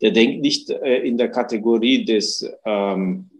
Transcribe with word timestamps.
der 0.00 0.10
denkt 0.10 0.40
nicht 0.40 0.70
äh, 0.70 0.98
in 0.98 1.16
der 1.16 1.30
Kategorie 1.30 2.04
des, 2.04 2.48
ähm, 2.64 3.30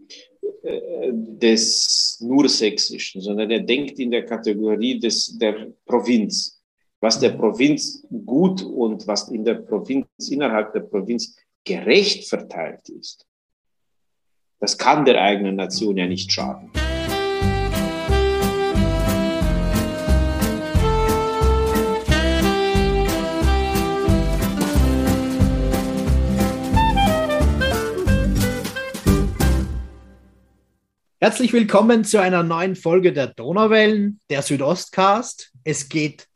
äh, 0.63 1.11
des 1.11 2.19
nur 2.21 2.49
Sächsischen, 2.49 3.21
sondern 3.21 3.51
er 3.51 3.61
denkt 3.61 3.99
in 3.99 4.11
der 4.11 4.25
Kategorie 4.25 4.99
des, 4.99 5.37
der 5.37 5.67
Provinz. 5.85 6.61
Was 6.99 7.19
der 7.19 7.29
Provinz 7.29 8.03
gut 8.25 8.63
und 8.63 9.05
was 9.07 9.29
in 9.29 9.45
der 9.45 9.55
Provinz, 9.55 10.07
innerhalb 10.29 10.73
der 10.73 10.79
Provinz 10.79 11.35
gerecht 11.63 12.27
verteilt 12.27 12.89
ist, 12.89 13.27
das 14.59 14.77
kann 14.77 15.05
der 15.05 15.21
eigenen 15.21 15.55
Nation 15.55 15.97
ja 15.97 16.07
nicht 16.07 16.31
schaden. 16.31 16.71
Herzlich 31.19 31.51
willkommen 31.51 32.03
zu 32.03 32.21
einer 32.21 32.43
neuen 32.43 32.75
Folge 32.75 33.11
der 33.11 33.25
Donauwellen, 33.25 34.19
der 34.29 34.43
Südostcast. 34.43 35.51
Es 35.63 35.89
geht 35.89 36.27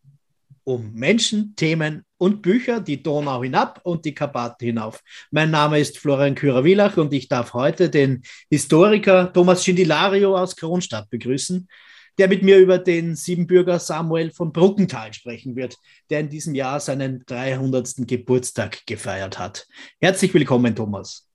um 0.63 0.91
Menschen, 0.94 1.55
Themen 1.55 2.04
und 2.17 2.41
Bücher, 2.41 2.80
die 2.80 3.04
Donau 3.04 3.44
hinab 3.44 3.81
und 3.84 4.05
die 4.05 4.16
Karpaten 4.16 4.66
hinauf. 4.66 5.04
Mein 5.30 5.52
Name 5.52 5.77
ist 5.77 5.99
Florian 5.99 6.34
Kürer-Wielach 6.34 6.98
und 6.98 7.13
ich 7.13 7.30
darf 7.30 7.54
heute 7.54 7.91
den 7.91 8.23
Historiker 8.49 9.31
Thomas 9.31 9.63
Schindilario 9.63 10.35
aus 10.35 10.55
Kronstadt 10.55 11.12
begrüßen, 11.12 11.68
der 12.18 12.27
mit 12.27 12.41
mir 12.41 12.57
über 12.57 12.79
den 12.79 13.16
Siebenbürger 13.16 13.77
Samuel 13.77 14.32
von 14.32 14.52
Bruckenthal 14.52 15.13
sprechen 15.13 15.55
wird, 15.55 15.77
der 16.09 16.21
in 16.21 16.29
diesem 16.29 16.55
Jahr 16.55 16.79
seinen 16.79 17.23
300. 17.27 18.07
Geburtstag 18.07 18.84
gefeiert 18.88 19.38
hat. 19.38 19.68
Herzlich 19.99 20.34
willkommen, 20.34 20.76
Thomas. 20.76 21.30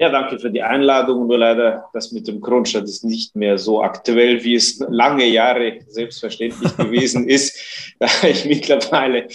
Ja, 0.00 0.10
danke 0.10 0.38
für 0.38 0.50
die 0.50 0.62
Einladung. 0.62 1.26
Nur 1.26 1.38
leider, 1.38 1.90
das 1.92 2.12
mit 2.12 2.28
dem 2.28 2.40
Kronstadt 2.40 2.84
ist 2.84 3.04
nicht 3.04 3.34
mehr 3.34 3.58
so 3.58 3.82
aktuell, 3.82 4.44
wie 4.44 4.54
es 4.54 4.78
lange 4.88 5.26
Jahre 5.26 5.80
selbstverständlich 5.88 6.76
gewesen 6.76 7.28
ist, 7.28 7.96
da 7.98 8.06
ich 8.22 8.44
mittlerweile 8.44 9.26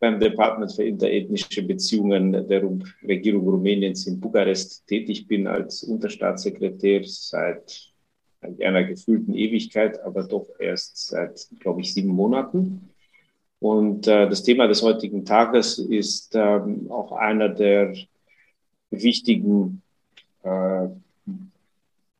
beim 0.00 0.18
Department 0.18 0.74
für 0.74 0.82
interethnische 0.82 1.62
Beziehungen 1.62 2.32
der 2.32 2.68
Regierung 3.06 3.48
Rumäniens 3.48 4.08
in 4.08 4.18
Bukarest 4.18 4.84
tätig 4.88 5.28
bin 5.28 5.46
als 5.46 5.84
Unterstaatssekretär 5.84 7.02
seit 7.04 7.92
einer 8.40 8.82
gefühlten 8.82 9.34
Ewigkeit, 9.34 10.00
aber 10.02 10.24
doch 10.24 10.48
erst 10.58 11.10
seit, 11.10 11.46
glaube 11.60 11.82
ich, 11.82 11.94
sieben 11.94 12.10
Monaten. 12.10 12.90
Und 13.60 14.08
äh, 14.08 14.28
das 14.28 14.42
Thema 14.42 14.66
des 14.66 14.82
heutigen 14.82 15.24
Tages 15.24 15.78
ist 15.78 16.34
ähm, 16.34 16.90
auch 16.90 17.12
einer 17.12 17.48
der 17.48 17.94
wichtigen 18.90 19.82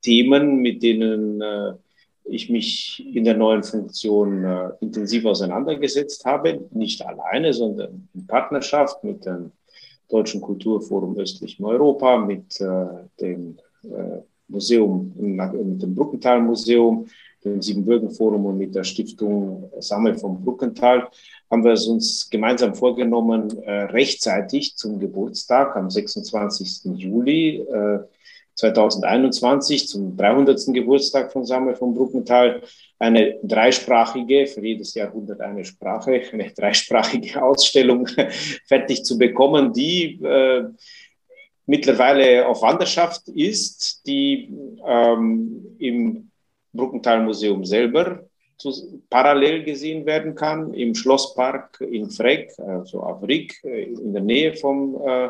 Themen, 0.02 0.56
mit 0.62 0.82
denen 0.82 1.40
äh, 1.40 1.72
ich 2.24 2.50
mich 2.50 3.04
in 3.14 3.24
der 3.24 3.36
neuen 3.36 3.62
Funktion 3.62 4.44
äh, 4.44 4.70
intensiv 4.80 5.24
auseinandergesetzt 5.24 6.24
habe. 6.24 6.60
Nicht 6.70 7.04
alleine, 7.04 7.52
sondern 7.52 8.08
in 8.14 8.26
Partnerschaft 8.26 9.02
mit 9.02 9.24
dem 9.24 9.52
Deutschen 10.08 10.40
Kulturforum 10.40 11.18
Östlichen 11.18 11.64
Europa, 11.64 12.18
mit 12.18 12.60
äh, 12.60 12.86
dem 13.20 13.58
äh, 13.84 14.20
Museum, 14.48 15.12
mit 15.16 15.82
dem 15.82 15.94
Bruckenthal 15.94 16.40
Museum, 16.40 17.06
dem 17.44 17.60
Siebenbürgen-Forum 17.60 18.46
und 18.46 18.58
mit 18.58 18.74
der 18.74 18.84
Stiftung 18.84 19.70
Sammel 19.78 20.16
vom 20.16 20.42
Bruckenthal 20.42 21.08
haben 21.50 21.64
wir 21.64 21.72
es 21.72 21.86
uns 21.86 22.28
gemeinsam 22.30 22.74
vorgenommen, 22.74 23.62
äh, 23.62 23.82
rechtzeitig 23.84 24.76
zum 24.76 24.98
Geburtstag 24.98 25.76
am 25.76 25.90
26. 25.90 26.96
Juli 26.96 27.58
äh, 27.58 28.00
2021 28.58 29.86
zum 29.86 30.16
300. 30.16 30.74
Geburtstag 30.74 31.32
von 31.32 31.44
Samuel 31.44 31.76
von 31.76 31.94
Bruckenthal 31.94 32.62
eine 32.98 33.38
dreisprachige, 33.44 34.48
für 34.48 34.60
jedes 34.60 34.94
Jahrhundert 34.94 35.40
eine 35.40 35.64
Sprache, 35.64 36.22
eine 36.32 36.50
dreisprachige 36.50 37.40
Ausstellung 37.40 38.08
fertig 38.66 39.04
zu 39.04 39.16
bekommen, 39.16 39.72
die 39.72 40.20
äh, 40.24 40.64
mittlerweile 41.66 42.48
auf 42.48 42.62
Wanderschaft 42.62 43.28
ist, 43.28 44.02
die 44.06 44.52
ähm, 44.84 45.76
im 45.78 46.30
Bruckenthal 46.72 47.22
Museum 47.22 47.64
selber 47.64 48.24
zu, 48.56 49.00
parallel 49.08 49.62
gesehen 49.62 50.04
werden 50.04 50.34
kann, 50.34 50.74
im 50.74 50.96
Schlosspark 50.96 51.80
in 51.80 52.10
Freck, 52.10 52.50
also 52.58 53.02
auf 53.02 53.22
Rick, 53.22 53.62
äh, 53.62 53.84
in 53.84 54.12
der 54.12 54.22
Nähe 54.22 54.54
vom 54.54 55.00
äh, 55.06 55.28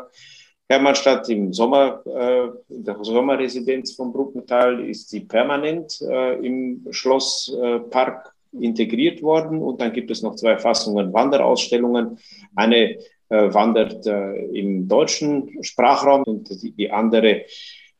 Hermannstadt 0.69 1.27
im 1.29 1.51
Sommer, 1.51 2.03
äh, 2.05 2.73
in 2.73 2.83
der 2.83 2.97
Sommerresidenz 3.01 3.93
von 3.93 4.13
Bruckenthal 4.13 4.87
ist 4.87 5.09
sie 5.09 5.21
permanent 5.21 5.99
äh, 6.01 6.35
im 6.45 6.85
Schlosspark 6.91 8.35
äh, 8.53 8.65
integriert 8.65 9.23
worden. 9.23 9.63
Und 9.63 9.81
dann 9.81 9.91
gibt 9.93 10.11
es 10.11 10.21
noch 10.21 10.35
zwei 10.35 10.57
Fassungen 10.57 11.11
Wanderausstellungen. 11.11 12.19
Eine 12.55 12.97
äh, 13.29 13.53
wandert 13.53 14.05
äh, 14.05 14.45
im 14.45 14.87
deutschen 14.87 15.63
Sprachraum 15.63 16.21
und 16.23 16.49
die, 16.61 16.71
die 16.71 16.91
andere 16.91 17.45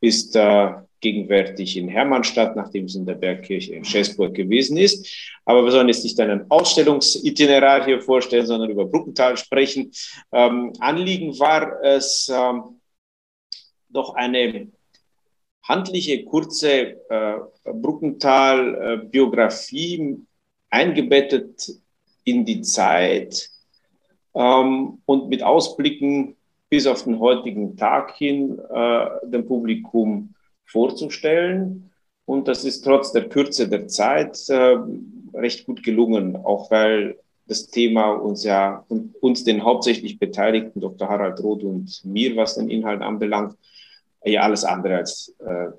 ist 0.02 0.36
äh, 0.36 0.74
gegenwärtig 1.02 1.78
in 1.78 1.88
Hermannstadt, 1.88 2.56
nachdem 2.56 2.86
es 2.86 2.96
in 2.96 3.06
der 3.06 3.16
Bergkirche 3.16 3.74
in 3.74 3.86
Schäßburg 3.86 4.34
gewesen 4.34 4.78
ist. 4.78 5.08
Aber 5.46 5.64
wir 5.64 5.72
sollen 5.72 5.88
jetzt 5.88 6.04
nicht 6.04 6.20
einen 6.20 6.50
Ausstellungsitinerar 6.50 7.86
hier 7.86 8.02
vorstellen, 8.02 8.46
sondern 8.46 8.70
über 8.70 8.86
Bruckenthal 8.86 9.38
sprechen. 9.38 9.92
Ähm, 10.32 10.74
Anliegen 10.80 11.40
war 11.40 11.82
es, 11.84 12.32
ähm, 12.34 12.80
doch 13.90 14.16
eine 14.16 14.72
handliche, 15.64 16.24
kurze 16.26 16.98
äh, 17.10 17.40
Bruckenthal-Biografie 17.64 20.02
äh, 20.02 20.18
eingebettet 20.70 21.72
in 22.24 22.46
die 22.46 22.62
Zeit 22.62 23.50
ähm, 24.34 25.02
und 25.06 25.28
mit 25.30 25.44
Ausblicken 25.44 26.38
bis 26.70 26.88
auf 26.88 27.04
den 27.04 27.20
heutigen 27.20 27.76
Tag 27.76 28.16
hin 28.16 28.60
äh, 28.72 29.06
dem 29.24 29.46
Publikum 29.46 30.36
vorzustellen. 30.66 31.92
Und 32.26 32.48
das 32.48 32.64
ist 32.64 32.84
trotz 32.84 33.12
der 33.12 33.28
Kürze 33.28 33.68
der 33.68 33.88
Zeit 33.88 34.38
äh, 34.50 34.78
recht 35.34 35.66
gut 35.66 35.84
gelungen, 35.84 36.36
auch 36.36 36.70
weil 36.70 37.18
das 37.48 37.68
Thema 37.68 38.12
uns 38.12 38.44
ja 38.44 38.86
uns 39.22 39.44
den 39.44 39.64
hauptsächlich 39.64 40.20
Beteiligten, 40.20 40.80
Dr. 40.80 41.10
Harald 41.10 41.42
Roth 41.42 41.64
und 41.64 42.06
mir, 42.06 42.36
was 42.36 42.56
den 42.56 42.70
Inhalt 42.70 43.02
anbelangt, 43.02 43.58
ja 44.24 44.42
alles 44.42 44.64
andere 44.64 44.98
als 44.98 45.36
äh, 45.40 45.70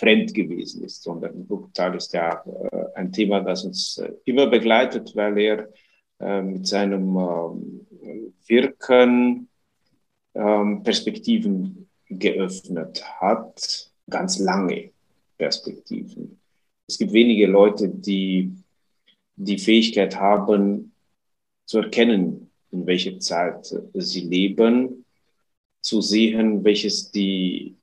fremd 0.00 0.32
gewesen 0.32 0.82
ist, 0.82 1.02
sondern 1.02 1.46
Bruchtal 1.46 1.94
ist 1.94 2.14
ja 2.14 2.42
äh, 2.72 2.86
ein 2.94 3.12
Thema, 3.12 3.40
das 3.40 3.64
uns 3.64 3.98
äh, 3.98 4.12
immer 4.24 4.46
begleitet, 4.46 5.14
weil 5.14 5.36
er 5.38 5.68
äh, 6.20 6.40
mit 6.40 6.66
seinem 6.66 7.16
ähm, 7.16 7.86
Wirken 8.46 9.49
ähm, 10.34 10.82
Perspektiven 10.82 11.88
geöffnet 12.08 13.04
hat, 13.20 13.90
ganz 14.08 14.38
lange 14.38 14.90
Perspektiven. 15.38 16.38
Es 16.86 16.98
gibt 16.98 17.12
wenige 17.12 17.46
Leute, 17.46 17.88
die 17.88 18.52
die 19.36 19.58
Fähigkeit 19.58 20.16
haben, 20.16 20.92
zu 21.64 21.78
erkennen, 21.78 22.50
in 22.72 22.86
welcher 22.86 23.18
Zeit 23.20 23.74
sie 23.94 24.20
leben, 24.20 25.04
zu 25.80 26.00
sehen, 26.00 26.64
welches 26.64 27.10
die 27.10 27.76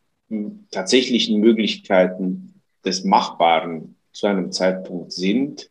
tatsächlichen 0.71 1.39
Möglichkeiten 1.39 2.61
des 2.83 3.03
Machbaren 3.03 3.95
zu 4.11 4.27
einem 4.27 4.51
Zeitpunkt 4.51 5.13
sind 5.13 5.69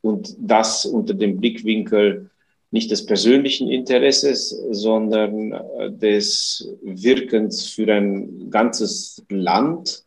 und 0.00 0.34
das 0.38 0.86
unter 0.86 1.14
dem 1.14 1.38
Blickwinkel 1.38 2.29
nicht 2.70 2.90
des 2.90 3.04
persönlichen 3.04 3.68
Interesses, 3.68 4.50
sondern 4.70 5.52
äh, 5.52 5.90
des 5.90 6.68
Wirkens 6.82 7.68
für 7.68 7.92
ein 7.92 8.50
ganzes 8.50 9.24
Land 9.28 10.04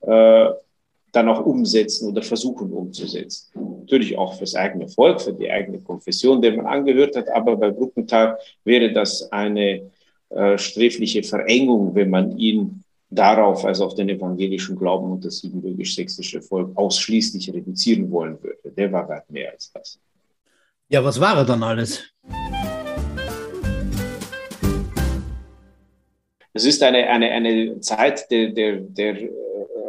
äh, 0.00 0.46
dann 1.12 1.28
auch 1.28 1.44
umsetzen 1.44 2.08
oder 2.08 2.22
versuchen 2.22 2.72
umzusetzen. 2.72 3.50
Natürlich 3.80 4.16
auch 4.16 4.34
fürs 4.38 4.54
eigene 4.54 4.88
Volk, 4.88 5.20
für 5.20 5.32
die 5.32 5.50
eigene 5.50 5.78
Konfession, 5.80 6.40
der 6.40 6.56
man 6.56 6.66
angehört 6.66 7.16
hat, 7.16 7.28
aber 7.28 7.56
bei 7.56 7.70
Bruckenthal 7.70 8.38
wäre 8.64 8.92
das 8.92 9.30
eine 9.30 9.90
äh, 10.30 10.56
sträfliche 10.56 11.22
Verengung, 11.22 11.94
wenn 11.94 12.08
man 12.08 12.38
ihn 12.38 12.82
darauf, 13.10 13.64
also 13.66 13.84
auf 13.84 13.94
den 13.94 14.08
evangelischen 14.08 14.76
Glauben 14.76 15.12
und 15.12 15.24
das 15.24 15.40
siebenbürgisch-sächsische 15.40 16.40
Volk 16.40 16.70
ausschließlich 16.76 17.52
reduzieren 17.52 18.10
wollen 18.10 18.42
würde. 18.42 18.72
Der 18.74 18.90
war 18.90 19.06
weit 19.08 19.30
mehr 19.30 19.52
als 19.52 19.70
das. 19.72 19.98
Ja, 20.92 21.02
was 21.02 21.18
war 21.18 21.38
er 21.38 21.46
dann 21.46 21.62
alles? 21.62 22.04
Es 26.52 26.66
ist 26.66 26.82
eine, 26.82 27.08
eine, 27.08 27.30
eine 27.30 27.80
Zeit 27.80 28.30
der, 28.30 28.50
der, 28.50 28.76
der 28.76 29.22
äh, 29.22 29.30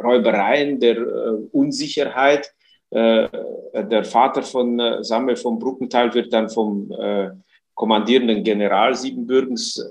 Räubereien, 0.02 0.80
der 0.80 0.96
uh, 0.98 1.46
Unsicherheit. 1.52 2.50
Uh, 2.90 3.28
der 3.74 4.04
Vater 4.04 4.42
von 4.42 4.80
Samuel 5.02 5.36
von 5.36 5.58
Bruckenthal 5.58 6.14
wird 6.14 6.32
dann 6.32 6.48
vom 6.48 6.90
kommandierenden 7.74 8.42
General 8.42 8.94
Siebenbürgens 8.94 9.76
äh, 9.78 9.84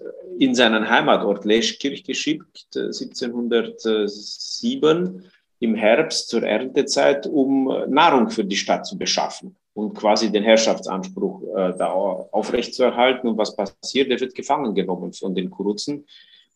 in 0.44 0.56
seinen 0.56 0.90
Heimatort 0.90 1.46
Leschkirch 1.46 2.04
geschickt, 2.04 2.70
1707 2.76 5.24
im 5.60 5.76
Herbst 5.76 6.30
zur 6.30 6.42
Erntezeit, 6.42 7.28
um 7.28 7.72
Nahrung 7.88 8.32
für 8.32 8.46
die 8.46 8.56
Stadt 8.56 8.88
zu 8.88 8.98
beschaffen 8.98 9.56
und 9.74 9.96
quasi 9.96 10.32
den 10.32 10.44
Herrschaftsanspruch 10.44 11.42
äh, 11.56 11.74
da 11.78 11.92
aufrechtzuerhalten. 11.92 13.28
Und 13.28 13.38
was 13.38 13.56
passiert? 13.56 14.12
Er 14.12 14.20
wird 14.20 14.36
gefangen 14.36 14.76
genommen 14.76 15.14
von 15.14 15.34
den 15.34 15.50
Kuruzen 15.50 16.06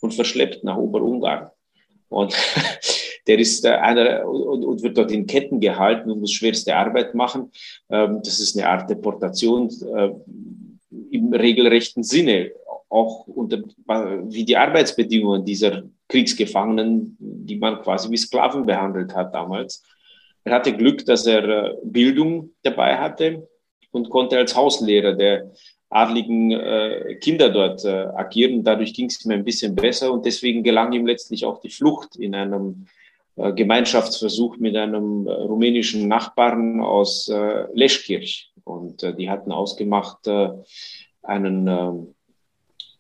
und 0.02 0.14
verschleppt 0.14 0.64
nach 0.64 0.78
Oberungarn. 0.78 1.50
Und 2.10 2.36
der 3.28 3.40
ist 3.40 3.66
äh, 3.66 3.70
einer 3.70 4.28
und, 4.28 4.64
und, 4.64 4.84
wird 4.84 4.98
dort 4.98 5.12
in 5.12 5.26
Ketten 5.26 5.60
gehalten 5.60 6.12
und 6.12 6.20
muss 6.20 6.32
schwerste 6.32 6.76
Arbeit 6.76 7.16
machen. 7.16 7.52
Ähm, 7.90 8.22
das 8.24 8.40
ist 8.40 8.58
eine 8.58 8.70
Art 8.70 8.90
Deportation 8.90 9.70
äh, 9.96 10.10
im 11.12 11.34
regelrechten 11.34 12.04
Sinne, 12.04 12.52
auch 12.90 13.28
unter, 13.28 13.64
wie 14.30 14.46
die 14.46 14.56
Arbeitsbedingungen 14.56 15.44
dieser 15.44 15.84
Kriegsgefangenen, 16.08 17.18
die 17.20 17.58
man 17.58 17.82
quasi 17.82 18.10
wie 18.10 18.18
Sklaven 18.18 18.66
behandelt 18.66 19.14
hat 19.14 19.34
damals. 19.34 19.84
Er 20.48 20.54
hatte 20.54 20.72
Glück, 20.72 21.06
dass 21.06 21.28
er 21.28 21.44
äh, 21.44 21.76
Bildung 21.84 22.52
dabei 22.64 22.98
hatte 22.98 23.50
und 23.92 24.10
konnte 24.10 24.38
als 24.38 24.56
Hauslehrer 24.56 25.12
der 25.12 25.52
adligen 25.90 26.52
äh, 26.52 27.16
Kinder 27.20 27.50
dort 27.50 27.84
äh, 27.84 28.06
agieren. 28.16 28.64
Dadurch 28.64 28.94
ging 28.94 29.08
es 29.08 29.26
ihm 29.26 29.32
ein 29.32 29.44
bisschen 29.44 29.76
besser 29.76 30.10
und 30.10 30.26
deswegen 30.26 30.64
gelang 30.64 30.94
ihm 30.94 31.06
letztlich 31.06 31.44
auch 31.44 31.60
die 31.60 31.70
Flucht 31.70 32.16
in 32.16 32.34
einem 32.34 32.88
äh, 33.36 33.52
Gemeinschaftsversuch 33.52 34.56
mit 34.58 34.78
einem 34.78 35.28
äh, 35.28 35.32
rumänischen 35.32 36.08
Nachbarn 36.08 36.80
aus 36.80 37.28
äh, 37.28 37.66
Leschkirch. 37.74 38.54
Und 38.64 39.04
äh, 39.04 39.14
die 39.14 39.30
hatten 39.30 39.52
ausgemacht, 39.52 40.30
einen, 41.24 42.16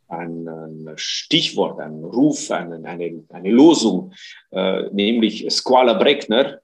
ein 0.09 0.89
Stichwort, 0.95 1.79
einen 1.79 2.03
Ruf, 2.03 2.51
einen, 2.51 2.85
eine, 2.85 3.23
eine 3.29 3.51
Losung, 3.51 4.11
nämlich 4.51 5.49
Squala 5.49 5.93
Breckner, 5.93 6.59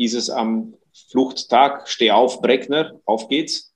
hieß 0.00 0.14
es 0.14 0.30
am 0.30 0.74
Fluchttag, 1.10 1.88
steh 1.88 2.10
auf, 2.10 2.40
Breckner, 2.40 3.00
auf 3.04 3.28
geht's. 3.28 3.74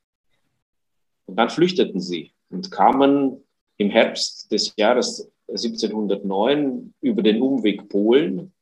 Und 1.26 1.36
dann 1.36 1.50
flüchteten 1.50 2.00
sie 2.00 2.32
und 2.50 2.70
kamen 2.70 3.42
im 3.76 3.90
Herbst 3.90 4.50
des 4.52 4.74
Jahres 4.76 5.30
1709 5.48 6.94
über 7.00 7.22
den 7.22 7.40
Umweg 7.40 7.88
Polen 7.88 8.54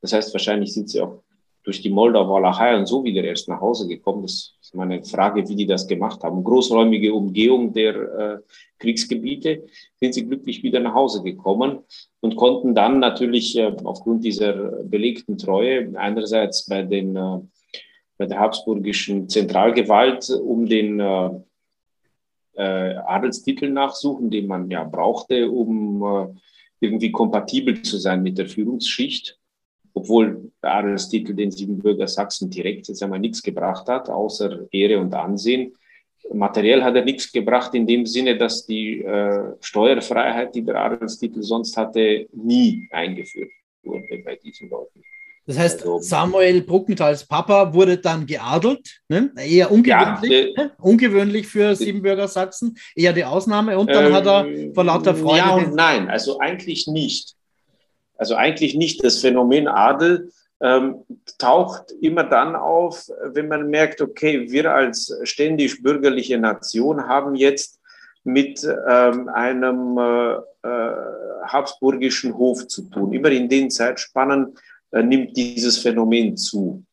das 0.00 0.12
heißt, 0.12 0.32
wahrscheinlich 0.32 0.72
sind 0.72 0.88
sie 0.88 1.00
auch 1.00 1.22
durch 1.70 1.82
die 1.82 1.90
Moldau, 1.90 2.28
Walachei 2.28 2.76
und 2.76 2.86
so 2.86 3.04
wieder 3.04 3.22
erst 3.22 3.48
nach 3.48 3.60
Hause 3.60 3.86
gekommen. 3.86 4.22
Das 4.22 4.56
ist 4.60 4.74
meine 4.74 5.04
Frage, 5.04 5.48
wie 5.48 5.54
die 5.54 5.66
das 5.66 5.86
gemacht 5.86 6.20
haben. 6.24 6.42
Großräumige 6.42 7.14
Umgehung 7.14 7.72
der 7.72 7.94
äh, 7.94 8.38
Kriegsgebiete 8.80 9.66
sind 10.00 10.12
sie 10.14 10.26
glücklich 10.26 10.64
wieder 10.64 10.80
nach 10.80 10.94
Hause 10.94 11.22
gekommen 11.22 11.84
und 12.18 12.34
konnten 12.34 12.74
dann 12.74 12.98
natürlich 12.98 13.56
äh, 13.56 13.72
aufgrund 13.84 14.24
dieser 14.24 14.82
belegten 14.82 15.38
Treue 15.38 15.92
einerseits 15.96 16.66
bei 16.66 16.82
den 16.82 17.14
äh, 17.14 17.38
bei 18.18 18.26
der 18.26 18.40
habsburgischen 18.40 19.28
Zentralgewalt 19.28 20.28
um 20.28 20.66
den 20.66 20.98
äh, 20.98 21.30
äh, 22.54 22.94
Adelstitel 22.96 23.70
nachsuchen, 23.70 24.28
den 24.28 24.48
man 24.48 24.68
ja 24.68 24.82
brauchte, 24.82 25.48
um 25.48 26.02
äh, 26.02 26.26
irgendwie 26.80 27.12
kompatibel 27.12 27.80
zu 27.82 27.96
sein 27.96 28.24
mit 28.24 28.38
der 28.38 28.46
Führungsschicht 28.46 29.36
obwohl 29.94 30.49
Adelstitel 30.62 31.34
den 31.34 31.50
Siebenbürger 31.50 32.06
Sachsen 32.06 32.50
direkt 32.50 32.88
jetzt 32.88 33.02
einmal 33.02 33.18
nichts 33.18 33.42
gebracht 33.42 33.88
hat, 33.88 34.08
außer 34.08 34.66
Ehre 34.72 34.98
und 34.98 35.14
Ansehen. 35.14 35.74
Materiell 36.32 36.82
hat 36.82 36.94
er 36.94 37.04
nichts 37.04 37.32
gebracht 37.32 37.74
in 37.74 37.86
dem 37.86 38.06
Sinne, 38.06 38.36
dass 38.36 38.66
die 38.66 39.02
äh, 39.02 39.54
Steuerfreiheit, 39.60 40.54
die 40.54 40.62
der 40.62 40.76
Adelstitel 40.76 41.42
sonst 41.42 41.76
hatte, 41.76 42.28
nie 42.32 42.88
eingeführt 42.90 43.50
wurde 43.82 44.22
bei 44.24 44.36
diesen 44.36 44.68
Leuten. 44.68 45.02
Das 45.46 45.58
heißt, 45.58 45.80
also, 45.80 45.98
Samuel 46.00 46.62
Bruckenthal's 46.62 47.26
Papa 47.26 47.74
wurde 47.74 47.98
dann 47.98 48.26
geadelt, 48.26 49.00
ne? 49.08 49.32
eher 49.36 49.72
ungewöhnlich, 49.72 50.54
ja, 50.56 50.64
ne? 50.64 50.70
ungewöhnlich 50.78 51.46
für 51.46 51.74
Siebenbürger 51.74 52.28
Sachsen, 52.28 52.76
eher 52.94 53.12
die 53.12 53.24
Ausnahme. 53.24 53.76
Und 53.78 53.90
dann 53.90 54.06
ähm, 54.06 54.12
hat 54.12 54.26
er 54.26 54.46
vor 54.74 54.84
lauter 54.84 55.14
Freude. 55.14 55.38
Ja 55.38 55.54
und 55.56 55.74
nein, 55.74 56.08
also 56.08 56.38
eigentlich 56.38 56.86
nicht. 56.86 57.34
Also 58.16 58.36
eigentlich 58.36 58.74
nicht. 58.74 59.02
Das 59.02 59.18
Phänomen 59.18 59.66
Adel 59.66 60.30
ähm, 60.60 61.04
taucht 61.38 61.92
immer 62.00 62.24
dann 62.24 62.54
auf, 62.54 63.08
wenn 63.32 63.48
man 63.48 63.70
merkt, 63.70 64.00
okay, 64.00 64.50
wir 64.50 64.72
als 64.72 65.16
ständisch 65.24 65.82
bürgerliche 65.82 66.38
Nation 66.38 67.08
haben 67.08 67.34
jetzt 67.34 67.80
mit 68.24 68.62
ähm, 68.88 69.28
einem 69.28 69.98
äh, 69.98 70.32
äh, 70.68 70.94
habsburgischen 71.44 72.36
Hof 72.36 72.66
zu 72.68 72.82
tun. 72.82 73.12
Immer 73.12 73.30
in 73.30 73.48
den 73.48 73.70
Zeitspannen 73.70 74.54
äh, 74.92 75.02
nimmt 75.02 75.36
dieses 75.36 75.78
Phänomen 75.78 76.36
zu, 76.36 76.84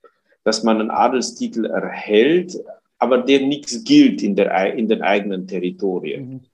dass 0.44 0.64
man 0.64 0.80
einen 0.80 0.92
Adelstitel 0.92 1.66
erhält, 1.66 2.58
aber 3.00 3.20
der 3.20 3.42
nichts 3.42 3.84
gilt 3.84 4.24
in, 4.24 4.36
der, 4.36 4.74
in 4.74 4.88
den 4.88 5.02
eigenen 5.02 5.46
Territorien. 5.48 6.48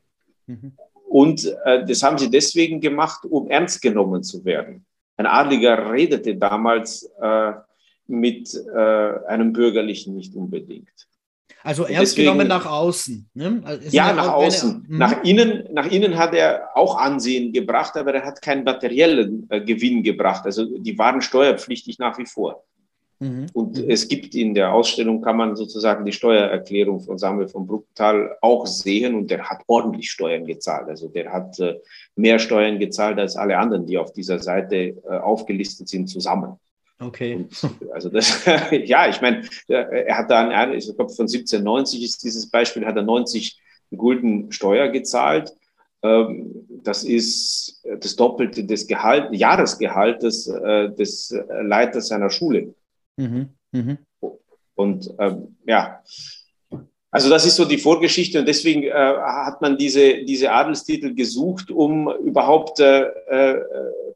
Mhm. 0.48 0.56
Mhm. 0.56 0.72
Und 1.08 1.46
äh, 1.66 1.86
das 1.86 2.02
haben 2.02 2.18
sie 2.18 2.32
deswegen 2.32 2.82
gemacht, 2.82 3.24
um 3.26 3.48
ernst 3.48 3.82
genommen 3.82 4.24
zu 4.24 4.44
werden. 4.44 4.84
Ein 5.18 5.26
Adliger 5.26 5.92
redete 5.92 6.36
damals 6.36 7.10
äh, 7.22 7.54
mit 8.08 8.54
äh, 8.54 8.80
einem 9.28 9.54
Bürgerlichen 9.54 10.16
nicht 10.16 10.36
unbedingt. 10.36 10.90
Also 11.64 11.84
ernst 11.84 12.14
deswegen, 12.14 12.32
genommen 12.32 12.48
nach 12.50 12.66
außen. 12.66 13.30
Ne? 13.34 13.62
Also 13.64 13.90
ja, 13.90 14.12
nach 14.12 14.34
außen. 14.34 14.86
Eine, 14.90 14.98
nach, 14.98 15.24
innen, 15.24 15.64
nach 15.72 15.90
innen 15.90 16.18
hat 16.18 16.34
er 16.34 16.70
auch 16.76 16.98
Ansehen 16.98 17.54
gebracht, 17.54 17.96
aber 17.96 18.14
er 18.14 18.26
hat 18.26 18.42
keinen 18.42 18.66
materiellen 18.66 19.48
äh, 19.50 19.62
Gewinn 19.62 20.04
gebracht. 20.04 20.46
Also 20.46 20.78
die 20.78 20.98
waren 20.98 21.22
steuerpflichtig 21.22 22.00
nach 22.00 22.18
wie 22.18 22.26
vor. 22.26 22.66
Mhm. 23.20 23.48
Und 23.54 23.78
mhm. 23.78 23.90
es 23.90 24.08
gibt 24.08 24.36
in 24.36 24.54
der 24.54 24.74
Ausstellung, 24.74 25.22
kann 25.22 25.38
man 25.38 25.56
sozusagen 25.56 26.06
die 26.06 26.12
Steuererklärung 26.12 27.00
von 27.00 27.18
Samuel 27.18 27.48
von 27.48 27.66
Brucktal 27.66 28.36
auch 28.42 28.68
sehen 28.68 29.16
und 29.16 29.32
der 29.32 29.50
hat 29.50 29.62
ordentlich 29.68 30.12
Steuern 30.12 30.46
gezahlt. 30.46 30.90
Also 30.90 31.08
der 31.08 31.32
hat 31.32 31.60
äh, 31.60 31.80
mehr 32.16 32.40
Steuern 32.40 32.80
gezahlt 32.80 33.20
als 33.20 33.36
alle 33.36 33.58
anderen, 33.58 33.86
die 33.86 33.98
auf 33.98 34.14
dieser 34.14 34.40
Seite 34.40 34.76
äh, 34.76 35.18
aufgelistet 35.18 35.88
sind, 35.88 36.08
zusammen. 36.08 36.60
Okay. 37.00 37.36
Und, 37.36 37.92
also 37.92 38.10
das, 38.10 38.46
ja, 38.72 39.08
ich 39.08 39.22
meine, 39.22 39.44
er 39.68 40.18
hat 40.18 40.30
dann, 40.30 40.74
ich 40.74 40.86
glaube 40.86 41.14
von 41.14 41.26
1790 41.26 42.04
ist 42.04 42.24
dieses 42.24 42.50
Beispiel, 42.50 42.86
hat 42.86 42.96
er 42.96 43.04
90 43.04 43.60
Gulden 43.96 44.52
Steuer 44.52 44.90
gezahlt. 44.90 45.54
Ähm, 46.02 46.66
das 46.84 47.04
ist 47.04 47.82
das 48.00 48.16
Doppelte 48.16 48.66
des 48.66 48.88
Gehalt, 48.88 49.34
Jahresgehaltes 49.34 50.48
äh, 50.48 50.90
des 50.92 51.34
Leiters 51.62 52.10
seiner 52.10 52.30
Schule. 52.30 52.74
Mhm. 53.18 53.50
Mhm. 53.72 53.98
Und 54.76 55.10
ähm, 55.20 55.56
ja, 55.66 56.02
also 57.14 57.30
das 57.30 57.46
ist 57.46 57.58
so 57.58 57.66
die 57.66 57.78
Vorgeschichte 57.78 58.40
und 58.40 58.48
deswegen 58.48 58.84
äh, 58.84 58.92
hat 58.92 59.62
man 59.62 59.78
diese, 59.78 60.24
diese 60.24 60.52
Adelstitel 60.52 61.14
gesucht, 61.14 61.70
um 61.70 62.12
überhaupt 62.26 62.80
äh, 62.80 63.04
äh, 63.04 63.62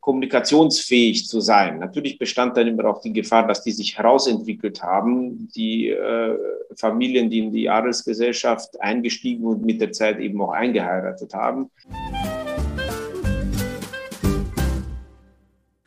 kommunikationsfähig 0.01 1.27
zu 1.27 1.39
sein. 1.39 1.77
Natürlich 1.77 2.17
bestand 2.17 2.57
dann 2.57 2.65
immer 2.65 2.85
auch 2.85 2.99
die 3.01 3.13
Gefahr, 3.13 3.45
dass 3.45 3.61
die 3.61 3.71
sich 3.71 3.99
herausentwickelt 3.99 4.81
haben, 4.81 5.47
die 5.55 5.89
äh, 5.89 6.39
Familien, 6.75 7.29
die 7.29 7.37
in 7.37 7.51
die 7.51 7.69
Adelsgesellschaft 7.69 8.81
eingestiegen 8.81 9.45
und 9.45 9.63
mit 9.63 9.79
der 9.79 9.91
Zeit 9.91 10.17
eben 10.17 10.41
auch 10.41 10.53
eingeheiratet 10.53 11.35
haben. 11.35 11.69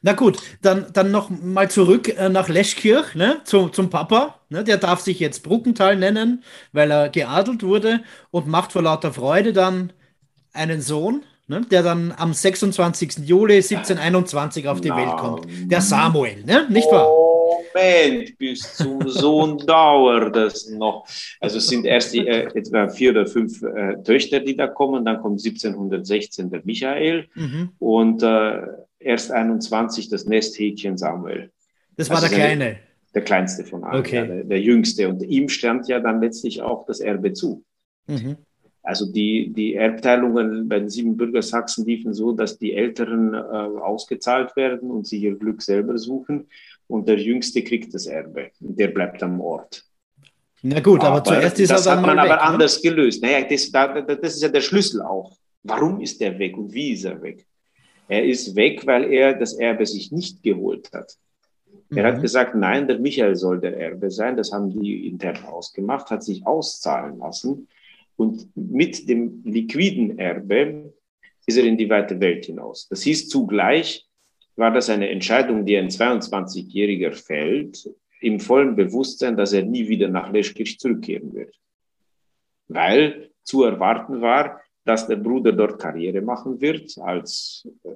Na 0.02 0.14
gut, 0.14 0.38
dann, 0.62 0.86
dann 0.94 1.10
noch 1.10 1.28
mal 1.28 1.70
zurück 1.70 2.08
äh, 2.08 2.30
nach 2.30 2.48
Leschkirch, 2.48 3.14
ne, 3.14 3.40
zum, 3.44 3.72
zum 3.72 3.90
Papa. 3.90 4.36
Ne, 4.48 4.64
der 4.64 4.78
darf 4.78 5.00
sich 5.00 5.20
jetzt 5.20 5.42
Bruckenthal 5.42 5.96
nennen, 5.96 6.42
weil 6.72 6.90
er 6.90 7.08
geadelt 7.10 7.62
wurde 7.62 8.00
und 8.30 8.48
macht 8.48 8.72
vor 8.72 8.82
lauter 8.82 9.12
Freude 9.12 9.52
dann 9.52 9.92
einen 10.52 10.80
Sohn, 10.80 11.22
ne, 11.48 11.60
der 11.70 11.82
dann 11.82 12.14
am 12.16 12.32
26. 12.32 13.18
Juli 13.26 13.56
1721 13.56 14.68
auf 14.68 14.80
die 14.80 14.88
Na, 14.88 14.96
Welt 14.96 15.16
kommt. 15.18 15.46
Der 15.70 15.82
Samuel, 15.82 16.44
ne? 16.44 16.66
nicht 16.70 16.90
wahr? 16.90 17.06
Moment, 17.74 18.38
bis 18.38 18.76
zum 18.76 19.06
Sohn 19.08 19.58
dauert 19.66 20.34
das 20.34 20.68
noch. 20.70 21.06
Also 21.40 21.58
es 21.58 21.66
sind 21.66 21.84
erst 21.84 22.14
die, 22.14 22.26
äh, 22.26 22.48
etwa 22.54 22.88
vier 22.88 23.10
oder 23.10 23.26
fünf 23.26 23.62
äh, 23.62 24.02
Töchter, 24.02 24.40
die 24.40 24.56
da 24.56 24.66
kommen. 24.66 25.04
Dann 25.04 25.20
kommt 25.20 25.40
1716 25.44 26.50
der 26.50 26.62
Michael 26.64 27.28
mhm. 27.34 27.70
und 27.78 28.22
äh, 28.22 28.62
erst 29.00 29.32
21 29.32 30.08
das 30.08 30.26
Nesthäkchen 30.26 30.96
Samuel. 30.96 31.50
Das 31.96 32.08
war 32.08 32.16
also 32.16 32.28
der 32.28 32.36
Kleine. 32.36 32.78
Der 33.12 33.22
kleinste 33.22 33.64
von 33.64 33.82
allen, 33.82 34.00
okay. 34.00 34.16
ja, 34.16 34.26
der, 34.26 34.44
der, 34.44 34.60
jüngste. 34.60 35.08
Und 35.08 35.20
ihm 35.22 35.48
stand 35.48 35.88
ja 35.88 35.98
dann 35.98 36.20
letztlich 36.20 36.62
auch 36.62 36.86
das 36.86 37.00
Erbe 37.00 37.32
zu. 37.32 37.64
Mhm. 38.06 38.36
Also 38.82 39.10
die, 39.12 39.52
die 39.52 39.74
Erbteilungen 39.74 40.68
bei 40.68 40.78
den 40.78 40.88
sieben 40.88 41.16
Bürgersachsen 41.16 41.84
liefen 41.84 42.14
so, 42.14 42.32
dass 42.32 42.58
die 42.58 42.72
Älteren 42.72 43.34
äh, 43.34 43.38
ausgezahlt 43.38 44.54
werden 44.54 44.90
und 44.90 45.08
sie 45.08 45.18
ihr 45.18 45.36
Glück 45.36 45.60
selber 45.60 45.98
suchen 45.98 46.46
und 46.86 47.08
der 47.08 47.18
Jüngste 47.18 47.62
kriegt 47.62 47.92
das 47.94 48.06
Erbe. 48.06 48.50
Der 48.60 48.88
bleibt 48.88 49.22
am 49.22 49.40
Ort. 49.40 49.84
Na 50.62 50.80
gut, 50.80 51.00
aber, 51.00 51.16
aber 51.16 51.24
zuerst 51.24 51.58
ist 51.58 51.70
das 51.70 51.86
er 51.86 51.96
dann 51.96 52.00
hat 52.00 52.06
man 52.06 52.18
aber 52.18 52.30
weg, 52.30 52.36
ne? 52.36 52.42
anders 52.42 52.80
gelöst. 52.80 53.22
Naja, 53.22 53.46
das, 53.48 53.70
das 53.70 54.34
ist 54.34 54.42
ja 54.42 54.48
der 54.48 54.60
Schlüssel 54.60 55.02
auch. 55.02 55.36
Warum 55.62 56.00
ist 56.00 56.20
er 56.20 56.38
weg 56.38 56.56
und 56.56 56.72
wie 56.72 56.92
ist 56.92 57.04
er 57.04 57.20
weg? 57.20 57.46
Er 58.10 58.24
ist 58.24 58.56
weg, 58.56 58.88
weil 58.88 59.12
er 59.12 59.34
das 59.34 59.52
Erbe 59.52 59.86
sich 59.86 60.10
nicht 60.10 60.42
geholt 60.42 60.90
hat. 60.92 61.16
Er 61.90 62.04
hat 62.08 62.18
mhm. 62.18 62.22
gesagt, 62.22 62.56
nein, 62.56 62.88
der 62.88 62.98
Michael 62.98 63.36
soll 63.36 63.60
der 63.60 63.78
Erbe 63.78 64.10
sein. 64.10 64.36
Das 64.36 64.52
haben 64.52 64.68
die 64.68 65.06
intern 65.06 65.44
ausgemacht, 65.44 66.10
hat 66.10 66.24
sich 66.24 66.44
auszahlen 66.44 67.18
lassen. 67.18 67.68
Und 68.16 68.48
mit 68.56 69.08
dem 69.08 69.42
liquiden 69.44 70.18
Erbe 70.18 70.92
ist 71.46 71.56
er 71.56 71.64
in 71.64 71.78
die 71.78 71.88
weite 71.88 72.18
Welt 72.18 72.46
hinaus. 72.46 72.88
Das 72.88 73.02
hieß 73.02 73.28
zugleich, 73.28 74.08
war 74.56 74.72
das 74.72 74.90
eine 74.90 75.08
Entscheidung, 75.08 75.64
die 75.64 75.76
ein 75.76 75.88
22-Jähriger 75.88 77.12
fällt, 77.12 77.88
im 78.20 78.40
vollen 78.40 78.74
Bewusstsein, 78.74 79.36
dass 79.36 79.52
er 79.52 79.62
nie 79.62 79.88
wieder 79.88 80.08
nach 80.08 80.32
Leschkirch 80.32 80.80
zurückkehren 80.80 81.32
wird. 81.32 81.54
Weil 82.66 83.30
zu 83.44 83.62
erwarten 83.62 84.20
war, 84.20 84.59
dass 84.84 85.06
der 85.06 85.16
Bruder 85.16 85.52
dort 85.52 85.78
Karriere 85.78 86.22
machen 86.22 86.60
wird, 86.60 86.96
als 86.98 87.68
äh, 87.84 87.90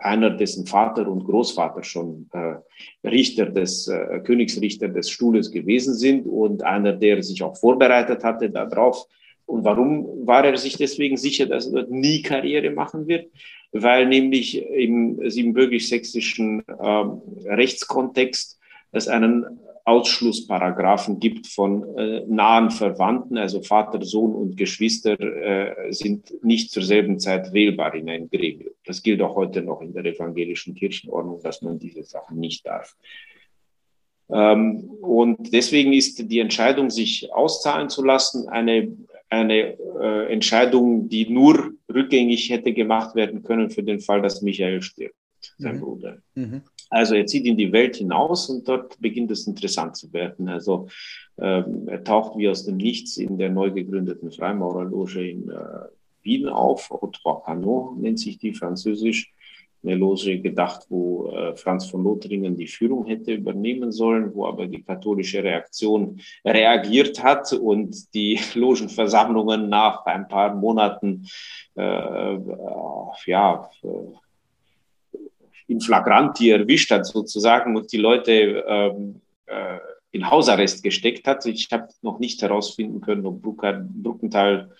einer, 0.00 0.30
dessen 0.30 0.66
Vater 0.66 1.08
und 1.08 1.24
Großvater 1.24 1.82
schon 1.82 2.28
äh, 2.32 3.08
Richter 3.08 3.46
des, 3.46 3.88
äh, 3.88 4.20
Königsrichter 4.20 4.88
des 4.88 5.10
Stuhles 5.10 5.50
gewesen 5.50 5.94
sind 5.94 6.26
und 6.26 6.62
einer, 6.62 6.92
der 6.92 7.22
sich 7.22 7.42
auch 7.42 7.56
vorbereitet 7.56 8.24
hatte 8.24 8.50
darauf. 8.50 9.06
Und 9.46 9.64
warum 9.64 10.26
war 10.26 10.44
er 10.44 10.56
sich 10.56 10.76
deswegen 10.76 11.16
sicher, 11.16 11.46
dass 11.46 11.66
er 11.66 11.72
dort 11.72 11.90
nie 11.90 12.20
Karriere 12.20 12.70
machen 12.70 13.06
wird? 13.06 13.30
Weil 13.72 14.06
nämlich 14.06 14.62
im 14.62 15.18
siebenbürgisch-sächsischen 15.28 16.62
ähm, 16.80 17.20
Rechtskontext 17.44 18.58
es 18.96 19.08
einen 19.08 19.60
Ausschlussparagraphen 19.86 21.20
gibt 21.20 21.46
von 21.46 21.96
äh, 21.96 22.24
nahen 22.26 22.72
Verwandten, 22.72 23.38
also 23.38 23.62
Vater, 23.62 24.04
Sohn 24.04 24.34
und 24.34 24.56
Geschwister 24.56 25.18
äh, 25.20 25.92
sind 25.92 26.34
nicht 26.42 26.72
zur 26.72 26.82
selben 26.82 27.20
Zeit 27.20 27.52
wählbar 27.52 27.94
in 27.94 28.10
ein 28.10 28.28
Gremium. 28.28 28.72
Das 28.84 29.00
gilt 29.00 29.22
auch 29.22 29.36
heute 29.36 29.62
noch 29.62 29.80
in 29.82 29.92
der 29.92 30.04
evangelischen 30.04 30.74
Kirchenordnung, 30.74 31.40
dass 31.40 31.62
man 31.62 31.78
diese 31.78 32.02
Sachen 32.02 32.40
nicht 32.40 32.66
darf. 32.66 32.96
Ähm, 34.28 34.90
und 35.02 35.52
deswegen 35.52 35.92
ist 35.92 36.30
die 36.32 36.40
Entscheidung, 36.40 36.90
sich 36.90 37.32
auszahlen 37.32 37.88
zu 37.88 38.04
lassen, 38.04 38.48
eine, 38.48 38.96
eine 39.28 39.78
äh, 40.00 40.32
Entscheidung, 40.32 41.08
die 41.08 41.30
nur 41.30 41.74
rückgängig 41.92 42.50
hätte 42.50 42.72
gemacht 42.72 43.14
werden 43.14 43.44
können 43.44 43.70
für 43.70 43.84
den 43.84 44.00
Fall, 44.00 44.20
dass 44.20 44.42
Michael 44.42 44.82
stirbt, 44.82 45.14
sein 45.58 45.76
mhm. 45.76 45.80
Bruder. 45.80 46.18
Mhm. 46.34 46.62
Also 46.88 47.14
er 47.14 47.26
zieht 47.26 47.46
in 47.46 47.56
die 47.56 47.72
Welt 47.72 47.96
hinaus 47.96 48.48
und 48.48 48.66
dort 48.68 49.00
beginnt 49.00 49.30
es 49.30 49.46
interessant 49.46 49.96
zu 49.96 50.12
werden. 50.12 50.48
Also 50.48 50.88
ähm, 51.38 51.88
er 51.88 52.04
taucht 52.04 52.38
wie 52.38 52.48
aus 52.48 52.64
dem 52.64 52.76
Nichts 52.76 53.16
in 53.16 53.38
der 53.38 53.50
neu 53.50 53.70
gegründeten 53.70 54.30
Freimaurerloge 54.30 55.28
in 55.28 55.50
äh, 55.50 55.88
Wien 56.22 56.48
auf. 56.48 56.88
Trois 56.88 57.42
Canons 57.44 58.00
nennt 58.00 58.20
sich 58.20 58.38
die 58.38 58.54
französisch. 58.54 59.32
Eine 59.82 59.94
Loge 59.94 60.40
gedacht, 60.40 60.86
wo 60.88 61.30
äh, 61.30 61.54
Franz 61.54 61.86
von 61.86 62.02
Lothringen 62.02 62.56
die 62.56 62.66
Führung 62.66 63.06
hätte 63.06 63.34
übernehmen 63.34 63.92
sollen, 63.92 64.34
wo 64.34 64.46
aber 64.46 64.66
die 64.66 64.82
katholische 64.82 65.44
Reaktion 65.44 66.20
reagiert 66.44 67.22
hat 67.22 67.52
und 67.52 68.12
die 68.14 68.40
Logenversammlungen 68.54 69.68
nach 69.68 70.04
ein 70.06 70.26
paar 70.26 70.54
Monaten 70.54 71.26
äh, 71.76 71.82
äh 71.82 72.38
ja, 73.26 73.70
äh, 73.82 73.88
in 75.68 75.80
Flagranti 75.80 76.50
erwischt 76.50 76.90
hat 76.90 77.06
sozusagen 77.06 77.76
und 77.76 77.92
die 77.92 77.98
Leute 77.98 78.64
ähm, 78.66 79.20
äh, 79.46 79.78
in 80.12 80.30
Hausarrest 80.30 80.82
gesteckt 80.82 81.26
hat. 81.26 81.44
Ich 81.46 81.68
habe 81.72 81.88
noch 82.02 82.18
nicht 82.18 82.40
herausfinden 82.42 83.00
können, 83.00 83.26
ob 83.26 83.42
Bruckenthal 83.42 84.70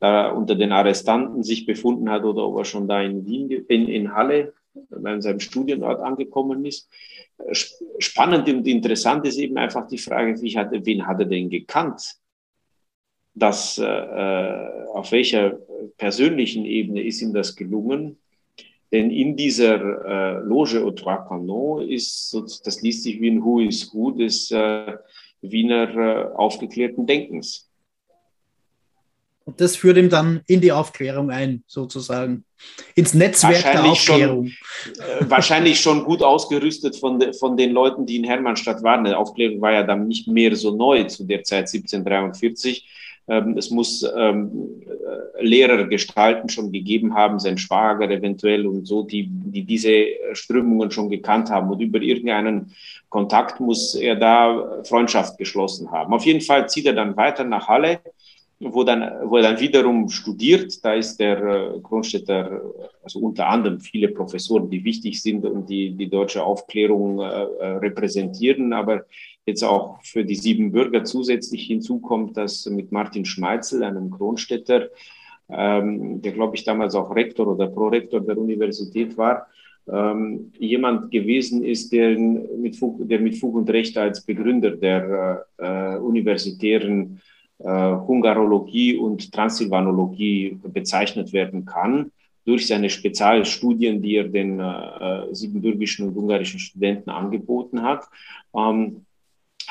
da 0.00 0.30
unter 0.30 0.54
den 0.54 0.72
Arrestanten 0.72 1.42
sich 1.42 1.66
befunden 1.66 2.10
hat 2.10 2.24
oder 2.24 2.46
ob 2.46 2.58
er 2.58 2.64
schon 2.64 2.88
da 2.88 3.02
in 3.02 3.26
Wien, 3.26 3.50
in, 3.50 3.86
in 3.86 4.14
Halle, 4.14 4.54
in 4.74 5.20
seinem 5.20 5.40
Studienort 5.40 6.00
angekommen 6.00 6.64
ist. 6.64 6.88
Spannend 7.98 8.48
und 8.48 8.66
interessant 8.66 9.26
ist 9.26 9.38
eben 9.38 9.58
einfach 9.58 9.86
die 9.86 9.98
Frage, 9.98 10.40
wie 10.40 10.56
hat, 10.56 10.70
wen 10.72 11.06
hat 11.06 11.20
er 11.20 11.26
denn 11.26 11.50
gekannt? 11.50 12.16
Das, 13.34 13.78
äh, 13.78 13.84
äh 13.84 14.80
auf 14.92 15.12
welcher 15.12 15.58
persönlichen 15.96 16.64
Ebene 16.64 17.02
ist 17.02 17.22
ihm 17.22 17.32
das 17.32 17.54
gelungen? 17.54 18.18
Denn 18.92 19.10
in 19.10 19.36
dieser 19.36 19.76
äh, 19.76 20.38
Loge 20.40 20.82
au 20.84 20.90
Trois 20.90 21.18
Canons 21.28 21.84
ist, 21.88 22.36
das 22.64 22.82
liest 22.82 23.04
sich 23.04 23.20
wie 23.20 23.30
ein 23.30 23.44
Who 23.44 23.60
is 23.60 23.92
Who 23.94 24.10
des 24.10 24.50
äh, 24.50 24.96
Wiener 25.42 25.94
äh, 25.94 26.24
aufgeklärten 26.34 27.06
Denkens. 27.06 27.70
Und 29.44 29.60
das 29.60 29.76
führt 29.76 29.96
ihm 29.96 30.08
dann 30.08 30.42
in 30.46 30.60
die 30.60 30.70
Aufklärung 30.70 31.30
ein, 31.30 31.64
sozusagen. 31.66 32.44
Ins 32.94 33.14
Netzwerk 33.14 33.62
der 33.62 33.84
Aufklärung. 33.84 34.48
Schon, 34.48 34.94
äh, 34.94 35.30
wahrscheinlich 35.30 35.80
schon 35.80 36.04
gut 36.04 36.22
ausgerüstet 36.22 36.96
von, 36.96 37.18
de, 37.18 37.32
von 37.32 37.56
den 37.56 37.72
Leuten, 37.72 38.06
die 38.06 38.16
in 38.16 38.24
Hermannstadt 38.24 38.82
waren. 38.82 39.04
Die 39.04 39.14
Aufklärung 39.14 39.60
war 39.60 39.72
ja 39.72 39.82
dann 39.82 40.06
nicht 40.06 40.28
mehr 40.28 40.54
so 40.54 40.76
neu 40.76 41.04
zu 41.04 41.24
der 41.24 41.42
Zeit 41.42 41.68
1743 41.68 42.84
ähm, 42.84 42.90
es 43.56 43.70
muss 43.70 44.02
ähm, 44.16 44.82
äh, 45.38 45.44
Lehrer 45.44 45.84
gestalten 45.84 46.48
schon 46.48 46.72
gegeben 46.72 47.14
haben, 47.14 47.38
sein 47.38 47.58
Schwager 47.58 48.10
eventuell 48.10 48.66
und 48.66 48.86
so, 48.86 49.02
die, 49.02 49.28
die 49.28 49.64
diese 49.64 50.06
Strömungen 50.32 50.90
schon 50.90 51.08
gekannt 51.08 51.50
haben. 51.50 51.70
Und 51.70 51.80
über 51.80 52.00
irgendeinen 52.00 52.72
Kontakt 53.08 53.60
muss 53.60 53.94
er 53.94 54.16
da 54.16 54.82
Freundschaft 54.84 55.38
geschlossen 55.38 55.90
haben. 55.90 56.12
Auf 56.12 56.26
jeden 56.26 56.40
Fall 56.40 56.68
zieht 56.68 56.86
er 56.86 56.94
dann 56.94 57.16
weiter 57.16 57.44
nach 57.44 57.68
Halle 57.68 58.00
wo, 58.60 58.84
dann, 58.84 59.02
wo 59.24 59.38
er 59.38 59.42
dann 59.42 59.60
wiederum 59.60 60.08
studiert. 60.08 60.84
Da 60.84 60.94
ist 60.94 61.18
der 61.18 61.42
äh, 61.42 61.80
Kronstädter, 61.80 62.60
also 63.02 63.18
unter 63.20 63.48
anderem 63.48 63.80
viele 63.80 64.08
Professoren, 64.08 64.68
die 64.68 64.84
wichtig 64.84 65.20
sind 65.22 65.44
und 65.46 65.68
die 65.68 65.92
die 65.92 66.08
deutsche 66.08 66.44
Aufklärung 66.44 67.20
äh 67.20 67.66
repräsentieren. 67.80 68.72
Aber 68.72 69.06
jetzt 69.50 69.64
auch 69.64 70.00
für 70.02 70.24
die 70.24 70.34
sieben 70.34 70.72
Bürger 70.72 71.04
zusätzlich 71.04 71.66
hinzukommt, 71.66 72.36
dass 72.36 72.66
mit 72.66 72.92
Martin 72.92 73.24
Schmeitzel, 73.24 73.82
einem 73.82 74.10
Kronstädter, 74.10 74.88
ähm, 75.48 76.22
der 76.22 76.32
glaube 76.32 76.56
ich 76.56 76.64
damals 76.64 76.94
auch 76.94 77.14
Rektor 77.14 77.46
oder 77.48 77.66
Prorektor 77.66 78.20
der 78.20 78.38
Universität 78.38 79.16
war, 79.16 79.46
ähm, 79.88 80.52
jemand 80.58 81.10
gewesen 81.10 81.64
ist, 81.64 81.92
der 81.92 82.18
mit, 82.18 82.76
Fug, 82.76 83.08
der 83.08 83.20
mit 83.20 83.36
Fug 83.38 83.54
und 83.56 83.70
Recht 83.70 83.96
als 83.98 84.24
Begründer 84.24 84.72
der 84.76 85.46
äh, 85.58 85.96
universitären 85.96 87.20
äh, 87.58 87.94
Hungarologie 88.08 88.96
und 88.96 89.32
Transsilvanologie 89.32 90.58
bezeichnet 90.62 91.32
werden 91.32 91.64
kann 91.64 92.10
durch 92.44 92.66
seine 92.66 92.88
Spezialstudien, 92.88 94.00
die 94.00 94.16
er 94.16 94.28
den 94.28 94.60
äh, 94.60 95.26
siebenbürgischen 95.32 96.08
und 96.08 96.16
ungarischen 96.16 96.58
Studenten 96.58 97.10
angeboten 97.10 97.82
hat. 97.82 98.04
Ähm, 98.54 99.04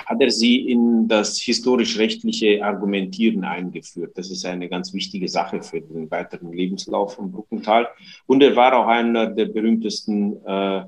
hat 0.05 0.21
er 0.21 0.31
sie 0.31 0.69
in 0.69 1.07
das 1.07 1.39
historisch-rechtliche 1.39 2.63
Argumentieren 2.63 3.43
eingeführt. 3.43 4.17
Das 4.17 4.29
ist 4.29 4.45
eine 4.45 4.69
ganz 4.69 4.93
wichtige 4.93 5.27
Sache 5.27 5.61
für 5.61 5.81
den 5.81 6.09
weiteren 6.09 6.51
Lebenslauf 6.53 7.15
von 7.15 7.31
Bruckenthal. 7.31 7.87
Und 8.25 8.41
er 8.41 8.55
war 8.55 8.73
auch 8.77 8.87
einer 8.87 9.27
der 9.27 9.45
berühmtesten 9.45 10.37
äh, 10.45 10.83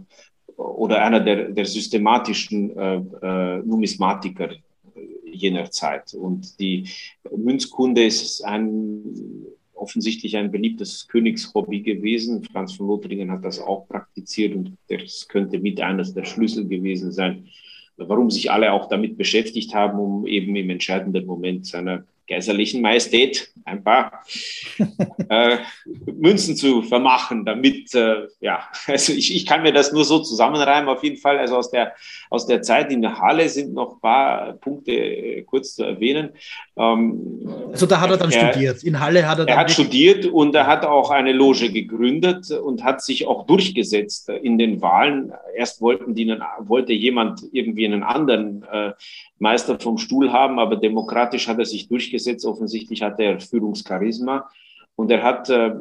oder 0.56 1.03
einer 1.03 1.20
der, 1.20 1.50
der 1.50 1.65
systematischen 1.65 2.77
äh, 2.77 2.96
äh, 2.96 3.58
Numismatiker 3.63 4.50
jener 5.25 5.70
Zeit. 5.72 6.13
Und 6.13 6.60
die 6.60 6.89
Münzkunde 7.36 8.06
ist 8.06 8.44
ein, 8.44 9.46
offensichtlich 9.74 10.38
ein 10.38 10.51
beliebtes 10.51 11.08
Königshobby 11.08 11.82
gewesen. 11.82 12.44
Franz 12.44 12.74
von 12.74 12.88
Lothringen 12.88 13.32
hat 13.32 13.44
das 13.44 13.60
auch 13.60 13.88
praktiziert 13.88 14.56
und 14.56 14.77
das 14.88 15.27
könnte 15.27 15.60
mit 15.60 15.82
eines 15.82 16.13
der 16.13 16.25
Schlüssel 16.25 16.68
gewesen 16.68 17.12
sein, 17.12 17.48
warum 18.08 18.29
sich 18.29 18.51
alle 18.51 18.74
auch 18.74 18.88
damit 18.88 19.17
beschäftigt 19.17 19.74
haben, 19.74 20.00
um 20.00 20.27
eben 20.27 20.55
im 20.55 20.70
entscheidenden 20.70 21.25
Moment 21.25 21.65
seiner 21.65 22.03
kaiserlichen 22.31 22.81
Majestät 22.81 23.51
ein 23.65 23.83
paar 23.83 24.23
äh, 25.29 25.57
Münzen 26.05 26.55
zu 26.55 26.81
vermachen, 26.81 27.45
damit, 27.45 27.93
äh, 27.93 28.27
ja, 28.39 28.63
also 28.88 29.13
ich, 29.13 29.35
ich 29.35 29.45
kann 29.45 29.63
mir 29.63 29.73
das 29.73 29.91
nur 29.91 30.05
so 30.05 30.19
zusammenreimen, 30.19 30.89
auf 30.89 31.03
jeden 31.03 31.17
Fall. 31.17 31.38
Also 31.38 31.57
aus 31.57 31.69
der, 31.71 31.93
aus 32.29 32.47
der 32.47 32.61
Zeit 32.61 32.91
in 32.91 33.01
der 33.01 33.19
Halle 33.19 33.47
sind 33.50 33.73
noch 33.73 33.95
ein 33.95 34.00
paar 34.00 34.53
Punkte 34.53 34.91
äh, 34.91 35.41
kurz 35.43 35.75
zu 35.75 35.83
erwähnen. 35.83 36.29
Ähm, 36.77 37.47
also 37.71 37.85
da 37.85 38.00
hat 38.00 38.09
er 38.09 38.17
dann 38.17 38.31
er, 38.31 38.51
studiert. 38.51 38.83
In 38.83 39.00
Halle 39.00 39.27
hat 39.27 39.39
er 39.39 39.45
dann. 39.45 39.55
Er 39.55 39.57
hat 39.57 39.71
studiert 39.71 40.25
und 40.25 40.55
er 40.55 40.67
hat 40.67 40.85
auch 40.85 41.11
eine 41.11 41.33
Loge 41.33 41.71
gegründet 41.71 42.51
und 42.51 42.83
hat 42.83 43.03
sich 43.03 43.27
auch 43.27 43.45
durchgesetzt 43.45 44.29
in 44.29 44.57
den 44.57 44.81
Wahlen. 44.81 45.33
Erst 45.55 45.81
wollten 45.81 46.15
die, 46.15 46.27
wollte 46.59 46.93
jemand 46.93 47.43
irgendwie 47.51 47.85
einen 47.85 48.03
anderen 48.03 48.63
äh, 48.71 48.91
Meister 49.39 49.79
vom 49.79 49.97
Stuhl 49.97 50.31
haben, 50.31 50.59
aber 50.59 50.75
demokratisch 50.75 51.47
hat 51.47 51.59
er 51.59 51.65
sich 51.65 51.88
durchgesetzt. 51.88 52.21
Offensichtlich 52.46 53.01
hat 53.01 53.20
er 53.20 53.40
Führungscharisma 53.40 54.50
und 54.96 55.12
er 55.12 55.24
hat 55.24 55.50
äh, 55.50 55.72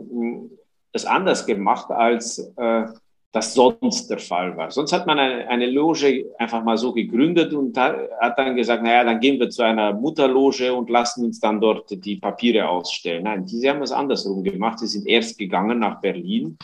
es 0.92 1.04
anders 1.04 1.46
gemacht 1.46 1.90
als 1.90 2.38
äh, 2.56 2.86
das 3.32 3.54
sonst 3.54 4.08
der 4.10 4.18
Fall 4.18 4.56
war. 4.56 4.70
Sonst 4.72 4.92
hat 4.92 5.06
man 5.06 5.18
eine, 5.18 5.46
eine 5.48 5.70
Loge 5.70 6.26
einfach 6.38 6.64
mal 6.64 6.76
so 6.76 6.92
gegründet 6.92 7.52
und 7.52 7.76
hat 7.78 8.36
dann 8.36 8.56
gesagt, 8.56 8.82
naja, 8.82 9.04
dann 9.04 9.20
gehen 9.20 9.38
wir 9.38 9.48
zu 9.50 9.62
einer 9.62 9.92
Mutterloge 9.92 10.74
und 10.74 10.90
lassen 10.90 11.24
uns 11.24 11.38
dann 11.38 11.60
dort 11.60 12.04
die 12.04 12.16
Papiere 12.16 12.68
ausstellen. 12.68 13.22
Nein, 13.24 13.46
die 13.46 13.68
haben 13.68 13.82
es 13.82 13.92
andersrum 13.92 14.42
gemacht. 14.42 14.80
Sie 14.80 14.88
sind 14.88 15.06
erst 15.06 15.38
gegangen 15.38 15.78
nach 15.78 16.00
Berlin 16.00 16.58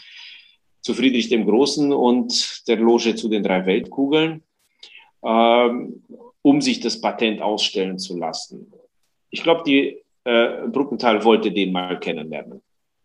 zu 0.81 0.95
Friedrich 0.95 1.29
dem 1.29 1.47
Großen 1.47 1.93
und 1.93 2.63
der 2.67 2.77
Loge 2.77 3.15
zu 3.15 3.29
den 3.29 3.43
drei 3.43 3.65
Weltkugeln, 3.67 4.43
ähm, 5.25 6.03
um 6.43 6.61
sich 6.61 6.81
das 6.81 7.01
Patent 7.01 7.43
ausstellen 7.43 7.99
zu 7.99 8.17
lassen. 8.17 8.73
Ich 9.31 9.43
glaube, 9.43 9.63
die 9.67 10.03
äh, 10.25 10.67
Bruckenthal 10.69 11.25
wollte 11.25 11.53
den 11.53 11.73
mal 11.73 11.99
kennenlernen. 11.99 12.63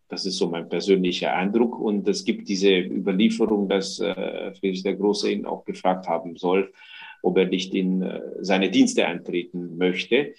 Das 0.07 0.25
ist 0.25 0.37
so 0.37 0.49
mein 0.49 0.67
persönlicher 0.67 1.33
Eindruck. 1.33 1.79
Und 1.79 2.07
es 2.07 2.25
gibt 2.25 2.49
diese 2.49 2.79
Überlieferung, 2.79 3.69
dass 3.69 3.99
äh, 3.99 4.53
Friedrich 4.55 4.83
der 4.83 4.95
Große 4.95 5.31
ihn 5.31 5.45
auch 5.45 5.63
gefragt 5.63 6.07
haben 6.07 6.35
soll, 6.35 6.73
ob 7.21 7.37
er 7.37 7.45
nicht 7.45 7.73
in 7.73 8.01
äh, 8.01 8.21
seine 8.41 8.69
Dienste 8.69 9.05
eintreten 9.05 9.77
möchte. 9.77 10.33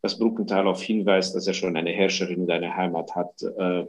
Was 0.00 0.18
Bruckenthal 0.18 0.66
auf 0.66 0.82
hinweist, 0.82 1.34
dass 1.34 1.46
er 1.46 1.54
schon 1.54 1.76
eine 1.76 1.90
Herrscherin 1.90 2.42
und 2.42 2.50
eine 2.50 2.74
Heimat 2.74 3.14
hat, 3.14 3.42
äh, 3.42 3.84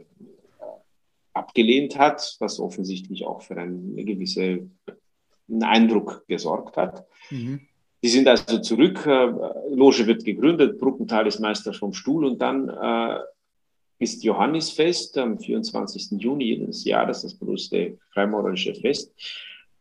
abgelehnt 1.32 1.96
hat, 1.98 2.36
was 2.40 2.60
offensichtlich 2.60 3.24
auch 3.24 3.42
für 3.42 3.56
einen 3.56 3.96
gewissen 4.04 4.78
Eindruck 5.60 6.24
gesorgt 6.26 6.76
hat. 6.76 7.06
Mhm. 7.30 7.60
Die 8.02 8.08
sind 8.08 8.26
also 8.28 8.58
zurück, 8.60 9.04
äh, 9.06 9.26
Loge 9.74 10.06
wird 10.06 10.24
gegründet, 10.24 10.78
Bruckenthal 10.78 11.26
ist 11.26 11.40
Meister 11.40 11.72
vom 11.72 11.92
Stuhl 11.92 12.24
und 12.24 12.40
dann 12.40 12.68
äh, 12.68 13.20
ist 13.98 14.24
Johannisfest 14.24 15.18
am 15.18 15.38
24. 15.38 16.12
Juni 16.12 16.44
jedes 16.44 16.84
Jahres, 16.84 17.22
das 17.22 17.38
größte 17.38 17.98
freimaurerische 18.12 18.74
Fest 18.74 19.12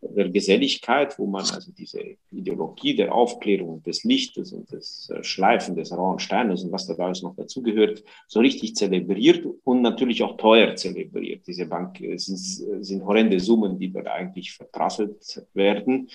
der 0.02 0.30
Geselligkeit, 0.30 1.18
wo 1.20 1.26
man 1.26 1.42
also 1.42 1.72
diese 1.72 2.00
Ideologie 2.32 2.96
der 2.96 3.14
Aufklärung, 3.14 3.84
des 3.84 4.04
Lichtes 4.04 4.54
und 4.54 4.72
des 4.72 5.10
äh, 5.10 5.24
Schleifen 5.24 5.76
des 5.76 5.92
rauen 5.92 6.20
Steines 6.20 6.64
und 6.64 6.72
was 6.72 6.88
da 6.88 6.96
alles 6.96 7.22
noch 7.22 7.36
dazugehört, 7.36 8.04
so 8.28 8.40
richtig 8.40 8.76
zelebriert 8.76 9.46
und 9.64 9.82
natürlich 9.82 10.24
auch 10.24 10.38
teuer 10.38 10.76
zelebriert. 10.76 11.46
Diese 11.48 11.66
Bank 11.66 12.00
äh, 12.00 12.18
sind, 12.18 12.38
sind 12.86 13.06
horrende 13.06 13.40
Summen, 13.40 13.78
die 13.78 13.92
dort 13.92 14.08
eigentlich 14.08 14.54
verprasselt 14.54 15.46
werden. 15.54 16.10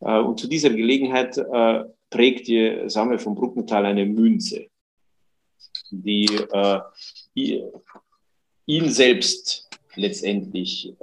Äh, 0.00 0.18
und 0.18 0.40
zu 0.40 0.48
dieser 0.48 0.70
Gelegenheit 0.70 1.38
prägt 2.10 2.48
die 2.48 2.84
Sammel 2.86 3.18
von 3.18 3.34
Bruckenthal 3.34 3.84
eine 3.84 4.06
Münze, 4.06 4.66
die 5.90 6.28
ihn 8.66 8.90
selbst 8.90 9.68
letztendlich 9.94 10.94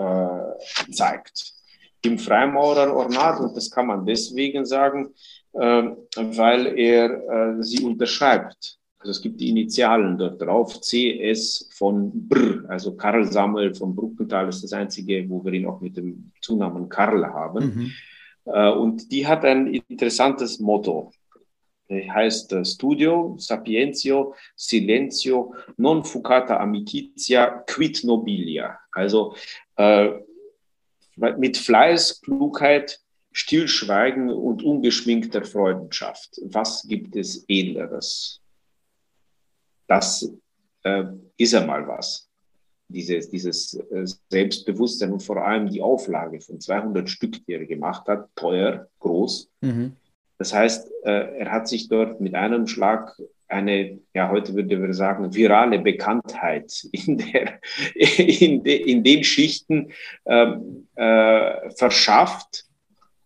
zeigt 0.91 1.55
im 2.05 2.17
Freimaurer-Ornat 2.17 3.39
und 3.39 3.55
das 3.55 3.69
kann 3.69 3.87
man 3.87 4.05
deswegen 4.05 4.65
sagen, 4.65 5.13
äh, 5.53 5.83
weil 6.15 6.77
er 6.77 7.57
äh, 7.57 7.63
sie 7.63 7.83
unterschreibt. 7.83 8.77
Also 8.99 9.11
es 9.11 9.21
gibt 9.21 9.39
die 9.39 9.49
Initialen 9.49 10.17
dort 10.17 10.41
drauf, 10.41 10.79
CS 10.81 11.69
von 11.73 12.11
Brr, 12.27 12.65
also 12.69 12.95
Karl 12.95 13.23
Samuel 13.31 13.75
von 13.75 13.95
Bruckenthal 13.95 14.49
ist 14.49 14.63
das 14.63 14.73
einzige, 14.73 15.29
wo 15.29 15.45
wir 15.45 15.53
ihn 15.53 15.67
auch 15.67 15.79
mit 15.79 15.95
dem 15.95 16.31
Zunamen 16.41 16.89
Karl 16.89 17.25
haben. 17.25 17.65
Mhm. 17.65 17.91
Äh, 18.45 18.71
und 18.71 19.11
die 19.11 19.27
hat 19.27 19.45
ein 19.45 19.67
interessantes 19.87 20.59
Motto. 20.59 21.11
Das 21.87 22.07
heißt 22.09 22.53
äh, 22.53 22.65
Studio, 22.65 23.35
Sapientio, 23.37 24.33
Silenzio, 24.55 25.53
non 25.77 26.03
fucata 26.03 26.57
amicizia, 26.57 27.63
quid 27.67 28.03
nobilia. 28.03 28.79
Also 28.91 29.35
mit 31.15 31.57
Fleiß, 31.57 32.21
Klugheit, 32.21 32.99
Stillschweigen 33.31 34.29
und 34.29 34.63
ungeschminkter 34.63 35.43
Freundschaft. 35.43 36.39
Was 36.43 36.83
gibt 36.87 37.15
es 37.15 37.43
Edleres? 37.47 38.39
Das 39.87 40.31
äh, 40.83 41.03
ist 41.37 41.53
einmal 41.53 41.87
was. 41.87 42.29
Dieses, 42.87 43.29
dieses 43.29 43.73
äh, 43.73 44.05
Selbstbewusstsein 44.29 45.11
und 45.11 45.23
vor 45.23 45.37
allem 45.45 45.69
die 45.69 45.81
Auflage 45.81 46.39
von 46.39 46.61
200 46.61 47.09
Stück, 47.09 47.45
die 47.45 47.53
er 47.53 47.65
gemacht 47.65 48.07
hat, 48.07 48.29
teuer, 48.35 48.87
groß. 48.99 49.49
Mhm. 49.61 49.97
Das 50.37 50.53
heißt, 50.53 50.89
äh, 51.03 51.39
er 51.39 51.51
hat 51.51 51.67
sich 51.67 51.87
dort 51.87 52.21
mit 52.21 52.35
einem 52.35 52.67
Schlag 52.67 53.19
eine, 53.47 53.99
ja, 54.13 54.29
heute 54.29 54.53
würde 54.53 54.77
man 54.77 54.93
sagen, 54.93 55.33
virale 55.33 55.79
Bekanntheit 55.79 56.71
in, 56.91 57.17
der, 57.17 57.59
in, 57.95 58.63
de, 58.63 58.75
in 58.75 59.03
den 59.03 59.23
Schichten 59.23 59.91
ähm, 60.25 60.87
äh, 60.95 61.69
verschafft, 61.71 62.65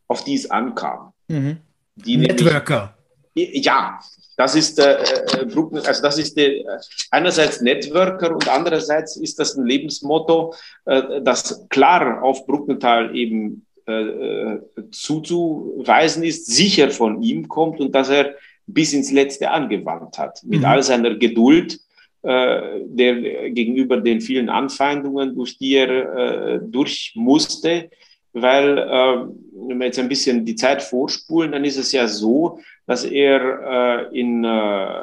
auf 0.08 0.24
die 0.24 0.36
es 0.36 0.50
ankam. 0.50 1.14
Mhm. 1.28 1.58
Die 1.96 2.18
Networker. 2.18 2.96
Nämlich, 3.36 3.66
ja, 3.66 4.00
das 4.38 4.56
ist, 4.56 4.80
äh, 4.80 4.94
äh 4.94 5.86
also 5.86 6.02
das 6.02 6.18
ist 6.18 6.38
äh, 6.38 6.64
einerseits 7.12 7.62
Networker 7.62 8.34
und 8.34 8.48
andererseits 8.48 9.18
ist 9.18 9.40
das 9.40 9.56
ein 9.56 9.66
Lebensmotto, 9.66 10.54
äh, 10.86 11.22
das 11.22 11.68
klar 11.70 12.24
auf 12.24 12.46
Bruckenthal 12.46 13.16
eben 13.16 13.66
äh, 13.86 14.60
zuzuweisen 14.92 16.24
ist, 16.24 16.48
sicher 16.48 16.90
von 16.90 17.22
ihm 17.22 17.48
kommt 17.48 17.80
und 17.80 17.94
dass 17.94 18.10
er 18.10 18.36
bis 18.74 18.94
ins 18.94 19.12
Letzte 19.12 19.52
angewandt 19.52 20.18
hat. 20.18 20.42
Mit 20.44 20.60
mhm. 20.60 20.66
all 20.66 20.84
seiner 20.84 21.16
Geduld, 21.16 21.80
äh, 22.24 22.80
der 22.86 23.50
gegenüber 23.52 23.98
den 23.98 24.22
vielen 24.22 24.50
Anfeindungen, 24.50 25.36
durch 25.36 25.58
die 25.58 25.76
er 25.76 25.90
äh, 25.90 26.60
durch 26.62 27.14
musste. 27.16 27.90
Weil, 28.34 28.78
äh, 28.78 29.26
wenn 29.68 29.80
wir 29.80 29.86
jetzt 29.86 30.00
ein 30.00 30.10
bisschen 30.10 30.46
die 30.46 30.56
Zeit 30.56 30.84
vorspulen, 30.84 31.52
dann 31.52 31.66
ist 31.66 31.78
es 31.78 31.92
ja 31.92 32.08
so, 32.08 32.60
dass 32.86 33.04
er 33.04 34.10
äh, 34.12 34.20
in 34.20 34.44
äh, 34.44 35.02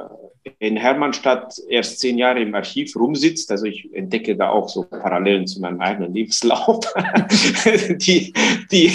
in 0.58 0.76
Hermannstadt 0.76 1.60
erst 1.68 2.00
zehn 2.00 2.18
Jahre 2.18 2.40
im 2.40 2.54
Archiv 2.54 2.94
rumsitzt. 2.96 3.50
Also 3.50 3.66
ich 3.66 3.92
entdecke 3.94 4.36
da 4.36 4.50
auch 4.50 4.68
so 4.68 4.82
Parallelen 4.84 5.46
zu 5.46 5.60
meinem 5.60 5.80
eigenen 5.80 6.14
Lebenslauf. 6.14 6.80
die, 7.88 8.32
die, 8.70 8.92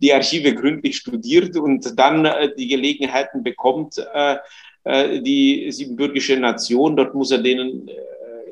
die 0.00 0.12
Archive 0.12 0.54
gründlich 0.54 0.96
studiert 0.96 1.56
und 1.56 1.98
dann 1.98 2.24
äh, 2.24 2.54
die 2.56 2.68
Gelegenheiten 2.68 3.42
bekommt, 3.42 4.04
äh, 4.14 4.36
äh, 4.84 5.20
die 5.20 5.70
siebenbürgische 5.70 6.36
Nation. 6.36 6.96
Dort 6.96 7.14
muss 7.14 7.30
er 7.30 7.38
denen 7.38 7.88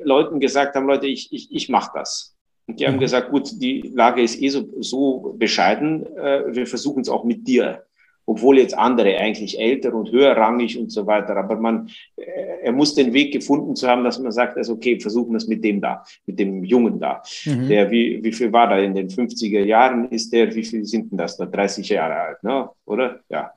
Leuten 0.02 0.40
gesagt 0.40 0.74
haben, 0.76 0.86
Leute, 0.86 1.06
ich, 1.06 1.32
ich, 1.32 1.52
ich 1.52 1.68
mache 1.68 1.90
das. 1.94 2.36
Und 2.66 2.78
die 2.78 2.86
haben 2.86 2.96
mhm. 2.96 3.00
gesagt, 3.00 3.30
gut, 3.30 3.50
die 3.60 3.90
Lage 3.94 4.22
ist 4.22 4.40
eh 4.40 4.48
so, 4.48 4.68
so 4.80 5.34
bescheiden, 5.38 6.04
wir 6.04 6.66
versuchen 6.66 7.00
es 7.00 7.08
auch 7.08 7.24
mit 7.24 7.48
dir 7.48 7.82
obwohl 8.28 8.58
jetzt 8.58 8.76
andere 8.76 9.16
eigentlich 9.16 9.58
älter 9.58 9.94
und 9.94 10.12
höherrangig 10.12 10.78
und 10.78 10.92
so 10.92 11.06
weiter. 11.06 11.34
Aber 11.34 11.56
man, 11.56 11.88
äh, 12.16 12.62
er 12.62 12.72
muss 12.72 12.94
den 12.94 13.14
Weg 13.14 13.32
gefunden 13.32 13.74
zu 13.74 13.88
haben, 13.88 14.04
dass 14.04 14.18
man 14.18 14.32
sagt, 14.32 14.58
also 14.58 14.74
okay, 14.74 15.00
versuchen 15.00 15.32
wir 15.32 15.38
es 15.38 15.48
mit 15.48 15.64
dem 15.64 15.80
da, 15.80 16.04
mit 16.26 16.38
dem 16.38 16.62
Jungen 16.62 17.00
da. 17.00 17.22
Mhm. 17.46 17.68
Der, 17.68 17.90
wie, 17.90 18.22
wie 18.22 18.32
viel 18.32 18.52
war 18.52 18.68
da 18.68 18.78
in 18.78 18.94
den 18.94 19.08
50er 19.08 19.64
Jahren? 19.64 20.10
Ist 20.10 20.30
der, 20.30 20.54
wie 20.54 20.62
viel 20.62 20.84
sind 20.84 21.10
denn 21.10 21.16
das 21.16 21.38
da? 21.38 21.46
30 21.46 21.88
Jahre 21.88 22.16
alt, 22.16 22.44
ne? 22.44 22.68
oder? 22.84 23.20
Ja. 23.30 23.54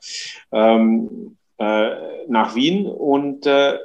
Ähm, 0.54 1.36
äh, 1.58 1.90
nach 2.30 2.56
Wien 2.56 2.86
und 2.86 3.46
äh, 3.46 3.78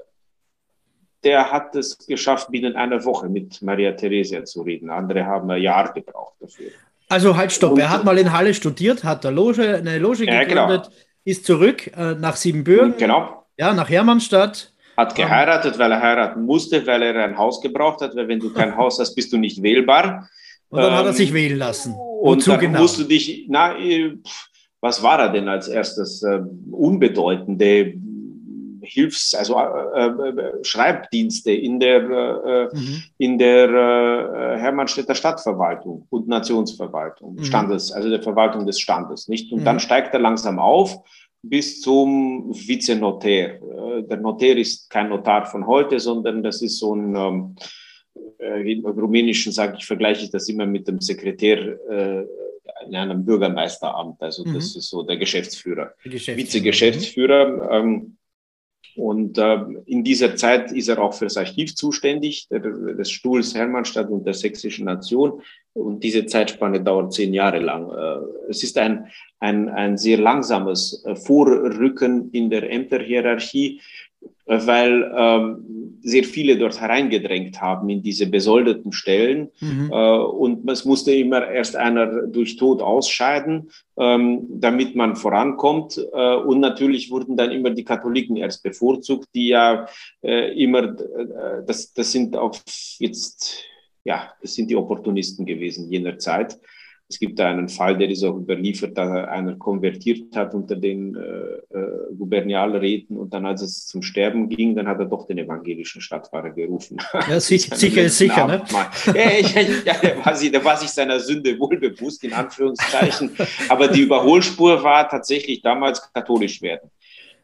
der 1.24 1.50
hat 1.50 1.74
es 1.74 1.98
geschafft, 2.06 2.52
binnen 2.52 2.76
einer 2.76 3.04
Woche 3.04 3.28
mit 3.28 3.60
Maria 3.60 3.90
Theresia 3.90 4.44
zu 4.44 4.62
reden. 4.62 4.90
Andere 4.90 5.26
haben 5.26 5.50
ein 5.50 5.60
Jahr 5.60 5.92
gebraucht 5.92 6.36
dafür. 6.38 6.70
Also 7.08 7.36
halt 7.36 7.52
stopp, 7.52 7.78
er 7.78 7.90
hat 7.90 8.04
mal 8.04 8.18
in 8.18 8.32
Halle 8.32 8.52
studiert, 8.52 9.04
hat 9.04 9.24
eine 9.24 9.34
Loge, 9.34 9.76
eine 9.76 9.98
Loge 9.98 10.24
ja, 10.24 10.42
gegründet, 10.42 10.84
genau. 10.84 10.96
ist 11.24 11.46
zurück 11.46 11.86
äh, 11.96 12.14
nach 12.14 12.36
Siebenbürgen, 12.36 12.94
genau. 12.98 13.46
ja, 13.56 13.72
nach 13.72 13.88
Hermannstadt. 13.88 14.72
Hat 14.96 15.14
geheiratet, 15.14 15.78
weil 15.78 15.92
er 15.92 16.02
heiraten 16.02 16.42
musste, 16.44 16.86
weil 16.86 17.02
er 17.02 17.24
ein 17.24 17.36
Haus 17.36 17.60
gebraucht 17.60 18.00
hat, 18.00 18.16
weil 18.16 18.26
wenn 18.28 18.40
du 18.40 18.52
kein 18.52 18.76
Haus 18.76 18.98
hast, 18.98 19.14
bist 19.14 19.32
du 19.32 19.36
nicht 19.36 19.62
wählbar. 19.62 20.28
Und 20.68 20.80
dann 20.80 20.92
ähm, 20.92 20.98
hat 20.98 21.04
er 21.04 21.10
ähm, 21.10 21.16
sich 21.16 21.32
wählen 21.32 21.58
lassen. 21.58 21.94
Und 21.94 22.46
dann 22.48 22.58
genau? 22.58 22.80
musst 22.80 22.98
du 22.98 23.04
dich, 23.04 23.46
na, 23.48 23.78
äh, 23.78 24.16
was 24.80 25.02
war 25.02 25.20
er 25.20 25.28
denn 25.28 25.48
als 25.48 25.68
erstes? 25.68 26.22
Äh, 26.22 26.40
unbedeutende 26.70 27.94
Hilfs-, 28.86 29.34
also 29.34 29.58
äh, 29.58 30.06
äh, 30.06 30.64
Schreibdienste 30.64 31.52
in 31.52 31.80
der, 31.80 32.02
äh, 32.02 32.76
mhm. 32.76 33.02
in 33.18 33.38
der 33.38 33.68
äh, 33.68 34.58
Hermannstädter 34.58 35.14
Stadtverwaltung 35.14 36.06
und 36.10 36.28
Nationsverwaltung, 36.28 37.34
mhm. 37.34 37.44
Standes, 37.44 37.92
also 37.92 38.08
der 38.08 38.22
Verwaltung 38.22 38.66
des 38.66 38.80
Standes, 38.80 39.28
nicht? 39.28 39.52
Und 39.52 39.60
mhm. 39.60 39.64
dann 39.64 39.80
steigt 39.80 40.14
er 40.14 40.20
langsam 40.20 40.58
auf 40.58 40.96
bis 41.42 41.80
zum 41.80 42.50
Vizenotär. 42.52 43.60
Der 44.08 44.16
Notär 44.16 44.56
ist 44.56 44.90
kein 44.90 45.10
Notar 45.10 45.46
von 45.46 45.66
heute, 45.66 46.00
sondern 46.00 46.42
das 46.42 46.60
ist 46.60 46.78
so 46.78 46.94
ein, 46.94 47.14
ähm, 47.14 47.56
äh, 48.40 48.72
im 48.72 48.84
Rumänischen 48.84 49.52
sage 49.52 49.76
ich, 49.78 49.86
vergleiche 49.86 50.24
ich 50.24 50.30
das 50.30 50.48
immer 50.48 50.66
mit 50.66 50.88
dem 50.88 51.00
Sekretär 51.00 51.58
äh, 51.88 52.26
in 52.86 52.94
einem 52.94 53.24
Bürgermeisteramt. 53.24 54.22
Also 54.22 54.44
das 54.44 54.74
mhm. 54.74 54.78
ist 54.78 54.90
so 54.90 55.02
der 55.02 55.16
Geschäftsführer, 55.16 55.94
Geschäftsführer. 56.02 56.36
Vizegeschäftsführer. 56.36 57.70
Ähm, 57.70 58.16
Und 58.96 59.38
äh, 59.38 59.58
in 59.84 60.04
dieser 60.04 60.36
Zeit 60.36 60.72
ist 60.72 60.88
er 60.88 61.00
auch 61.00 61.14
für 61.14 61.26
das 61.26 61.36
Archiv 61.36 61.74
zuständig, 61.74 62.48
des 62.48 63.10
Stuhls 63.10 63.54
Hermannstadt 63.54 64.08
und 64.08 64.26
der 64.26 64.34
Sächsischen 64.34 64.86
Nation. 64.86 65.42
Und 65.74 66.02
diese 66.02 66.24
Zeitspanne 66.24 66.82
dauert 66.82 67.12
zehn 67.12 67.34
Jahre 67.34 67.58
lang. 67.58 67.90
Äh, 67.90 68.50
es 68.50 68.62
ist 68.62 68.78
ein, 68.78 69.08
ein, 69.40 69.68
ein 69.68 69.98
sehr 69.98 70.18
langsames 70.18 71.04
äh, 71.04 71.14
Vorrücken 71.14 72.30
in 72.30 72.48
der 72.48 72.70
Ämterhierarchie 72.70 73.80
weil 74.46 75.12
ähm, 75.16 75.98
sehr 76.02 76.22
viele 76.22 76.56
dort 76.56 76.80
hereingedrängt 76.80 77.60
haben 77.60 77.88
in 77.88 78.02
diese 78.02 78.26
besoldeten 78.26 78.92
Stellen. 78.92 79.50
Mhm. 79.60 79.90
Äh, 79.92 80.18
und 80.18 80.70
es 80.70 80.84
musste 80.84 81.12
immer 81.12 81.48
erst 81.48 81.74
einer 81.74 82.26
durch 82.28 82.56
Tod 82.56 82.80
ausscheiden, 82.80 83.70
ähm, 83.98 84.46
damit 84.48 84.94
man 84.94 85.16
vorankommt. 85.16 85.98
Äh, 86.12 86.36
und 86.36 86.60
natürlich 86.60 87.10
wurden 87.10 87.36
dann 87.36 87.50
immer 87.50 87.70
die 87.70 87.84
Katholiken 87.84 88.36
erst 88.36 88.62
bevorzugt, 88.62 89.28
die 89.34 89.48
ja 89.48 89.86
äh, 90.22 90.52
immer, 90.62 90.84
äh, 90.84 91.64
das, 91.66 91.92
das 91.92 92.12
sind 92.12 92.36
auch 92.36 92.56
jetzt, 92.98 93.64
ja, 94.04 94.32
das 94.40 94.54
sind 94.54 94.70
die 94.70 94.76
Opportunisten 94.76 95.44
gewesen 95.44 95.90
jener 95.90 96.18
Zeit. 96.18 96.56
Es 97.08 97.20
gibt 97.20 97.38
da 97.38 97.48
einen 97.48 97.68
Fall, 97.68 97.96
der 97.96 98.10
ist 98.10 98.24
auch 98.24 98.36
überliefert, 98.36 98.98
da 98.98 99.26
einer 99.26 99.54
konvertiert 99.54 100.34
hat 100.34 100.54
unter 100.54 100.74
den 100.74 101.14
äh, 101.14 101.78
äh, 101.78 102.14
Gubernialräten 102.18 103.16
und 103.16 103.32
dann, 103.32 103.46
als 103.46 103.62
es 103.62 103.86
zum 103.86 104.02
Sterben 104.02 104.48
ging, 104.48 104.74
dann 104.74 104.88
hat 104.88 104.98
er 104.98 105.04
doch 105.04 105.26
den 105.26 105.38
evangelischen 105.38 106.00
Stadtpfarrer 106.00 106.50
gerufen. 106.50 106.96
Ja, 107.28 107.38
sicher, 107.40 107.76
sicher 107.76 108.02
ist 108.02 108.18
sicher, 108.18 108.48
ne? 108.48 108.62
Ja, 109.06 109.30
ich, 109.38 109.54
ja, 109.84 109.94
der, 110.02 110.24
war 110.24 110.34
sich, 110.34 110.50
der 110.50 110.64
war 110.64 110.76
sich 110.76 110.88
seiner 110.88 111.20
Sünde 111.20 111.56
wohl 111.60 111.78
bewusst, 111.78 112.24
in 112.24 112.32
Anführungszeichen. 112.32 113.30
Aber 113.68 113.86
die 113.86 114.00
Überholspur 114.00 114.82
war 114.82 115.08
tatsächlich 115.08 115.62
damals 115.62 116.12
katholisch 116.12 116.60
werden. 116.60 116.90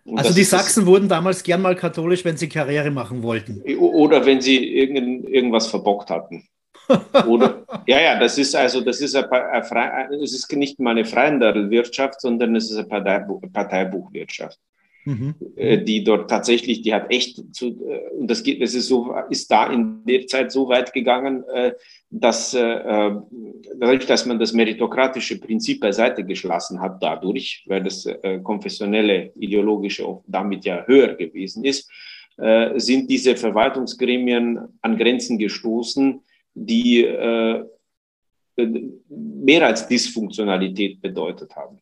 Und 0.04 0.18
also 0.18 0.34
die 0.34 0.42
Sachsen 0.42 0.86
wurden 0.86 1.08
damals 1.08 1.44
gern 1.44 1.62
mal 1.62 1.76
katholisch, 1.76 2.24
wenn 2.24 2.36
sie 2.36 2.48
Karriere 2.48 2.90
machen 2.90 3.22
wollten. 3.22 3.62
Oder 3.78 4.26
wenn 4.26 4.40
sie 4.40 4.74
irgend, 4.76 5.28
irgendwas 5.28 5.68
verbockt 5.68 6.10
hatten. 6.10 6.48
Oder, 7.26 7.64
ja, 7.86 8.00
ja, 8.00 8.18
das 8.18 8.38
ist 8.38 8.54
also, 8.54 8.80
das 8.80 9.00
ist, 9.00 9.14
eine, 9.14 9.30
eine, 9.30 10.18
das 10.18 10.32
ist 10.32 10.52
nicht 10.52 10.78
mal 10.80 10.90
eine 10.90 11.04
Freihandelwirtschaft, 11.04 12.20
sondern 12.20 12.56
es 12.56 12.70
ist 12.70 12.76
eine 12.76 12.88
Parteibuch, 12.88 13.42
Parteibuchwirtschaft. 13.52 14.58
Mhm. 15.04 15.34
Äh, 15.56 15.78
die 15.82 16.04
dort 16.04 16.30
tatsächlich, 16.30 16.82
die 16.82 16.94
hat 16.94 17.10
echt 17.10 17.42
zu, 17.52 17.68
äh, 17.88 18.10
und 18.16 18.30
das 18.30 18.42
geht, 18.42 18.62
das 18.62 18.74
ist 18.74 18.86
so, 18.86 19.14
ist 19.30 19.50
da 19.50 19.66
in 19.72 20.04
der 20.04 20.26
Zeit 20.28 20.52
so 20.52 20.68
weit 20.68 20.92
gegangen, 20.92 21.42
äh, 21.52 21.72
dass 22.10 22.52
dadurch, 22.52 24.04
dass 24.04 24.26
man 24.26 24.38
das 24.38 24.52
meritokratische 24.52 25.40
Prinzip 25.40 25.80
beiseite 25.80 26.24
geschlossen 26.24 26.78
hat, 26.78 27.02
dadurch, 27.02 27.64
weil 27.66 27.82
das 27.82 28.06
konfessionelle, 28.42 29.32
ideologische 29.34 30.20
damit 30.26 30.66
ja 30.66 30.84
höher 30.86 31.14
gewesen 31.14 31.64
ist, 31.64 31.90
sind 32.76 33.10
diese 33.10 33.34
Verwaltungsgremien 33.34 34.60
an 34.82 34.98
Grenzen 34.98 35.38
gestoßen, 35.38 36.20
die 36.54 37.04
äh, 37.04 37.64
mehr 39.08 39.66
als 39.66 39.88
Dysfunktionalität 39.88 41.00
bedeutet 41.00 41.54
haben. 41.56 41.80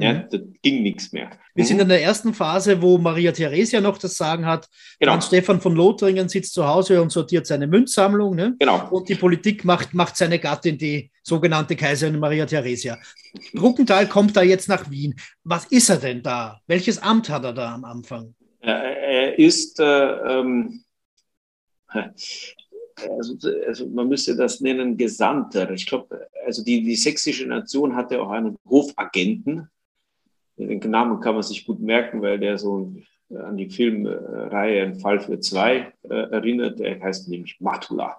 Ja, 0.00 0.14
mhm. 0.14 0.24
da 0.30 0.38
ging 0.62 0.82
nichts 0.82 1.12
mehr. 1.12 1.30
Wir 1.54 1.64
mhm. 1.64 1.68
sind 1.68 1.80
in 1.80 1.88
der 1.88 2.02
ersten 2.02 2.32
Phase, 2.32 2.80
wo 2.80 2.96
Maria 2.96 3.32
Theresia 3.32 3.80
noch 3.82 3.98
das 3.98 4.16
Sagen 4.16 4.46
hat. 4.46 4.68
Genau. 4.98 5.12
Franz 5.12 5.26
Stefan 5.26 5.60
von 5.60 5.76
Lothringen 5.76 6.28
sitzt 6.28 6.54
zu 6.54 6.66
Hause 6.66 7.02
und 7.02 7.12
sortiert 7.12 7.46
seine 7.46 7.66
Münzsammlung. 7.66 8.34
Ne? 8.34 8.56
Genau. 8.58 8.88
Und 8.90 9.10
die 9.10 9.14
Politik 9.14 9.64
macht, 9.64 9.92
macht 9.92 10.16
seine 10.16 10.38
Gattin, 10.38 10.78
die 10.78 11.10
sogenannte 11.22 11.76
Kaiserin 11.76 12.18
Maria 12.18 12.46
Theresia. 12.46 12.98
Bruckenthal 13.52 14.08
kommt 14.08 14.34
da 14.36 14.42
jetzt 14.42 14.68
nach 14.68 14.90
Wien. 14.90 15.14
Was 15.44 15.66
ist 15.66 15.90
er 15.90 15.98
denn 15.98 16.22
da? 16.22 16.60
Welches 16.66 16.98
Amt 16.98 17.28
hat 17.28 17.44
er 17.44 17.52
da 17.52 17.74
am 17.74 17.84
Anfang? 17.84 18.34
Er 18.60 19.38
ist 19.38 19.80
äh, 19.80 19.84
ähm, 19.84 20.82
also, 23.08 23.36
also 23.66 23.86
man 23.88 24.08
müsste 24.08 24.36
das 24.36 24.60
nennen 24.60 24.96
Gesandter. 24.96 25.70
Ich 25.70 25.86
glaube, 25.86 26.28
also 26.44 26.64
die, 26.64 26.82
die 26.82 26.96
sächsische 26.96 27.46
Nation 27.46 27.94
hatte 27.94 28.20
auch 28.20 28.30
einen 28.30 28.56
Hofagenten. 28.68 29.68
Den 30.56 30.78
Namen 30.90 31.20
kann 31.20 31.34
man 31.34 31.42
sich 31.42 31.64
gut 31.64 31.80
merken, 31.80 32.20
weil 32.22 32.38
der 32.38 32.58
so 32.58 32.92
an 33.34 33.56
die 33.56 33.70
Filmreihe 33.70 34.82
Ein 34.82 34.98
Fall 34.98 35.20
für 35.20 35.38
zwei 35.38 35.92
äh, 36.02 36.32
erinnert. 36.32 36.80
Der 36.80 37.00
heißt 37.00 37.28
nämlich 37.28 37.56
Matula. 37.60 38.16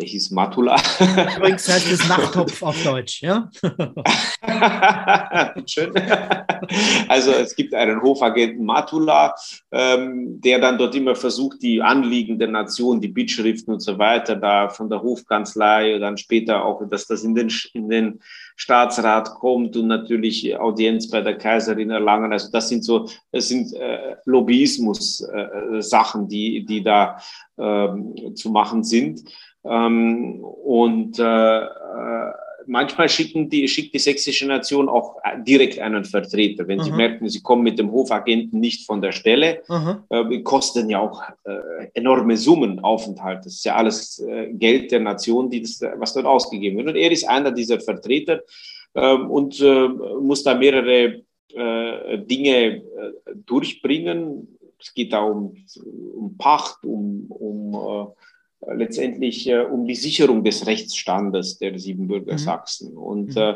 Der 0.00 0.06
hieß 0.06 0.32
Matula. 0.32 0.76
Übrigens 1.36 1.68
heißt 1.68 1.92
es 1.92 2.08
Nachttopf 2.08 2.62
auf 2.62 2.82
Deutsch, 2.82 3.22
ja? 3.22 3.50
Schön. 5.66 5.92
Also 7.08 7.32
es 7.32 7.54
gibt 7.54 7.74
einen 7.74 8.02
Hofagenten 8.02 8.64
Matula, 8.64 9.34
ähm, 9.70 10.40
der 10.40 10.58
dann 10.58 10.78
dort 10.78 10.94
immer 10.94 11.14
versucht, 11.14 11.62
die 11.62 11.80
Anliegen 11.80 12.38
der 12.38 12.48
Nation, 12.48 13.00
die 13.00 13.08
Bittschriften 13.08 13.74
und 13.74 13.80
so 13.80 13.98
weiter, 13.98 14.36
da 14.36 14.68
von 14.68 14.90
der 14.90 15.02
Hofkanzlei 15.02 15.94
und 15.94 16.00
dann 16.00 16.18
später 16.18 16.64
auch, 16.64 16.82
dass 16.88 17.06
das 17.06 17.22
in 17.22 17.34
den, 17.34 17.52
in 17.74 17.88
den 17.88 18.20
Staatsrat 18.60 19.36
kommt 19.36 19.76
und 19.76 19.86
natürlich 19.86 20.58
Audienz 20.58 21.08
bei 21.08 21.20
der 21.20 21.38
Kaiserin 21.38 21.90
erlangen. 21.90 22.32
Also 22.32 22.50
das 22.50 22.68
sind 22.68 22.84
so, 22.84 23.08
das 23.30 23.46
sind 23.46 23.72
äh, 23.74 24.16
Lobbyismus-Sachen, 24.24 26.24
äh, 26.24 26.28
die, 26.28 26.66
die 26.66 26.82
da 26.82 27.18
ähm, 27.56 28.34
zu 28.34 28.50
machen 28.50 28.82
sind. 28.82 29.22
Ähm, 29.64 30.42
und 30.42 31.20
äh, 31.20 31.62
äh 31.62 32.32
manchmal 32.68 33.08
schicken 33.08 33.48
die, 33.48 33.66
schickt 33.66 33.94
die 33.94 33.98
sächsische 33.98 34.46
Nation 34.46 34.88
auch 34.88 35.16
äh, 35.24 35.42
direkt 35.42 35.78
einen 35.78 36.04
Vertreter. 36.04 36.68
Wenn 36.68 36.80
Aha. 36.80 36.84
sie 36.84 36.92
merken, 36.92 37.28
sie 37.28 37.42
kommen 37.42 37.62
mit 37.62 37.78
dem 37.78 37.90
Hofagenten 37.90 38.60
nicht 38.60 38.86
von 38.86 39.02
der 39.02 39.12
Stelle, 39.12 39.62
äh, 40.10 40.40
kosten 40.42 40.88
ja 40.88 41.00
auch 41.00 41.22
äh, 41.44 41.88
enorme 41.94 42.36
Summen 42.36 42.80
Aufenthalt. 42.80 43.44
Das 43.44 43.54
ist 43.54 43.64
ja 43.64 43.74
alles 43.74 44.20
äh, 44.20 44.52
Geld 44.52 44.92
der 44.92 45.00
Nation, 45.00 45.50
die 45.50 45.62
das, 45.62 45.80
was 45.96 46.14
dort 46.14 46.26
ausgegeben 46.26 46.76
wird. 46.76 46.88
Und 46.88 46.96
er 46.96 47.10
ist 47.10 47.28
einer 47.28 47.50
dieser 47.50 47.80
Vertreter 47.80 48.42
ähm, 48.94 49.30
und 49.30 49.60
äh, 49.60 49.88
muss 50.20 50.44
da 50.44 50.54
mehrere 50.54 51.22
äh, 51.54 52.18
Dinge 52.18 52.82
durchbringen. 53.46 54.58
Es 54.78 54.92
geht 54.94 55.12
da 55.12 55.22
um, 55.22 55.56
um 56.14 56.36
Pacht, 56.36 56.84
um, 56.84 57.26
um 57.30 58.14
letztendlich 58.66 59.46
äh, 59.48 59.60
um 59.60 59.86
die 59.86 59.94
Sicherung 59.94 60.44
des 60.44 60.66
Rechtsstandes 60.66 61.58
der 61.58 61.78
Siebenbürger 61.78 62.32
mhm. 62.32 62.38
Sachsen. 62.38 62.96
Und 62.96 63.34
mhm. 63.34 63.40
äh, 63.40 63.54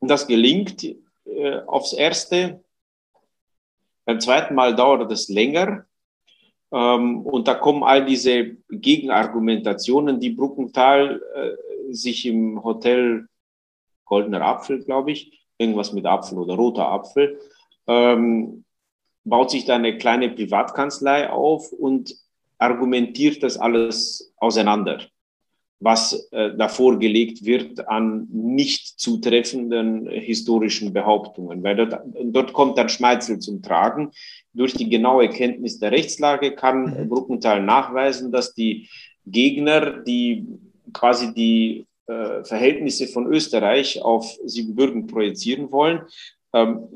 das 0.00 0.26
gelingt 0.26 0.84
äh, 1.26 1.60
aufs 1.66 1.92
Erste. 1.92 2.62
Beim 4.04 4.20
zweiten 4.20 4.54
Mal 4.54 4.74
dauert 4.74 5.10
es 5.12 5.28
länger. 5.28 5.86
Ähm, 6.72 7.22
und 7.22 7.48
da 7.48 7.54
kommen 7.54 7.82
all 7.82 8.04
diese 8.04 8.56
Gegenargumentationen, 8.68 10.20
die 10.20 10.30
Bruckenthal 10.30 11.22
äh, 11.34 11.92
sich 11.92 12.26
im 12.26 12.62
Hotel 12.64 13.28
Goldener 14.04 14.42
Apfel, 14.42 14.84
glaube 14.84 15.12
ich, 15.12 15.46
irgendwas 15.56 15.92
mit 15.92 16.04
Apfel 16.04 16.38
oder 16.38 16.54
roter 16.54 16.88
Apfel, 16.88 17.38
ähm, 17.86 18.64
baut 19.24 19.50
sich 19.50 19.64
da 19.64 19.76
eine 19.76 19.96
kleine 19.96 20.30
Privatkanzlei 20.30 21.30
auf 21.30 21.72
und 21.72 22.14
argumentiert 22.64 23.42
das 23.42 23.56
alles 23.58 24.32
auseinander, 24.36 25.00
was 25.80 26.28
äh, 26.32 26.56
davor 26.56 26.98
gelegt 26.98 27.44
wird 27.44 27.88
an 27.88 28.26
nicht 28.32 28.98
zutreffenden 28.98 30.08
historischen 30.08 30.92
Behauptungen, 30.92 31.62
weil 31.62 31.76
dort, 31.76 32.00
dort 32.24 32.52
kommt 32.52 32.78
dann 32.78 32.88
Schmeitzel 32.88 33.38
zum 33.38 33.62
Tragen. 33.62 34.10
Durch 34.52 34.72
die 34.72 34.88
genaue 34.88 35.28
Kenntnis 35.28 35.78
der 35.78 35.92
Rechtslage 35.92 36.54
kann 36.54 36.84
mhm. 36.84 37.08
Bruckenthal 37.08 37.62
nachweisen, 37.62 38.32
dass 38.32 38.54
die 38.54 38.88
Gegner, 39.26 40.02
die 40.02 40.46
quasi 40.92 41.34
die 41.34 41.86
äh, 42.06 42.44
Verhältnisse 42.44 43.06
von 43.06 43.26
Österreich 43.26 44.02
auf 44.02 44.36
Siebenbürgen 44.44 45.06
projizieren 45.06 45.70
wollen, 45.70 46.02
ähm, 46.52 46.88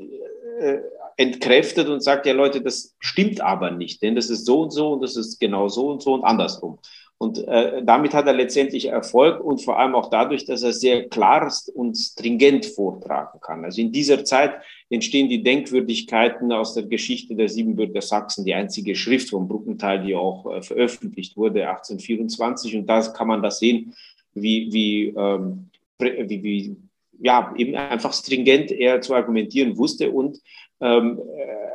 äh, 0.59 0.79
entkräftet 1.19 1.89
und 1.89 2.01
sagt, 2.01 2.25
ja 2.25 2.33
Leute, 2.33 2.61
das 2.61 2.95
stimmt 2.99 3.41
aber 3.41 3.71
nicht, 3.71 4.01
denn 4.01 4.15
das 4.15 4.29
ist 4.29 4.45
so 4.45 4.61
und 4.61 4.71
so 4.71 4.93
und 4.93 5.03
das 5.03 5.17
ist 5.17 5.37
genau 5.37 5.67
so 5.67 5.89
und 5.89 6.01
so 6.01 6.13
und 6.13 6.23
andersrum. 6.23 6.79
Und 7.17 7.45
äh, 7.49 7.83
damit 7.83 8.13
hat 8.13 8.27
er 8.27 8.33
letztendlich 8.33 8.85
Erfolg 8.85 9.43
und 9.43 9.61
vor 9.61 9.77
allem 9.77 9.93
auch 9.93 10.09
dadurch, 10.09 10.45
dass 10.45 10.63
er 10.63 10.71
sehr 10.71 11.09
klar 11.09 11.51
und 11.73 11.97
stringent 11.97 12.65
vortragen 12.65 13.41
kann. 13.41 13.65
Also 13.65 13.81
in 13.81 13.91
dieser 13.91 14.23
Zeit 14.23 14.61
entstehen 14.89 15.27
die 15.27 15.43
Denkwürdigkeiten 15.43 16.53
aus 16.53 16.75
der 16.75 16.83
Geschichte 16.83 17.35
der 17.35 17.49
Siebenbürger 17.49 18.01
Sachsen, 18.01 18.45
die 18.45 18.53
einzige 18.53 18.95
Schrift 18.95 19.31
von 19.31 19.49
Bruckenthal, 19.49 20.01
die 20.01 20.15
auch 20.15 20.49
äh, 20.49 20.61
veröffentlicht 20.61 21.35
wurde 21.35 21.67
1824. 21.67 22.77
Und 22.77 22.85
da 22.85 23.01
kann 23.01 23.27
man 23.27 23.43
das 23.43 23.59
sehen, 23.59 23.93
wie, 24.33 24.69
wie, 24.71 25.07
ähm, 25.07 25.69
wie, 25.99 26.43
wie 26.43 26.77
ja, 27.21 27.53
eben 27.57 27.75
einfach 27.75 28.13
stringent 28.13 28.71
er 28.71 29.01
zu 29.01 29.13
argumentieren 29.13 29.77
wusste 29.77 30.09
und 30.11 30.39
ähm, 30.81 31.19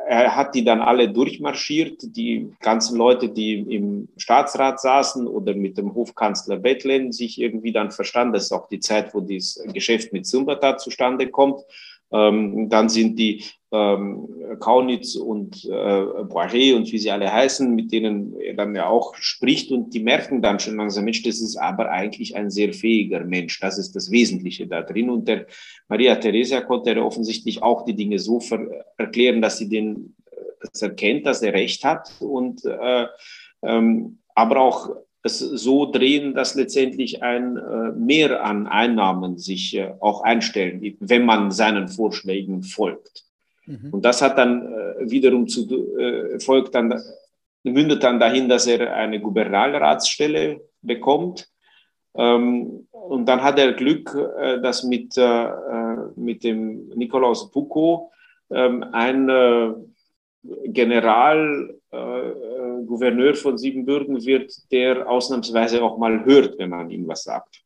er 0.07 0.35
hat 0.35 0.53
die 0.53 0.63
dann 0.63 0.81
alle 0.81 1.09
durchmarschiert, 1.09 2.15
die 2.15 2.51
ganzen 2.59 2.97
Leute, 2.97 3.29
die 3.29 3.53
im 3.53 4.07
Staatsrat 4.17 4.79
saßen 4.79 5.27
oder 5.27 5.55
mit 5.55 5.77
dem 5.77 5.95
Hofkanzler 5.95 6.57
Bethlen 6.57 7.11
sich 7.11 7.41
irgendwie 7.41 7.71
dann 7.71 7.91
verstanden. 7.91 8.33
Das 8.33 8.43
ist 8.43 8.51
auch 8.51 8.67
die 8.67 8.79
Zeit, 8.79 9.13
wo 9.13 9.21
dieses 9.21 9.63
Geschäft 9.73 10.13
mit 10.13 10.27
Sumbata 10.27 10.77
zustande 10.77 11.27
kommt. 11.27 11.61
Ähm, 12.11 12.69
dann 12.69 12.89
sind 12.89 13.17
die 13.17 13.43
ähm, 13.71 14.27
Kaunitz 14.59 15.15
und 15.15 15.65
äh, 15.65 16.23
Boire 16.23 16.75
und 16.75 16.91
wie 16.91 16.97
sie 16.97 17.11
alle 17.11 17.31
heißen, 17.31 17.73
mit 17.73 17.91
denen 17.91 18.39
er 18.39 18.53
dann 18.53 18.75
ja 18.75 18.87
auch 18.87 19.15
spricht 19.15 19.71
und 19.71 19.93
die 19.93 20.01
merken 20.01 20.41
dann 20.41 20.59
schon 20.59 20.77
langsam, 20.77 21.05
Mensch, 21.05 21.23
das 21.23 21.41
ist 21.41 21.57
aber 21.57 21.89
eigentlich 21.91 22.35
ein 22.35 22.49
sehr 22.49 22.73
fähiger 22.73 23.21
Mensch. 23.21 23.59
Das 23.59 23.77
ist 23.77 23.95
das 23.95 24.11
Wesentliche 24.11 24.67
da 24.67 24.81
drin. 24.81 25.09
Und 25.09 25.27
der 25.27 25.47
Maria 25.87 26.15
Theresia 26.15 26.61
konnte 26.61 27.03
offensichtlich 27.03 27.61
auch 27.61 27.83
die 27.85 27.95
Dinge 27.95 28.19
so 28.19 28.39
erklären, 28.97 29.41
dass 29.41 29.57
sie 29.57 29.67
den, 29.67 30.15
äh, 30.31 30.35
dass 30.61 30.81
er 30.81 30.91
kennt, 30.91 31.25
dass 31.25 31.41
er 31.41 31.53
recht 31.53 31.83
hat 31.83 32.09
und 32.19 32.63
äh, 32.65 33.07
ähm, 33.63 34.19
aber 34.35 34.59
auch 34.59 34.89
es 35.25 35.39
so 35.39 35.91
drehen, 35.91 36.33
dass 36.33 36.55
letztendlich 36.55 37.23
ein 37.23 37.57
äh, 37.57 37.91
Mehr 37.93 38.43
an 38.43 38.67
Einnahmen 38.67 39.37
sich 39.37 39.75
äh, 39.75 39.91
auch 39.99 40.21
einstellen, 40.21 40.95
wenn 40.99 41.25
man 41.25 41.51
seinen 41.51 41.87
Vorschlägen 41.87 42.61
folgt. 42.63 43.25
Mhm. 43.65 43.89
Und 43.91 44.05
das 44.05 44.21
hat 44.21 44.37
dann 44.37 44.71
äh, 44.71 45.09
wiederum 45.09 45.47
zu 45.47 45.97
äh, 45.97 46.39
folgt 46.39 46.75
dann 46.75 47.01
mündet 47.63 48.03
dann 48.03 48.19
dahin, 48.19 48.47
dass 48.47 48.67
er 48.67 48.93
eine 48.93 49.19
Gouverneurratsstelle 49.19 50.61
bekommt. 50.83 51.49
Ähm, 52.13 52.87
und 52.91 53.25
dann 53.25 53.41
hat 53.41 53.57
er 53.59 53.73
Glück, 53.73 54.15
äh, 54.37 54.61
dass 54.61 54.83
mit, 54.83 55.17
äh, 55.17 55.49
mit 56.15 56.43
dem 56.43 56.89
Nikolaus 56.89 57.51
Puko 57.51 58.11
ähm, 58.51 58.85
ein 58.91 59.27
General 60.67 61.73
Gouverneur 62.85 63.35
von 63.35 63.57
Siebenbürgen 63.57 64.25
wird, 64.25 64.53
der 64.71 65.09
ausnahmsweise 65.09 65.83
auch 65.83 65.97
mal 65.97 66.25
hört, 66.25 66.57
wenn 66.57 66.69
man 66.69 66.89
ihm 66.89 67.07
was 67.07 67.23
sagt. 67.23 67.61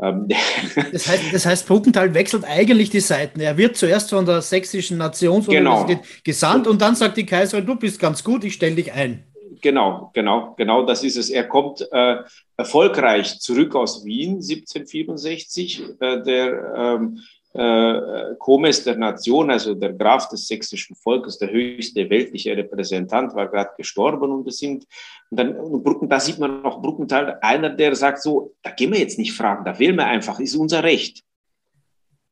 Ähm, 0.00 0.28
das 0.92 1.08
heißt, 1.08 1.22
das 1.32 1.46
heißt, 1.46 1.68
Bruckenthal 1.68 2.14
wechselt 2.14 2.44
eigentlich 2.44 2.90
die 2.90 3.00
Seiten. 3.00 3.40
Er 3.40 3.56
wird 3.56 3.76
zuerst 3.76 4.10
von 4.10 4.26
der 4.26 4.42
Sächsischen 4.42 4.98
Nationsuniversität 4.98 6.02
genau. 6.02 6.14
gesandt 6.24 6.66
und 6.66 6.82
dann 6.82 6.96
sagt 6.96 7.16
die 7.16 7.26
Kaiserin, 7.26 7.66
du 7.66 7.76
bist 7.76 8.00
ganz 8.00 8.24
gut, 8.24 8.44
ich 8.44 8.54
stelle 8.54 8.74
dich 8.76 8.92
ein. 8.92 9.24
Genau, 9.62 10.10
genau, 10.12 10.54
genau, 10.56 10.84
das 10.84 11.04
ist 11.04 11.16
es. 11.16 11.30
Er 11.30 11.44
kommt 11.44 11.86
äh, 11.90 12.16
erfolgreich 12.56 13.38
zurück 13.40 13.74
aus 13.74 14.04
Wien 14.04 14.34
1764. 14.34 15.82
Äh, 16.00 16.22
der 16.22 16.74
ähm, 16.76 17.20
äh, 17.54 18.34
Komes 18.38 18.82
der 18.82 18.96
Nation, 18.96 19.50
also 19.50 19.74
der 19.74 19.92
Graf 19.92 20.28
des 20.28 20.46
sächsischen 20.48 20.96
Volkes, 20.96 21.38
der 21.38 21.50
höchste 21.50 22.10
weltliche 22.10 22.56
Repräsentant, 22.56 23.34
war 23.34 23.48
gerade 23.48 23.70
gestorben 23.76 24.30
und 24.32 24.48
es 24.48 24.58
sind, 24.58 24.86
und 25.30 25.38
dann, 25.38 25.56
und 25.56 25.82
Brucken, 25.84 26.08
da 26.08 26.18
sieht 26.18 26.38
man 26.38 26.64
auch 26.64 26.82
Bruckenthal, 26.82 27.38
einer, 27.40 27.70
der 27.70 27.94
sagt 27.94 28.22
so, 28.22 28.54
da 28.62 28.70
gehen 28.70 28.92
wir 28.92 28.98
jetzt 28.98 29.18
nicht 29.18 29.32
fragen, 29.32 29.64
da 29.64 29.78
wählen 29.78 29.96
wir 29.96 30.06
einfach, 30.06 30.40
ist 30.40 30.56
unser 30.56 30.82
Recht. 30.82 31.22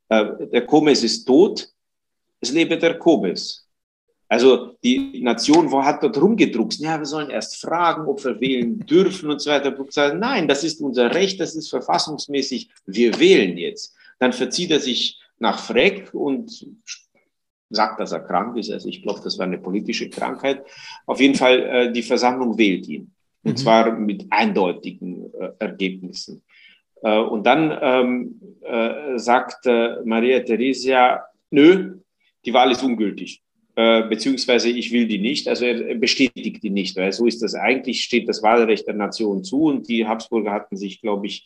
Äh, 0.09 0.47
der 0.53 0.67
Komes 0.67 1.05
ist 1.05 1.25
tot, 1.25 1.69
es 2.41 2.53
lebe 2.53 2.77
der 2.77 2.99
Komes. 2.99 3.69
Also 4.29 4.79
die 4.83 5.21
Nation 5.23 5.71
wo 5.71 5.85
hat 5.85 6.03
dort 6.03 6.21
rumgedruckt, 6.21 6.79
ja, 6.79 6.99
wir 6.99 7.07
sollen 7.07 7.31
erst 7.31 7.61
fragen, 7.61 8.09
ob 8.09 8.25
wir 8.25 8.41
wählen 8.41 8.79
dürfen 8.81 9.31
und 9.31 9.41
so 9.41 9.51
weiter. 9.51 9.73
Nein, 10.15 10.49
das 10.49 10.65
ist 10.65 10.81
unser 10.81 11.15
Recht, 11.15 11.39
das 11.39 11.55
ist 11.55 11.69
verfassungsmäßig, 11.69 12.71
wir 12.87 13.21
wählen 13.21 13.57
jetzt. 13.57 13.95
Dann 14.23 14.33
verzieht 14.33 14.71
er 14.71 14.79
sich 14.79 15.19
nach 15.41 15.59
Freck 15.59 16.15
und 16.15 16.65
sagt, 17.71 17.99
dass 17.99 18.13
er 18.13 18.21
krank 18.21 18.57
ist. 18.57 18.71
Also 18.71 18.89
ich 18.89 19.03
glaube, 19.03 19.21
das 19.25 19.37
war 19.37 19.47
eine 19.47 19.59
politische 19.59 20.09
Krankheit. 20.09 20.65
Auf 21.07 21.21
jeden 21.21 21.35
Fall, 21.35 21.59
äh, 21.63 21.93
die 21.93 22.05
Versammlung 22.05 22.57
wählt 22.57 22.87
ihn. 22.87 23.11
Und 23.43 23.55
mhm. 23.55 23.57
zwar 23.57 23.91
mit 23.99 24.27
eindeutigen 24.31 25.25
äh, 25.35 25.51
Ergebnissen. 25.59 26.45
Äh, 27.03 27.19
und 27.19 27.45
dann 27.45 27.77
ähm, 27.83 28.41
äh, 28.61 29.19
sagt 29.19 29.67
äh, 29.67 29.97
Maria 30.05 30.39
Theresia, 30.39 31.25
nö, 31.51 31.97
die 32.45 32.55
Wahl 32.55 32.71
ist 32.71 32.85
ungültig. 32.85 33.43
Äh, 33.75 34.03
beziehungsweise 34.05 34.69
ich 34.69 34.93
will 34.93 35.09
die 35.09 35.19
nicht. 35.19 35.49
Also 35.49 35.65
er 35.65 35.97
bestätigt 35.97 36.63
die 36.63 36.71
nicht, 36.71 36.97
weil 36.97 37.11
so 37.11 37.27
ist 37.27 37.43
das 37.43 37.57
eigentlich, 37.57 38.05
steht 38.05 38.29
das 38.29 38.41
Wahlrecht 38.41 38.87
der 38.87 38.95
Nation 38.95 39.43
zu 39.43 39.65
und 39.65 39.89
die 39.89 40.07
Habsburger 40.07 40.53
hatten 40.53 40.77
sich, 40.77 41.01
glaube 41.01 41.27
ich, 41.27 41.45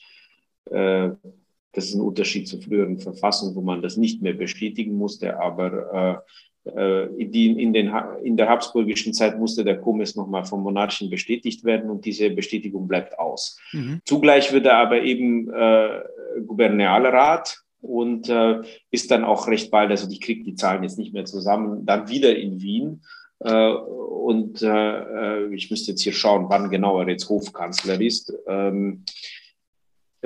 das 1.77 1.89
ist 1.89 1.95
ein 1.95 2.01
Unterschied 2.01 2.49
zur 2.49 2.63
früheren 2.63 2.99
Verfassung, 2.99 3.55
wo 3.55 3.61
man 3.61 3.83
das 3.83 3.99
nicht 3.99 4.23
mehr 4.23 4.33
bestätigen 4.33 4.95
musste, 4.95 5.39
aber 5.39 6.23
äh, 6.65 6.71
äh 6.71 7.07
in, 7.23 7.59
in, 7.59 7.73
den, 7.75 7.93
in 8.25 8.39
der 8.39 8.49
habsburgischen 8.49 9.13
Zeit 9.13 9.39
musste 9.39 9.63
der 9.63 9.79
Komes 9.79 10.17
nochmal 10.17 10.47
vom 10.47 10.63
Monarchen 10.63 11.11
bestätigt 11.11 11.65
werden 11.65 11.91
und 11.91 12.07
diese 12.07 12.31
Bestätigung 12.31 12.89
bleibt 12.89 13.19
aus. 13.19 13.59
Mhm. 13.73 14.01
Zugleich 14.07 14.53
wird 14.55 14.65
er 14.65 14.79
aber 14.79 15.03
eben 15.03 15.53
äh, 15.53 16.01
Gouvernealrat 16.47 17.59
und 17.83 18.31
äh, 18.31 18.63
ist 18.91 19.11
dann 19.11 19.25
auch 19.25 19.47
recht 19.47 19.71
bald, 19.71 19.91
also 19.91 20.09
die 20.09 20.19
kriegt 20.19 20.47
die 20.47 20.55
Zahlen 20.55 20.83
jetzt 20.83 20.99
nicht 20.99 21.13
mehr 21.13 21.27
zusammen, 21.27 21.85
dann 21.85 22.09
wieder 22.09 22.35
in 22.35 22.63
Wien. 22.63 23.03
Äh, 23.41 23.69
und 23.69 24.63
äh, 24.63 25.47
äh 25.49 25.55
ich 25.55 25.71
müsste 25.71 25.91
jetzt 25.91 26.03
hier 26.03 26.15
schauen, 26.15 26.47
wann 26.49 26.71
genau 26.71 26.99
er 27.01 27.09
jetzt 27.11 27.29
Hofkanzler 27.29 28.01
ist. 28.01 28.33
Ähm, 28.49 29.05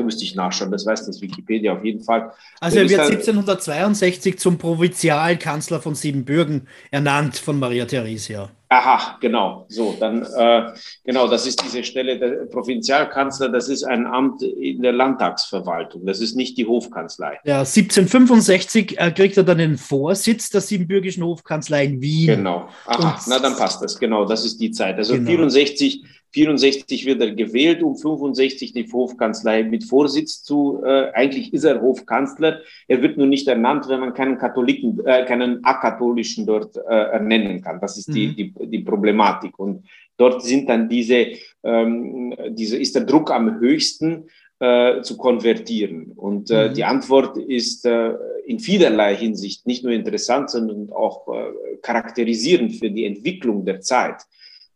da 0.00 0.04
müsste 0.04 0.24
ich 0.24 0.34
nachschauen, 0.34 0.70
das 0.70 0.86
weiß 0.86 1.06
das 1.06 1.20
Wikipedia 1.20 1.74
auf 1.74 1.84
jeden 1.84 2.02
Fall. 2.02 2.32
Also 2.60 2.78
er 2.78 2.88
wird 2.88 3.00
1762 3.00 4.38
zum 4.38 4.56
Provinzialkanzler 4.56 5.80
von 5.80 5.94
Siebenbürgen 5.94 6.66
ernannt 6.90 7.36
von 7.36 7.58
Maria 7.58 7.84
Theresia. 7.84 8.50
Aha, 8.72 9.18
genau. 9.20 9.66
So, 9.68 9.96
dann, 9.98 10.22
äh, 10.22 10.72
genau, 11.04 11.26
das 11.26 11.44
ist 11.44 11.60
diese 11.64 11.82
Stelle 11.82 12.18
der 12.20 12.46
Provinzialkanzler, 12.46 13.48
das 13.48 13.68
ist 13.68 13.82
ein 13.82 14.06
Amt 14.06 14.42
in 14.42 14.80
der 14.80 14.92
Landtagsverwaltung, 14.92 16.06
das 16.06 16.20
ist 16.20 16.36
nicht 16.36 16.56
die 16.56 16.66
Hofkanzlei. 16.66 17.40
Ja, 17.44 17.58
1765 17.60 18.96
äh, 18.96 19.10
kriegt 19.10 19.36
er 19.36 19.42
dann 19.42 19.58
den 19.58 19.76
Vorsitz 19.76 20.50
der 20.50 20.60
Siebenbürgischen 20.60 21.24
Hofkanzlei 21.24 21.84
in 21.84 22.00
Wien. 22.00 22.28
Genau. 22.28 22.68
Aha, 22.86 23.16
Und, 23.16 23.26
na 23.26 23.40
dann 23.40 23.56
passt 23.56 23.82
das, 23.82 23.98
genau, 23.98 24.24
das 24.24 24.44
ist 24.44 24.60
die 24.60 24.70
Zeit. 24.70 24.96
Also 24.96 25.14
genau. 25.14 25.30
64 25.30 26.04
64 26.32 27.06
wird 27.06 27.20
er 27.20 27.34
gewählt, 27.34 27.82
um 27.82 27.96
65 27.96 28.72
die 28.72 28.90
Hofkanzlei 28.90 29.64
mit 29.64 29.84
Vorsitz 29.84 30.42
zu. 30.42 30.80
Äh, 30.84 31.10
eigentlich 31.12 31.52
ist 31.52 31.64
er 31.64 31.80
Hofkanzler. 31.80 32.60
Er 32.86 33.02
wird 33.02 33.16
nur 33.16 33.26
nicht 33.26 33.48
ernannt, 33.48 33.88
wenn 33.88 34.00
man 34.00 34.14
keinen 34.14 34.38
Katholiken, 34.38 35.04
äh, 35.04 35.24
keinen 35.24 35.64
akatholischen 35.64 36.46
dort 36.46 36.76
äh, 36.76 36.80
ernennen 36.80 37.62
kann. 37.62 37.80
Das 37.80 37.98
ist 37.98 38.08
mhm. 38.08 38.14
die, 38.14 38.34
die, 38.36 38.54
die 38.68 38.78
Problematik. 38.80 39.58
Und 39.58 39.84
dort 40.16 40.42
sind 40.42 40.68
dann 40.68 40.88
diese, 40.88 41.26
ähm, 41.64 42.34
diese 42.50 42.76
ist 42.76 42.94
der 42.94 43.04
Druck 43.04 43.32
am 43.32 43.58
höchsten 43.58 44.28
äh, 44.60 45.00
zu 45.02 45.16
konvertieren. 45.16 46.12
Und 46.14 46.50
äh, 46.50 46.68
mhm. 46.68 46.74
die 46.74 46.84
Antwort 46.84 47.38
ist 47.38 47.86
äh, 47.86 48.12
in 48.46 48.60
vielerlei 48.60 49.16
Hinsicht 49.16 49.66
nicht 49.66 49.82
nur 49.82 49.92
interessant, 49.92 50.50
sondern 50.50 50.92
auch 50.92 51.26
äh, 51.28 51.76
charakterisierend 51.82 52.76
für 52.76 52.90
die 52.90 53.04
Entwicklung 53.04 53.64
der 53.64 53.80
Zeit. 53.80 54.22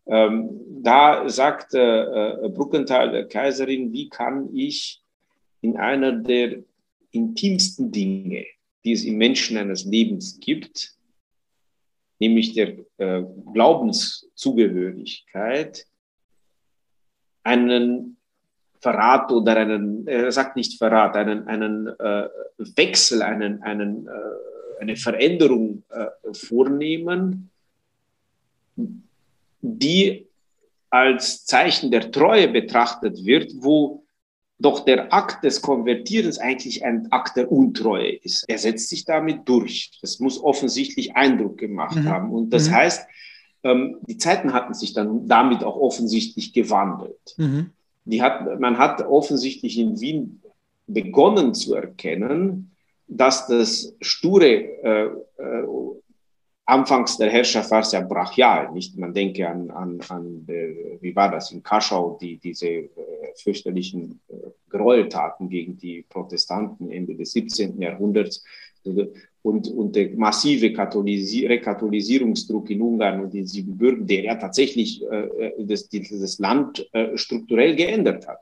Ähm, 0.07 0.83
da 0.83 1.27
sagt 1.29 1.73
äh, 1.73 2.49
Bruckenthal 2.49 3.11
der 3.11 3.27
Kaiserin, 3.27 3.91
wie 3.91 4.07
kann 4.09 4.55
ich 4.55 5.01
in 5.61 5.77
einer 5.77 6.11
der 6.11 6.59
intimsten 7.11 7.91
Dinge, 7.91 8.45
die 8.83 8.91
es 8.91 9.03
im 9.03 9.17
Menschen 9.17 9.57
eines 9.57 9.85
Lebens 9.85 10.39
gibt, 10.39 10.95
nämlich 12.19 12.53
der 12.53 12.77
äh, 12.97 13.23
Glaubenszugehörigkeit, 13.53 15.87
einen 17.43 18.17
Verrat 18.79 19.31
oder 19.31 19.57
einen, 19.57 20.07
er 20.07 20.31
sagt 20.31 20.55
nicht 20.55 20.77
Verrat, 20.77 21.15
einen, 21.15 21.47
einen 21.47 21.87
äh, 21.87 22.29
Wechsel, 22.57 23.23
einen, 23.23 23.63
einen, 23.63 24.07
äh, 24.07 24.11
eine 24.79 24.95
Veränderung 24.95 25.83
äh, 25.89 26.05
vornehmen, 26.33 27.49
die 29.65 30.27
als 30.89 31.45
Zeichen 31.45 31.91
der 31.91 32.11
Treue 32.11 32.47
betrachtet 32.47 33.25
wird, 33.25 33.51
wo 33.57 34.05
doch 34.59 34.85
der 34.85 35.13
Akt 35.13 35.43
des 35.43 35.61
Konvertierens 35.61 36.37
eigentlich 36.37 36.85
ein 36.85 37.11
Akt 37.11 37.35
der 37.35 37.51
Untreue 37.51 38.15
ist. 38.15 38.45
Er 38.47 38.57
setzt 38.57 38.89
sich 38.89 39.03
damit 39.03 39.41
durch. 39.49 39.91
Das 40.01 40.19
muss 40.19 40.41
offensichtlich 40.41 41.15
Eindruck 41.15 41.57
gemacht 41.57 41.97
mhm. 41.97 42.09
haben. 42.09 42.31
Und 42.31 42.51
das 42.51 42.69
mhm. 42.69 42.75
heißt, 42.75 43.07
ähm, 43.63 43.97
die 44.07 44.17
Zeiten 44.17 44.53
hatten 44.53 44.73
sich 44.73 44.93
dann 44.93 45.27
damit 45.27 45.63
auch 45.63 45.75
offensichtlich 45.75 46.53
gewandelt. 46.53 47.35
Mhm. 47.37 47.71
Die 48.05 48.21
hat, 48.21 48.59
man 48.59 48.77
hat 48.77 49.01
offensichtlich 49.01 49.77
in 49.77 49.99
Wien 49.99 50.41
begonnen 50.87 51.53
zu 51.53 51.73
erkennen, 51.73 52.71
dass 53.07 53.47
das 53.47 53.93
sture 54.01 54.45
äh, 54.45 55.09
äh, 55.37 55.63
Anfangs 56.67 57.17
der 57.17 57.29
Herrschaft 57.29 57.69
war 57.69 57.81
es 57.81 57.91
ja 57.91 58.01
brachial, 58.01 58.71
nicht? 58.71 58.97
Man 58.97 59.13
denke 59.13 59.47
an, 59.47 59.69
an, 59.69 59.99
an 60.09 60.45
äh, 60.47 60.97
wie 60.99 61.15
war 61.15 61.29
das 61.29 61.51
in 61.51 61.61
Kaschau, 61.61 62.17
die, 62.19 62.37
diese 62.37 62.67
äh, 62.67 62.89
fürchterlichen 63.35 64.19
äh, 64.29 64.33
Gräueltaten 64.69 65.47
gegen 65.47 65.77
die 65.77 66.03
Protestanten 66.09 66.89
Ende 66.89 67.15
des 67.15 67.33
17. 67.33 67.79
Jahrhunderts 67.79 68.43
und, 69.43 69.67
und 69.67 69.95
der 69.95 70.09
massive 70.15 70.73
Katholisi 70.73 71.45
Rekatholisierungsdruck 71.45 72.69
in 72.71 72.81
Ungarn 72.81 73.23
und 73.23 73.35
in 73.35 73.45
Siebenbürgen, 73.45 74.07
der 74.07 74.23
ja 74.23 74.35
tatsächlich 74.35 75.03
äh, 75.03 75.51
das, 75.59 75.87
das 75.87 76.39
Land 76.39 76.87
äh, 76.93 77.15
strukturell 77.15 77.75
geändert 77.75 78.27
hat. 78.27 78.39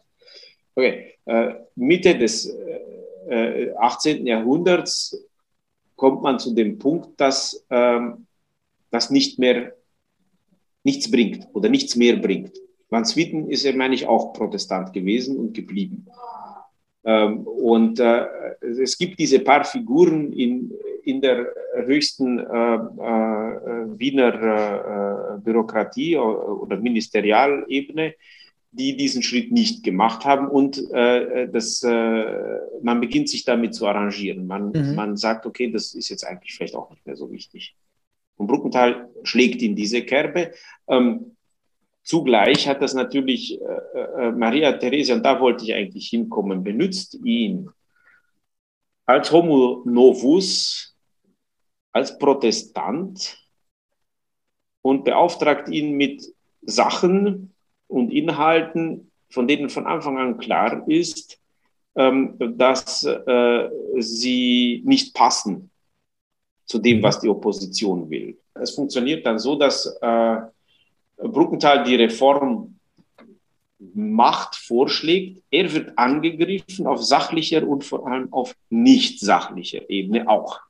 Okay. 0.76 1.14
Äh, 1.26 1.54
Mitte 1.76 2.18
des 2.18 2.54
18. 3.78 4.28
Jahrhunderts 4.28 5.18
kommt 6.04 6.22
man 6.22 6.38
zu 6.38 6.54
dem 6.54 6.80
Punkt, 6.80 7.18
dass 7.18 7.66
ähm, 7.70 8.28
das 8.92 9.10
nicht 9.10 9.39
mehr 9.39 9.72
nichts 10.84 11.10
bringt 11.10 11.48
oder 11.54 11.70
nichts 11.70 11.96
mehr 11.96 12.18
bringt. 12.18 12.52
Van 12.89 13.06
Swieten 13.06 13.50
ist 13.50 13.63
ja, 13.63 13.74
meine 13.74 13.96
ich, 13.96 14.06
auch 14.06 14.34
Protestant 14.34 14.92
gewesen 14.92 15.38
und 15.38 15.54
geblieben. 15.54 16.06
Ähm, 17.06 17.48
und 17.48 18.02
äh, 18.02 18.26
es 18.82 18.98
gibt 18.98 19.18
diese 19.18 19.39
paar 19.39 19.63
Figuren 19.63 20.34
in, 20.34 20.74
in 21.06 21.22
der 21.22 21.48
höchsten 21.86 22.38
äh, 22.38 22.44
äh, 22.44 23.98
Wiener 23.98 24.34
äh, 24.34 25.39
Bürokratie 25.39 26.18
oder 26.18 26.76
Ministerialebene, 26.82 28.13
die 28.74 28.98
diesen 28.98 29.22
Schritt 29.22 29.52
nicht 29.52 29.84
gemacht 29.84 30.26
haben 30.26 30.48
und 30.48 30.92
äh, 30.92 31.48
das, 31.48 31.84
äh, 31.84 32.60
man 32.82 33.00
beginnt 33.00 33.30
sich 33.30 33.46
damit 33.46 33.76
zu 33.76 33.88
arrangieren. 33.88 34.48
Man, 34.48 34.72
mhm. 34.72 34.96
man 34.96 35.16
sagt, 35.16 35.46
okay, 35.46 35.72
das 35.72 35.94
ist 35.94 36.10
jetzt 36.10 36.26
eigentlich 36.26 36.56
vielleicht 36.56 36.76
auch 36.76 36.90
nicht 36.90 37.06
mehr 37.06 37.16
so 37.16 37.32
wichtig. 37.32 37.76
Und 38.36 38.48
Bruckenthal 38.48 39.10
schlägt 39.24 39.62
in 39.62 39.76
diese 39.76 40.02
Kerbe. 40.04 40.54
Ähm, 40.88 41.36
zugleich 42.02 42.68
hat 42.68 42.82
das 42.82 42.96
natürlich 42.96 43.62
äh, 43.62 44.00
äh, 44.00 44.32
Maria 44.32 44.74
Theresia, 44.74 45.16
und 45.16 45.24
da 45.24 45.40
wollte 45.40 45.66
ich 45.66 45.74
eigentlich 45.76 46.08
hinkommen, 46.08 46.64
benutzt 46.64 47.20
ihn 47.24 47.70
als 49.06 49.32
Homo 49.32 49.84
novus, 49.86 50.98
als 51.92 52.18
Protestant 52.18 53.38
und 54.82 55.04
beauftragt 55.04 55.70
ihn 55.70 55.96
mit 55.96 56.24
Sachen 56.64 57.53
und 57.94 58.12
Inhalten, 58.12 59.12
von 59.30 59.48
denen 59.48 59.70
von 59.70 59.86
Anfang 59.86 60.18
an 60.18 60.38
klar 60.38 60.88
ist, 60.88 61.40
ähm, 61.96 62.36
dass 62.58 63.04
äh, 63.04 63.70
sie 64.00 64.82
nicht 64.86 65.14
passen 65.14 65.70
zu 66.66 66.80
dem, 66.80 67.04
was 67.04 67.20
die 67.20 67.30
Opposition 67.30 68.10
will. 68.10 68.38
Es 68.56 68.72
funktioniert 68.72 69.26
dann 69.26 69.40
so, 69.40 69.56
dass 69.56 69.86
äh, 70.02 70.38
Bruckenthal 71.18 71.84
die 71.84 71.96
Reform 71.96 72.80
macht, 73.94 74.56
vorschlägt. 74.56 75.44
Er 75.52 75.72
wird 75.72 75.98
angegriffen 75.98 76.88
auf 76.88 77.04
sachlicher 77.04 77.68
und 77.68 77.84
vor 77.84 78.08
allem 78.08 78.32
auf 78.32 78.56
nicht 78.70 79.20
sachlicher 79.20 79.88
Ebene 79.90 80.28
auch. 80.28 80.62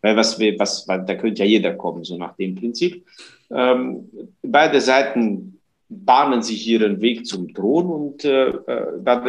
Weil 0.00 0.16
was, 0.16 0.38
was, 0.38 0.88
weil 0.88 1.04
da 1.04 1.14
könnte 1.14 1.42
ja 1.42 1.48
jeder 1.48 1.74
kommen, 1.74 2.04
so 2.04 2.16
nach 2.16 2.34
dem 2.36 2.54
Prinzip. 2.54 3.04
Ähm, 3.50 4.08
beide 4.42 4.80
Seiten 4.80 5.59
bahnen 5.90 6.42
sich 6.42 6.66
ihren 6.66 7.00
Weg 7.00 7.26
zum 7.26 7.52
Thron 7.52 7.86
und 7.86 8.24
äh, 8.24 8.48
äh 8.48 8.86
da 9.02 9.24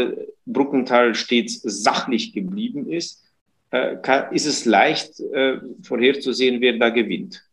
Bruckenthal 0.45 1.15
stets 1.15 1.62
sachlich 1.62 2.34
geblieben 2.34 2.89
ist, 2.89 3.24
äh, 3.71 3.97
kann, 3.97 4.34
ist 4.34 4.45
es 4.45 4.65
leicht 4.65 5.19
äh, 5.19 5.58
vorherzusehen, 5.82 6.62
wer 6.62 6.78
da 6.78 6.89
gewinnt. 6.89 7.43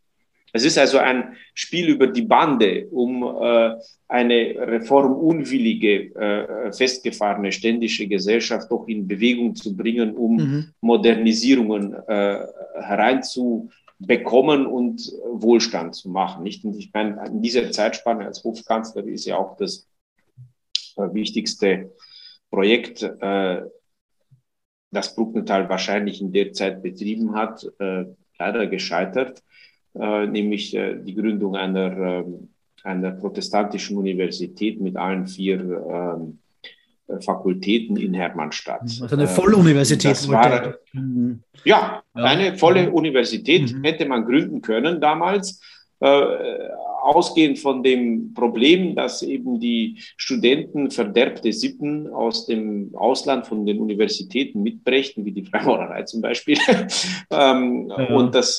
Es 0.53 0.65
ist 0.65 0.79
also 0.79 0.99
ein 0.99 1.37
Spiel 1.55 1.89
über 1.89 2.07
die 2.07 2.23
Bande, 2.23 2.87
um 2.91 3.23
äh, 3.23 3.75
eine 4.09 4.55
reformunwillige, 4.57 6.15
äh, 6.15 6.73
festgefahrene 6.73 7.53
ständische 7.53 8.07
Gesellschaft 8.07 8.71
doch 8.71 8.89
in 8.89 9.07
Bewegung 9.07 9.55
zu 9.55 9.77
bringen, 9.77 10.17
um 10.17 10.37
mhm. 10.37 10.73
Modernisierungen 10.81 11.95
äh, 12.07 12.39
hereinzubekommen 14.01 14.67
und 14.67 15.13
Wohlstand 15.33 15.95
zu 15.95 16.09
machen. 16.09 16.43
Nicht? 16.43 16.65
Und 16.65 16.77
ich 16.77 16.93
meine, 16.93 17.25
in 17.27 17.43
dieser 17.43 17.71
Zeitspanne 17.71 18.27
als 18.27 18.45
Hofkanzler 18.45 19.05
ist 19.05 19.25
ja 19.25 19.37
auch 19.37 19.57
das 19.57 19.89
äh, 20.97 21.13
wichtigste 21.13 21.93
Projekt, 22.51 23.03
äh, 23.03 23.63
das 24.91 25.15
Bruckenthal 25.15 25.69
wahrscheinlich 25.69 26.21
in 26.21 26.33
der 26.33 26.53
Zeit 26.53 26.83
betrieben 26.83 27.35
hat, 27.35 27.67
äh, 27.79 28.05
leider 28.39 28.67
gescheitert 28.67 29.43
äh, 29.95 30.27
nämlich 30.27 30.75
äh, 30.75 30.97
die 31.03 31.15
Gründung 31.15 31.57
einer, 31.57 31.97
ähm, 31.97 32.51
einer 32.85 33.13
protestantischen 33.13 33.97
Universität 33.97 34.81
mit 34.81 34.97
allen 34.97 35.27
vier 35.27 35.61
ähm, 35.61 36.39
äh, 36.39 36.48
Fakultäten 37.21 37.97
in 37.97 38.15
Hermannstadt. 38.15 38.83
Also 38.83 39.07
eine 39.17 39.27
Volluniversität. 39.27 40.13
Das 40.13 40.29
war, 40.29 40.75
mhm. 40.93 41.41
ja, 41.65 42.03
eine 42.15 42.57
volle 42.57 42.91
Universität 42.91 43.73
mhm. 43.73 43.85
hätte 43.85 44.07
man 44.07 44.25
gründen 44.25 44.61
können 44.61 45.01
damals. 45.01 45.61
Äh, 46.01 46.69
ausgehend 47.03 47.59
von 47.59 47.83
dem 47.83 48.35
Problem, 48.35 48.95
dass 48.95 49.23
eben 49.23 49.59
die 49.59 49.97
Studenten 50.17 50.91
verderbte 50.91 51.53
Sippen 51.53 52.13
aus 52.13 52.47
dem 52.47 52.95
Ausland 52.95 53.47
von 53.47 53.67
den 53.67 53.81
Universitäten 53.81 54.63
mitbrächten, 54.63 55.25
wie 55.25 55.33
die 55.33 55.45
Freimaurerei 55.45 56.03
zum 56.03 56.21
Beispiel. 56.21 56.59
ähm, 57.31 57.89
ja. 57.89 58.15
Und 58.15 58.35
das 58.35 58.59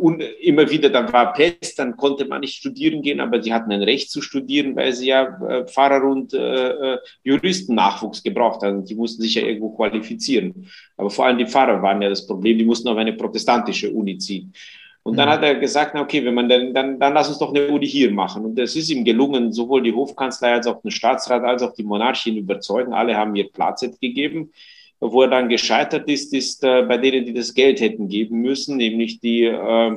und 0.00 0.22
immer 0.40 0.70
wieder, 0.70 0.90
dann 0.90 1.12
war 1.12 1.32
Pest, 1.32 1.78
dann 1.78 1.96
konnte 1.96 2.26
man 2.26 2.40
nicht 2.40 2.56
studieren 2.56 3.02
gehen, 3.02 3.20
aber 3.20 3.42
sie 3.42 3.52
hatten 3.52 3.72
ein 3.72 3.82
Recht 3.82 4.10
zu 4.10 4.22
studieren, 4.22 4.76
weil 4.76 4.92
sie 4.92 5.08
ja 5.08 5.24
äh, 5.48 5.66
Pfarrer 5.66 6.04
und 6.04 6.32
äh, 6.34 6.94
äh 6.94 6.98
Juristennachwuchs 7.24 8.22
gebraucht 8.22 8.62
haben. 8.62 8.84
Die 8.84 8.94
mussten 8.94 9.22
sich 9.22 9.34
ja 9.34 9.42
irgendwo 9.42 9.70
qualifizieren. 9.70 10.68
Aber 10.96 11.10
vor 11.10 11.26
allem 11.26 11.38
die 11.38 11.46
Pfarrer 11.46 11.82
waren 11.82 12.02
ja 12.02 12.08
das 12.08 12.26
Problem, 12.26 12.58
die 12.58 12.64
mussten 12.64 12.88
auf 12.88 12.96
eine 12.96 13.12
protestantische 13.12 13.90
Uni 13.90 14.18
ziehen. 14.18 14.52
Und 15.02 15.16
dann 15.16 15.28
mhm. 15.28 15.32
hat 15.32 15.42
er 15.42 15.54
gesagt, 15.54 15.92
na 15.94 16.02
okay, 16.02 16.24
wenn 16.24 16.34
man 16.34 16.48
dann, 16.48 16.74
dann, 16.74 16.98
dann 17.00 17.14
lass 17.14 17.28
uns 17.28 17.38
doch 17.38 17.54
eine 17.54 17.68
Uni 17.68 17.86
hier 17.86 18.10
machen. 18.10 18.44
Und 18.44 18.58
es 18.58 18.76
ist 18.76 18.90
ihm 18.90 19.04
gelungen, 19.04 19.52
sowohl 19.52 19.82
die 19.82 19.94
Hofkanzlei 19.94 20.52
als 20.52 20.66
auch 20.66 20.82
den 20.82 20.90
Staatsrat 20.90 21.44
als 21.44 21.62
auch 21.62 21.72
die 21.72 21.82
Monarchien 21.82 22.36
überzeugen. 22.36 22.92
Alle 22.92 23.16
haben 23.16 23.34
ihr 23.34 23.50
Platz 23.50 23.80
gegeben. 24.00 24.52
Wo 25.00 25.22
er 25.22 25.28
dann 25.28 25.48
gescheitert 25.48 26.08
ist, 26.08 26.34
ist 26.34 26.64
äh, 26.64 26.82
bei 26.82 26.98
denen, 26.98 27.24
die 27.24 27.34
das 27.34 27.54
Geld 27.54 27.80
hätten 27.80 28.08
geben 28.08 28.40
müssen, 28.40 28.76
nämlich 28.76 29.20
die, 29.20 29.44
äh, 29.44 29.96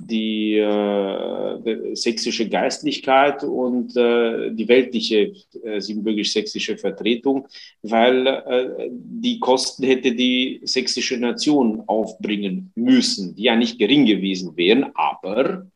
die 0.00 0.56
äh, 0.56 1.94
sächsische 1.94 2.48
Geistlichkeit 2.48 3.44
und 3.44 3.96
äh, 3.96 4.50
die 4.50 4.66
weltliche 4.66 5.32
äh, 5.62 5.80
siebenbürgisch-sächsische 5.80 6.76
Vertretung, 6.78 7.46
weil 7.82 8.26
äh, 8.26 8.88
die 8.90 9.38
Kosten 9.38 9.84
hätte 9.84 10.12
die 10.12 10.60
sächsische 10.64 11.18
Nation 11.18 11.82
aufbringen 11.86 12.72
müssen, 12.74 13.34
die 13.36 13.44
ja 13.44 13.56
nicht 13.56 13.78
gering 13.78 14.06
gewesen 14.06 14.56
wären, 14.56 14.90
aber 14.94 15.66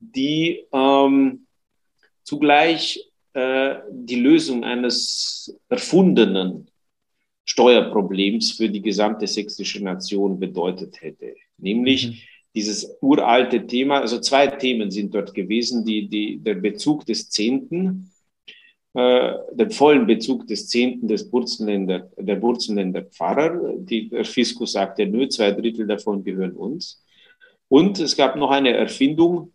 die 0.00 0.64
ähm, 0.72 1.46
zugleich 2.24 3.08
die 3.34 4.16
Lösung 4.16 4.62
eines 4.62 5.58
erfundenen 5.70 6.68
Steuerproblems 7.44 8.52
für 8.52 8.68
die 8.68 8.82
gesamte 8.82 9.26
sächsische 9.26 9.82
Nation 9.82 10.38
bedeutet 10.38 11.02
hätte. 11.02 11.34
Nämlich 11.58 12.08
mhm. 12.08 12.14
dieses 12.54 12.96
uralte 13.00 13.66
Thema, 13.66 14.00
also 14.00 14.20
zwei 14.20 14.46
Themen 14.46 14.90
sind 14.90 15.14
dort 15.14 15.34
gewesen, 15.34 15.84
die, 15.84 16.08
die, 16.08 16.38
der 16.38 16.54
Bezug 16.54 17.04
des 17.06 17.30
Zehnten, 17.30 18.12
äh, 18.94 19.32
den 19.52 19.70
vollen 19.70 20.06
Bezug 20.06 20.46
des 20.46 20.68
Zehnten 20.68 21.08
des 21.08 21.30
Burzenländer, 21.30 22.10
der 22.16 22.36
Burzenländer 22.36 23.02
Pfarrer. 23.02 23.74
Die, 23.78 24.08
der 24.08 24.24
Fiskus 24.24 24.72
sagte, 24.72 25.06
nö, 25.06 25.28
zwei 25.28 25.50
Drittel 25.52 25.86
davon 25.86 26.22
gehören 26.22 26.52
uns. 26.52 27.02
Und 27.68 27.98
es 27.98 28.16
gab 28.16 28.36
noch 28.36 28.50
eine 28.50 28.76
Erfindung, 28.76 29.52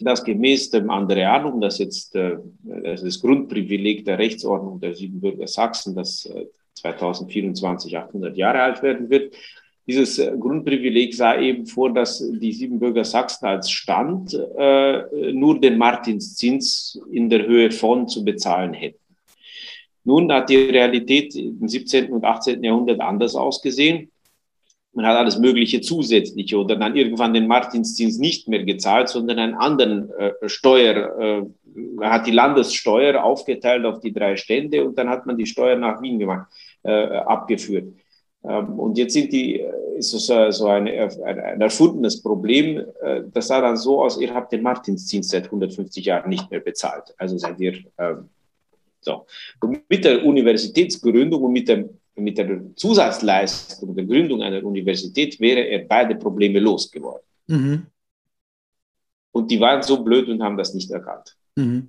das 0.00 0.24
gemäß 0.24 0.70
dem 0.70 0.90
Andreanum, 0.90 1.60
das 1.60 1.78
jetzt 1.78 2.16
äh, 2.16 2.38
das, 2.62 3.02
das 3.02 3.20
Grundprivileg 3.20 4.04
der 4.04 4.18
Rechtsordnung 4.18 4.80
der 4.80 4.94
Siebenbürger 4.94 5.46
Sachsen, 5.46 5.94
das 5.94 6.26
äh, 6.26 6.46
2024 6.74 7.96
800 7.96 8.36
Jahre 8.36 8.60
alt 8.60 8.82
werden 8.82 9.10
wird. 9.10 9.34
Dieses 9.86 10.18
äh, 10.18 10.32
Grundprivileg 10.38 11.14
sah 11.14 11.38
eben 11.38 11.66
vor, 11.66 11.92
dass 11.92 12.18
die 12.18 12.52
Siebenbürger 12.52 13.04
Sachsen 13.04 13.46
als 13.46 13.70
Stand 13.70 14.34
äh, 14.34 15.32
nur 15.32 15.60
den 15.60 15.76
Martinszins 15.76 17.00
in 17.10 17.28
der 17.28 17.46
Höhe 17.46 17.70
von 17.70 18.08
zu 18.08 18.24
bezahlen 18.24 18.72
hätten. 18.72 18.98
Nun 20.04 20.30
hat 20.32 20.50
die 20.50 20.56
Realität 20.56 21.34
im 21.34 21.66
17. 21.66 22.12
und 22.12 22.24
18. 22.24 22.62
Jahrhundert 22.62 23.00
anders 23.00 23.34
ausgesehen. 23.34 24.10
Man 24.92 25.06
hat 25.06 25.16
alles 25.16 25.38
Mögliche 25.38 25.80
zusätzliche 25.80 26.56
oder 26.56 26.76
dann 26.76 26.94
irgendwann 26.94 27.34
den 27.34 27.48
Martinszins 27.48 28.18
nicht 28.18 28.46
mehr 28.48 28.64
gezahlt, 28.64 29.08
sondern 29.08 29.38
einen 29.38 29.54
anderen 29.54 30.10
äh, 30.10 30.32
Steuer, 30.46 31.18
äh, 31.18 31.42
hat 32.02 32.26
die 32.26 32.32
Landessteuer 32.32 33.22
aufgeteilt 33.22 33.84
auf 33.84 34.00
die 34.00 34.12
drei 34.12 34.36
Stände 34.36 34.84
und 34.84 34.96
dann 34.96 35.08
hat 35.08 35.26
man 35.26 35.36
die 35.36 35.46
Steuer 35.46 35.76
nach 35.76 36.00
Wien 36.00 36.20
gemacht, 36.20 36.46
äh, 36.84 37.16
abgeführt. 37.16 37.92
Ähm, 38.44 38.78
und 38.78 38.98
jetzt 38.98 39.14
sind 39.14 39.32
die, 39.32 39.60
äh, 39.60 39.98
ist 39.98 40.10
so, 40.10 40.50
so 40.50 40.66
ein, 40.68 40.86
ein, 40.86 41.40
ein 41.40 41.60
erfundenes 41.60 42.22
Problem. 42.22 42.84
Äh, 43.02 43.22
das 43.32 43.48
sah 43.48 43.60
dann 43.60 43.76
so 43.76 44.02
aus, 44.02 44.20
ihr 44.20 44.32
habt 44.34 44.52
den 44.52 44.62
Martinsdienst 44.62 45.30
seit 45.30 45.46
150 45.46 46.04
Jahren 46.04 46.28
nicht 46.28 46.50
mehr 46.50 46.60
bezahlt. 46.60 47.14
Also 47.16 47.38
seid 47.38 47.58
ihr 47.58 47.78
ähm, 47.98 48.28
so. 49.00 49.26
Und 49.60 49.88
mit 49.88 50.04
der 50.04 50.24
Universitätsgründung 50.24 51.42
und 51.42 51.52
mit, 51.52 51.68
dem, 51.68 51.88
mit 52.16 52.36
der 52.38 52.60
Zusatzleistung 52.76 53.94
der 53.94 54.04
Gründung 54.04 54.42
einer 54.42 54.64
Universität 54.64 55.38
wäre 55.40 55.60
er 55.60 55.86
beide 55.86 56.14
Probleme 56.14 56.58
losgeworden. 56.58 57.26
Mhm. 57.46 57.86
Und 59.32 59.50
die 59.50 59.60
waren 59.60 59.82
so 59.82 60.02
blöd 60.02 60.28
und 60.28 60.42
haben 60.42 60.56
das 60.56 60.74
nicht 60.74 60.90
erkannt. 60.90 61.36
Mhm. 61.56 61.88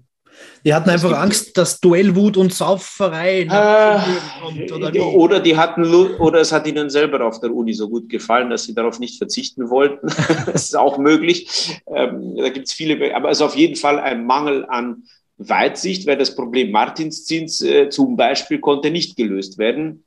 Die 0.66 0.74
hatten 0.74 0.90
einfach 0.90 1.16
Angst, 1.16 1.58
dass 1.58 1.80
Duellwut 1.80 2.38
und 2.38 2.52
Sauferei 2.52 3.42
äh, 3.42 4.00
kommt, 4.42 4.72
oder, 4.72 4.94
wie? 4.94 5.00
oder 5.00 5.40
die 5.40 5.56
hatten 5.56 5.86
oder 5.94 6.40
es 6.40 6.52
hat 6.52 6.66
ihnen 6.66 6.90
selber 6.90 7.24
auf 7.26 7.40
der 7.40 7.54
Uni 7.54 7.74
so 7.74 7.88
gut 7.88 8.10
gefallen, 8.10 8.50
dass 8.50 8.64
sie 8.64 8.74
darauf 8.74 9.00
nicht 9.00 9.20
verzichten 9.20 9.70
wollten. 9.70 10.08
das 10.48 10.66
ist 10.66 10.76
auch 10.76 10.98
möglich. 10.98 11.80
Ähm, 11.88 12.36
da 12.38 12.50
gibt 12.50 12.68
es 12.68 12.74
viele, 12.74 13.16
aber 13.16 13.30
es 13.30 13.38
ist 13.38 13.44
auf 13.44 13.56
jeden 13.56 13.76
Fall 13.76 14.00
ein 14.00 14.26
Mangel 14.26 14.66
an 14.66 15.04
Weitsicht, 15.38 16.08
weil 16.08 16.18
das 16.18 16.36
Problem 16.36 16.72
Martinszins 16.72 17.62
äh, 17.62 17.90
zum 17.90 18.16
Beispiel 18.16 18.60
konnte 18.60 18.90
nicht 18.90 19.18
gelöst 19.18 19.58
werden. 19.58 20.04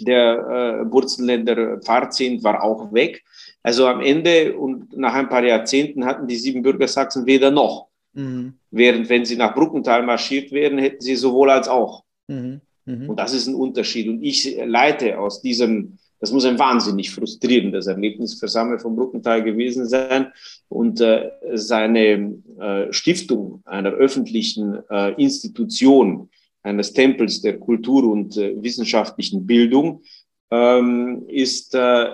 Der 0.00 0.84
äh, 0.84 0.92
Wurzelländer 0.92 1.78
Pfarrzehnt 1.78 2.44
war 2.44 2.62
auch 2.62 2.92
weg. 2.92 3.24
Also 3.62 3.86
am 3.86 4.00
Ende 4.00 4.56
und 4.56 4.96
nach 4.96 5.14
ein 5.14 5.28
paar 5.28 5.44
Jahrzehnten 5.44 6.04
hatten 6.04 6.26
die 6.26 6.36
sieben 6.36 6.62
Bürgersachsen 6.62 7.26
weder 7.26 7.50
noch. 7.50 7.88
Mhm. 8.12 8.57
Während 8.70 9.08
wenn 9.08 9.24
sie 9.24 9.36
nach 9.36 9.54
Bruckenthal 9.54 10.02
marschiert 10.02 10.52
wären, 10.52 10.78
hätten 10.78 11.00
sie 11.00 11.16
sowohl 11.16 11.50
als 11.50 11.68
auch. 11.68 12.04
Mhm. 12.28 12.60
Mhm. 12.84 13.10
Und 13.10 13.20
das 13.20 13.34
ist 13.34 13.46
ein 13.46 13.54
Unterschied. 13.54 14.08
Und 14.08 14.22
ich 14.22 14.56
leite 14.64 15.18
aus 15.18 15.42
diesem, 15.42 15.98
das 16.20 16.32
muss 16.32 16.44
ein 16.44 16.58
wahnsinnig 16.58 17.10
frustrierendes 17.10 17.86
Erlebnis 17.86 18.38
für 18.38 18.48
Samuel 18.48 18.78
von 18.78 18.96
Bruckenthal 18.96 19.42
gewesen 19.42 19.86
sein. 19.86 20.32
Und 20.68 21.00
äh, 21.00 21.30
seine 21.54 22.34
äh, 22.58 22.92
Stiftung 22.92 23.62
einer 23.64 23.90
öffentlichen 23.90 24.78
äh, 24.90 25.12
Institution, 25.22 26.30
eines 26.62 26.92
Tempels 26.92 27.40
der 27.40 27.58
Kultur 27.58 28.10
und 28.10 28.36
äh, 28.36 28.54
wissenschaftlichen 28.62 29.46
Bildung, 29.46 30.02
ähm, 30.50 31.24
ist 31.28 31.74
äh, 31.74 32.08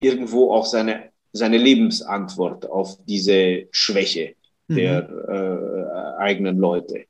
irgendwo 0.00 0.52
auch 0.52 0.64
seine, 0.64 1.10
seine 1.32 1.58
Lebensantwort 1.58 2.68
auf 2.68 2.98
diese 3.04 3.68
Schwäche 3.70 4.34
der 4.76 5.08
mhm. 5.08 5.28
äh, 5.28 6.18
eigenen 6.18 6.58
Leute. 6.58 7.04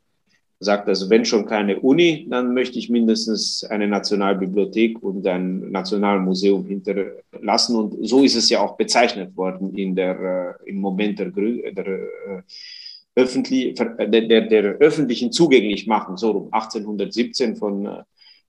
Sagt 0.63 0.89
also, 0.89 1.09
wenn 1.09 1.25
schon 1.25 1.47
keine 1.47 1.81
Uni, 1.81 2.27
dann 2.29 2.53
möchte 2.53 2.79
ich 2.79 2.91
mindestens 2.91 3.65
eine 3.65 3.89
Nationalbibliothek 3.89 5.03
und 5.03 5.27
ein 5.27 5.71
Nationalmuseum 5.71 6.67
hinterlassen. 6.67 7.77
Und 7.77 8.07
so 8.07 8.23
ist 8.23 8.37
es 8.37 8.51
ja 8.51 8.61
auch 8.61 8.77
bezeichnet 8.77 9.35
worden 9.37 9.75
in 9.75 9.95
der, 9.95 10.59
äh, 10.65 10.69
im 10.69 10.77
Moment 10.81 11.19
der, 11.19 11.31
der, 11.31 11.87
äh, 11.87 12.43
öffentlich, 13.15 13.75
der, 13.75 14.07
der, 14.07 14.41
der 14.43 14.65
öffentlichen 14.75 15.33
Zugänglichmachung, 15.33 16.19
so 16.19 16.31
um 16.33 16.53
1817 16.53 17.57
von 17.57 17.87
äh, 17.87 18.03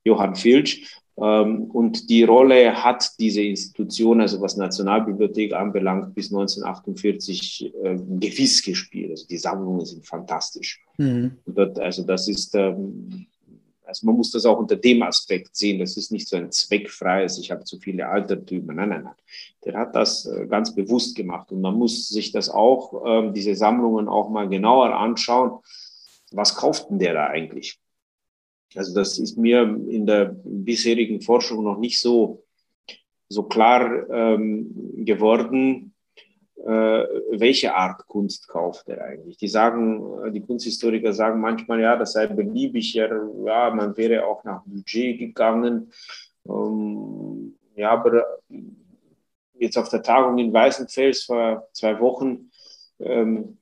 Johann 0.03 0.35
Filch. 0.35 1.00
Ähm, 1.21 1.65
und 1.65 2.09
die 2.09 2.23
Rolle 2.23 2.83
hat 2.83 3.11
diese 3.19 3.41
Institution, 3.41 4.21
also 4.21 4.41
was 4.41 4.57
Nationalbibliothek 4.57 5.53
anbelangt, 5.53 6.15
bis 6.15 6.31
1948 6.31 7.73
äh, 7.83 7.95
gewiss 7.95 8.63
gespielt. 8.63 9.11
Also 9.11 9.27
die 9.27 9.37
Sammlungen 9.37 9.85
sind 9.85 10.05
fantastisch. 10.05 10.81
Mhm. 10.97 11.37
Dort, 11.45 11.77
also 11.79 12.03
das 12.03 12.27
ist, 12.27 12.55
ähm, 12.55 13.27
also 13.85 14.07
man 14.07 14.15
muss 14.15 14.31
das 14.31 14.45
auch 14.47 14.57
unter 14.57 14.75
dem 14.75 15.03
Aspekt 15.03 15.55
sehen. 15.55 15.79
Das 15.79 15.95
ist 15.95 16.11
nicht 16.11 16.27
so 16.27 16.37
ein 16.37 16.51
zweckfreies, 16.51 17.37
ich 17.37 17.51
habe 17.51 17.65
zu 17.65 17.77
viele 17.77 18.07
Altertümer. 18.07 18.73
Nein, 18.73 18.89
nein, 18.89 19.03
nein. 19.03 19.15
Der 19.63 19.77
hat 19.77 19.95
das 19.95 20.25
äh, 20.25 20.47
ganz 20.47 20.73
bewusst 20.73 21.15
gemacht. 21.15 21.51
Und 21.51 21.61
man 21.61 21.75
muss 21.75 22.09
sich 22.09 22.31
das 22.31 22.49
auch, 22.49 23.03
ähm, 23.05 23.33
diese 23.33 23.53
Sammlungen 23.53 24.07
auch 24.07 24.29
mal 24.29 24.49
genauer 24.49 24.95
anschauen. 24.95 25.59
Was 26.31 26.55
kauft 26.55 26.89
denn 26.89 26.97
der 26.97 27.13
da 27.13 27.27
eigentlich? 27.27 27.80
Also 28.75 28.93
das 28.93 29.19
ist 29.19 29.37
mir 29.37 29.61
in 29.89 30.05
der 30.05 30.35
bisherigen 30.43 31.21
Forschung 31.21 31.63
noch 31.63 31.77
nicht 31.77 31.99
so, 31.99 32.43
so 33.29 33.43
klar 33.43 34.09
ähm, 34.09 34.95
geworden, 35.05 35.93
äh, 36.57 37.03
welche 37.31 37.73
Art 37.73 38.07
Kunst 38.07 38.47
kauft 38.47 38.87
er 38.87 39.03
eigentlich. 39.03 39.37
Die 39.37 39.47
sagen, 39.47 40.31
die 40.31 40.41
Kunsthistoriker 40.41 41.11
sagen 41.11 41.41
manchmal, 41.41 41.81
ja, 41.81 41.95
das 41.97 42.13
sei 42.13 42.27
beliebig, 42.27 42.93
ja, 42.93 43.09
man 43.73 43.97
wäre 43.97 44.25
auch 44.25 44.43
nach 44.43 44.63
Budget 44.65 45.17
gegangen. 45.17 45.91
Ähm, 46.47 47.55
ja, 47.75 47.91
aber 47.91 48.25
jetzt 49.55 49.77
auf 49.77 49.89
der 49.89 50.03
Tagung 50.03 50.37
in 50.37 50.53
Weißenfels 50.53 51.23
vor 51.23 51.67
zwei 51.73 51.99
Wochen 51.99 52.51
ähm, 52.99 53.57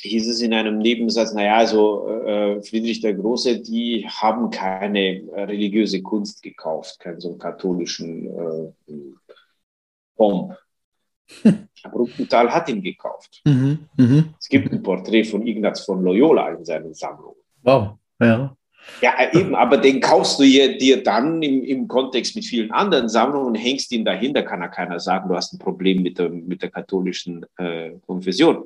hieß 0.00 0.28
es 0.28 0.40
in 0.40 0.52
einem 0.52 0.78
Nebensatz, 0.78 1.32
naja, 1.32 1.56
also 1.56 2.08
äh, 2.08 2.62
Friedrich 2.62 3.00
der 3.00 3.14
Große, 3.14 3.60
die 3.60 4.06
haben 4.08 4.50
keine 4.50 5.22
äh, 5.30 5.44
religiöse 5.44 6.02
Kunst 6.02 6.42
gekauft, 6.42 6.98
keinen 6.98 7.20
so 7.20 7.36
katholischen 7.36 8.26
äh, 8.26 8.92
Bomb. 10.16 10.56
Aber 11.82 11.96
Ruckenthal 11.96 12.52
hat 12.52 12.68
ihn 12.68 12.82
gekauft. 12.82 13.40
Mhm, 13.44 13.88
mh. 13.96 14.24
Es 14.38 14.48
gibt 14.48 14.72
ein 14.72 14.82
Porträt 14.82 15.24
von 15.24 15.46
Ignaz 15.46 15.84
von 15.84 16.02
Loyola 16.02 16.50
in 16.50 16.64
seinen 16.64 16.94
Sammlungen. 16.94 17.40
Wow, 17.62 17.98
ja. 18.20 18.56
Ja, 19.00 19.14
eben, 19.32 19.54
aber 19.54 19.76
den 19.76 20.00
kaufst 20.00 20.40
du 20.40 20.42
dir, 20.42 20.76
dir 20.76 21.02
dann 21.02 21.40
im, 21.42 21.62
im 21.62 21.88
Kontext 21.88 22.34
mit 22.34 22.44
vielen 22.44 22.72
anderen 22.72 23.08
Sammlungen 23.08 23.48
und 23.48 23.54
hängst 23.54 23.92
ihn 23.92 24.04
dahin, 24.04 24.34
da 24.34 24.42
kann 24.42 24.60
ja 24.60 24.68
keiner 24.68 24.98
sagen, 24.98 25.28
du 25.28 25.36
hast 25.36 25.52
ein 25.52 25.58
Problem 25.58 26.02
mit 26.02 26.18
der, 26.18 26.28
mit 26.28 26.62
der 26.62 26.70
katholischen 26.70 27.46
äh, 27.58 27.92
Konfession. 28.04 28.64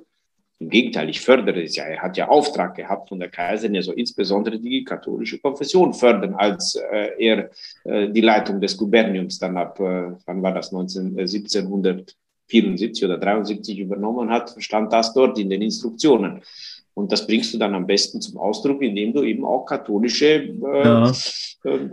Im 0.59 0.71
Gegenteil, 0.71 1.11
ich 1.11 1.21
fördere 1.21 1.63
es 1.63 1.77
ja. 1.77 1.85
Er 1.85 2.01
hat 2.01 2.17
ja 2.17 2.29
Auftrag 2.29 2.75
gehabt 2.75 3.11
von 3.11 3.19
der 3.19 3.29
Kaiserin, 3.29 3.75
ja 3.75 3.83
so 3.83 3.93
insbesondere 3.93 4.59
die 4.59 4.85
katholische 4.85 5.39
Konfession 5.39 5.93
fördern, 5.93 6.35
als 6.35 6.77
äh, 6.77 7.11
er 7.19 7.51
äh, 7.85 8.09
die 8.09 8.23
Leitung 8.23 8.61
des 8.61 8.77
Guberniums 8.77 9.39
dann 9.39 9.59
ab, 9.59 9.79
äh, 9.81 10.13
wann 10.25 10.43
war 10.43 10.55
das, 10.55 10.73
19, 10.73 11.19
1774 11.19 13.05
oder 13.05 13.19
73 13.19 13.79
übernommen 13.79 14.31
hat, 14.31 14.55
stand 14.59 14.93
das 14.95 15.13
dort 15.13 15.39
in 15.39 15.51
den 15.51 15.61
Instruktionen. 15.61 16.41
Und 16.95 17.13
das 17.13 17.27
bringst 17.27 17.53
du 17.53 17.59
dann 17.59 17.75
am 17.75 17.87
besten 17.87 18.23
zum 18.23 18.39
Ausdruck, 18.39 18.81
indem 18.81 19.13
du 19.13 19.23
eben 19.23 19.45
auch 19.45 19.67
katholische, 19.67 20.27
äh, 20.27 20.85
ja. 20.85 21.13
äh, 21.65 21.91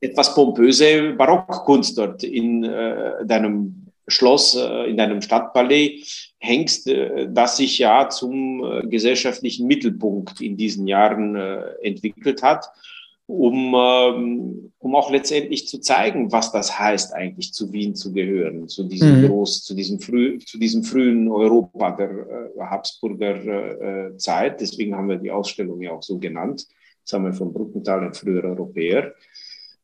etwas 0.00 0.32
pompöse 0.32 1.14
Barockkunst 1.14 1.98
dort 1.98 2.22
in 2.22 2.62
äh, 2.62 3.26
deinem 3.26 3.86
Schloss, 4.06 4.54
äh, 4.54 4.90
in 4.90 4.96
deinem 4.96 5.20
Stadtpalais 5.20 6.33
hängst, 6.44 6.88
äh, 6.88 7.28
das 7.30 7.56
sich 7.56 7.78
ja 7.78 8.08
zum 8.08 8.62
äh, 8.62 8.86
gesellschaftlichen 8.86 9.66
Mittelpunkt 9.66 10.40
in 10.40 10.56
diesen 10.56 10.86
Jahren 10.86 11.36
entwickelt 11.82 12.42
hat, 12.42 12.66
um, 13.26 13.74
ähm, 13.74 14.72
um 14.78 14.94
auch 14.94 15.10
letztendlich 15.10 15.66
zu 15.66 15.80
zeigen, 15.80 16.30
was 16.30 16.52
das 16.52 16.78
heißt, 16.78 17.14
eigentlich 17.14 17.54
zu 17.54 17.72
Wien 17.72 17.94
zu 17.94 18.12
gehören, 18.12 18.68
zu 18.68 18.84
diesem 18.84 19.22
mhm. 19.22 19.26
groß, 19.26 19.64
zu 19.64 19.74
diesem 19.74 19.98
früh, 20.00 20.38
zu 20.38 20.58
diesem 20.58 20.84
frühen 20.84 21.30
Europa 21.30 21.92
der 21.92 22.70
Habsburger 22.70 24.12
Zeit. 24.18 24.60
Deswegen 24.60 24.94
haben 24.94 25.08
wir 25.08 25.16
die 25.16 25.30
Ausstellung 25.30 25.80
ja 25.80 25.92
auch 25.92 26.02
so 26.02 26.18
genannt. 26.18 26.66
Samuel 27.02 27.32
von 27.32 27.52
Bruckenthal, 27.52 28.04
ein 28.04 28.14
früher 28.14 28.44
Europäer. 28.44 29.14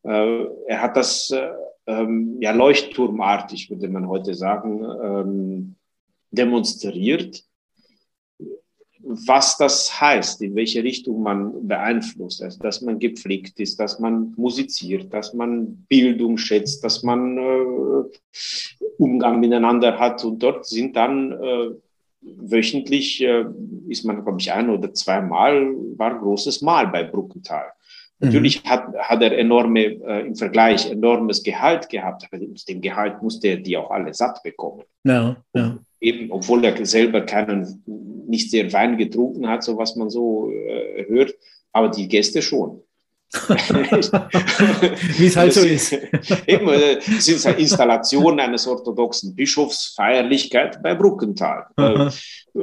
er 0.03 0.83
hat 0.83 0.97
das 0.97 1.33
ähm, 1.87 2.37
ja, 2.41 2.53
leuchtturmartig, 2.53 3.71
würde 3.71 3.89
man 3.89 4.09
heute 4.09 4.35
sagen, 4.35 4.85
ähm, 5.03 5.77
demonstriert, 6.31 7.45
was 9.03 9.57
das 9.57 10.01
heißt, 10.01 10.43
in 10.43 10.55
welche 10.55 10.85
Richtung 10.85 11.23
man 11.23 11.67
beeinflusst, 11.67 12.43
also 12.43 12.59
dass 12.61 12.81
man 12.83 12.99
gepflegt 12.99 13.59
ist, 13.59 13.81
dass 13.81 13.99
man 13.99 14.35
musiziert, 14.37 15.13
dass 15.13 15.33
man 15.35 15.77
Bildung 15.89 16.37
schätzt, 16.37 16.85
dass 16.85 17.03
man 17.03 17.39
äh, 17.39 18.81
Umgang 18.99 19.41
miteinander 19.41 19.99
hat. 19.99 20.25
Und 20.25 20.43
dort 20.43 20.67
sind 20.67 20.97
dann 20.97 21.33
äh, 21.33 21.71
wöchentlich, 22.21 23.23
äh, 23.23 23.45
ist 23.89 24.05
man, 24.05 24.23
glaube 24.23 24.39
ich, 24.41 24.53
ein 24.53 24.69
oder 24.69 24.93
zweimal, 24.93 25.73
war 25.97 26.13
ein 26.13 26.21
großes 26.21 26.61
Mahl 26.61 26.89
bei 26.89 27.03
Bruckenthal. 27.03 27.73
Natürlich 28.23 28.63
mhm. 28.63 28.69
hat, 28.69 28.95
hat 28.99 29.23
er 29.23 29.37
enorme, 29.39 29.81
äh, 29.81 30.27
im 30.27 30.37
Vergleich 30.37 30.91
enormes 30.91 31.43
Gehalt 31.43 31.89
gehabt, 31.89 32.29
aber 32.31 32.39
mit 32.39 32.69
dem 32.69 32.83
Gehalt 32.83 33.23
musste 33.23 33.49
er 33.49 33.57
die 33.57 33.79
auch 33.79 33.91
alle 33.91 34.13
satt 34.13 34.43
bekommen. 34.43 34.85
Ja, 35.05 35.37
ja. 35.55 35.79
Eben, 36.01 36.31
obwohl 36.31 36.65
er 36.65 36.87
selber 36.87 37.23
keinen, 37.23 37.83
nicht 38.27 38.51
sehr 38.51 38.73
Wein 38.73 38.97
getrunken 38.97 39.49
hat, 39.49 39.63
so 39.63 39.77
was 39.77 39.97
man 39.97 40.11
so 40.11 40.51
äh, 40.51 41.07
hört, 41.09 41.35
aber 41.73 41.89
die 41.89 42.09
Gäste 42.09 42.43
schon. 42.43 42.83
Wie 45.19 45.27
es 45.27 45.37
halt 45.37 45.53
so 45.53 45.61
ist. 45.61 45.93
Eben, 46.49 46.69
äh, 46.69 47.01
sind 47.01 47.45
halt 47.45 47.61
Installationen 47.61 48.41
eines 48.41 48.67
orthodoxen 48.67 49.37
Bischofs, 49.37 49.95
Feierlichkeit 49.95 50.83
bei 50.83 50.97
Bruckenthal. 50.97 51.67
Äh, 51.77 52.11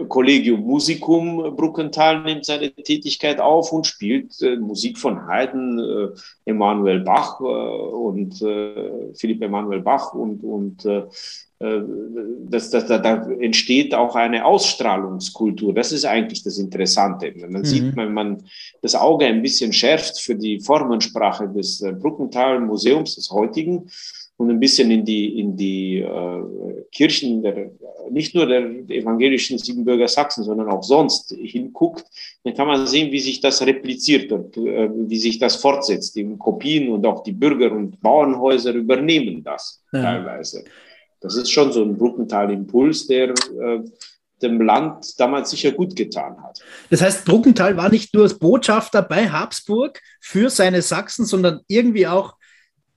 Collegium 0.09 0.59
Musicum 0.59 1.55
Bruckenthal 1.55 2.21
nimmt 2.23 2.43
seine 2.43 2.73
Tätigkeit 2.73 3.39
auf 3.39 3.71
und 3.71 3.87
spielt 3.87 4.41
äh, 4.41 4.57
Musik 4.57 4.97
von 4.97 5.25
Haydn, 5.25 5.79
äh, 5.79 6.09
Emanuel 6.43 6.99
Bach 6.99 7.39
äh, 7.39 7.43
und 7.43 8.41
äh, 8.41 9.13
Philipp 9.15 9.41
Emanuel 9.41 9.79
Bach 9.79 10.13
und, 10.13 10.43
und 10.43 10.85
das, 11.59 12.69
das, 12.69 12.85
da, 12.85 12.99
da 12.99 13.29
entsteht 13.39 13.95
auch 13.95 14.15
eine 14.15 14.45
Ausstrahlungskultur. 14.45 15.73
Das 15.73 15.91
ist 15.91 16.05
eigentlich 16.05 16.43
das 16.43 16.59
Interessante. 16.59 17.33
Man 17.35 17.61
mhm. 17.61 17.65
sieht, 17.65 17.95
wenn 17.95 18.13
man 18.13 18.43
das 18.81 18.93
Auge 18.93 19.25
ein 19.25 19.41
bisschen 19.41 19.73
schärft 19.73 20.19
für 20.19 20.35
die 20.35 20.59
Formensprache 20.59 21.49
des 21.49 21.81
äh, 21.81 21.93
Bruckenthal 21.93 22.59
Museums, 22.59 23.15
des 23.15 23.31
heutigen, 23.31 23.89
und 24.37 24.51
ein 24.51 24.59
bisschen 24.59 24.91
in 24.91 25.03
die, 25.03 25.39
in 25.39 25.57
die 25.57 25.97
äh, 25.97 26.43
Kirchen, 26.91 27.41
der, 27.41 27.71
nicht 28.11 28.35
nur 28.35 28.45
der 28.45 28.61
evangelischen 28.87 29.57
Siebenbürger 29.57 30.07
Sachsen, 30.07 30.43
sondern 30.43 30.69
auch 30.69 30.83
sonst 30.83 31.35
hinguckt, 31.35 32.05
dann 32.43 32.53
kann 32.53 32.67
man 32.67 32.85
sehen, 32.85 33.11
wie 33.11 33.19
sich 33.19 33.41
das 33.41 33.65
repliziert 33.65 34.31
und 34.31 34.55
äh, 34.57 34.89
wie 34.93 35.17
sich 35.17 35.39
das 35.39 35.55
fortsetzt. 35.55 36.15
Die 36.15 36.37
Kopien 36.37 36.89
und 36.89 37.03
auch 37.07 37.23
die 37.23 37.31
Bürger- 37.31 37.71
und 37.71 37.99
Bauernhäuser 37.99 38.73
übernehmen 38.73 39.43
das 39.43 39.81
ja. 39.91 40.03
teilweise. 40.03 40.63
Das 41.27 41.35
ist 41.35 41.51
schon 41.51 41.71
so 41.71 41.83
ein 41.83 41.97
Bruckenthal-Impuls, 41.97 43.07
der 43.07 43.29
äh, 43.29 43.83
dem 44.41 44.61
Land 44.61 45.19
damals 45.19 45.49
sicher 45.49 45.71
gut 45.71 45.95
getan 45.95 46.41
hat. 46.43 46.59
Das 46.89 47.01
heißt, 47.01 47.25
Bruckenthal 47.25 47.75
war 47.75 47.89
nicht 47.89 48.13
nur 48.13 48.23
als 48.23 48.37
Botschafter 48.37 49.01
bei 49.01 49.29
Habsburg 49.29 49.99
für 50.21 50.49
seine 50.49 50.81
Sachsen, 50.81 51.25
sondern 51.25 51.61
irgendwie 51.67 52.07
auch 52.07 52.35